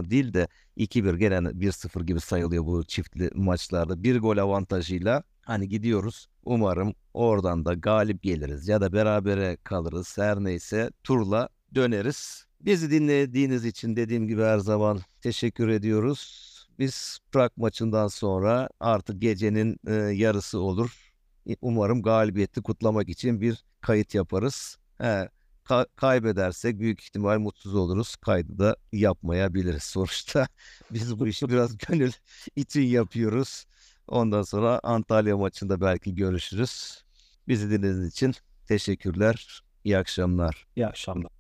değil 0.10 0.34
de 0.34 0.48
2-1 0.78 1.18
gelen 1.18 1.44
1-0 1.46 2.06
gibi 2.06 2.20
sayılıyor 2.20 2.66
bu 2.66 2.84
çiftli 2.84 3.30
maçlarda. 3.36 4.04
Bir 4.04 4.20
gol 4.20 4.38
avantajıyla 4.38 5.24
hani 5.42 5.70
gidiyoruz. 5.70 6.28
Umarım 6.46 6.94
oradan 7.14 7.66
da 7.66 7.74
galip 7.74 8.24
geliriz 8.24 8.68
ya 8.68 8.82
da 8.82 8.94
berabere 8.94 9.58
kalırız. 9.64 10.18
Her 10.18 10.44
neyse 10.44 10.90
turla 11.04 11.50
döneriz. 11.76 12.46
Bizi 12.62 12.92
dinlediğiniz 12.92 13.66
için 13.66 13.96
dediğim 13.96 14.28
gibi 14.28 14.42
her 14.42 14.58
zaman 14.58 15.00
teşekkür 15.22 15.68
ediyoruz. 15.68 16.46
Biz 16.80 17.20
Prag 17.32 17.52
maçından 17.58 18.08
sonra 18.08 18.70
artık 18.80 19.22
gecenin 19.22 19.78
e, 19.88 19.94
yarısı 19.94 20.60
olur. 20.60 21.12
Umarım 21.62 22.02
galibiyeti 22.02 22.62
kutlamak 22.62 23.10
için 23.10 23.42
bir 23.42 23.64
kayıt 23.82 24.16
yaparız. 24.16 24.78
He, 24.98 25.30
ka- 25.66 25.88
kaybedersek 25.96 26.80
büyük 26.80 27.02
ihtimal 27.04 27.40
mutsuz 27.40 27.76
oluruz. 27.76 28.16
Kaydı 28.16 28.60
da 28.60 28.76
yapmayabiliriz. 28.92 29.84
Sonuçta 29.84 30.48
biz 30.92 31.20
bu 31.20 31.28
işi 31.28 31.50
biraz 31.50 31.78
gönül 31.88 32.12
için 32.56 32.82
yapıyoruz. 32.82 33.66
Ondan 34.08 34.42
sonra 34.42 34.80
Antalya 34.84 35.38
maçında 35.38 35.82
belki 35.82 36.16
görüşürüz. 36.16 37.04
Bizi 37.48 37.70
dinlediğiniz 37.70 38.08
için 38.08 38.34
teşekkürler. 38.68 39.62
İyi 39.84 39.98
akşamlar. 39.98 40.68
İyi 40.76 40.88
akşamlar. 40.88 41.32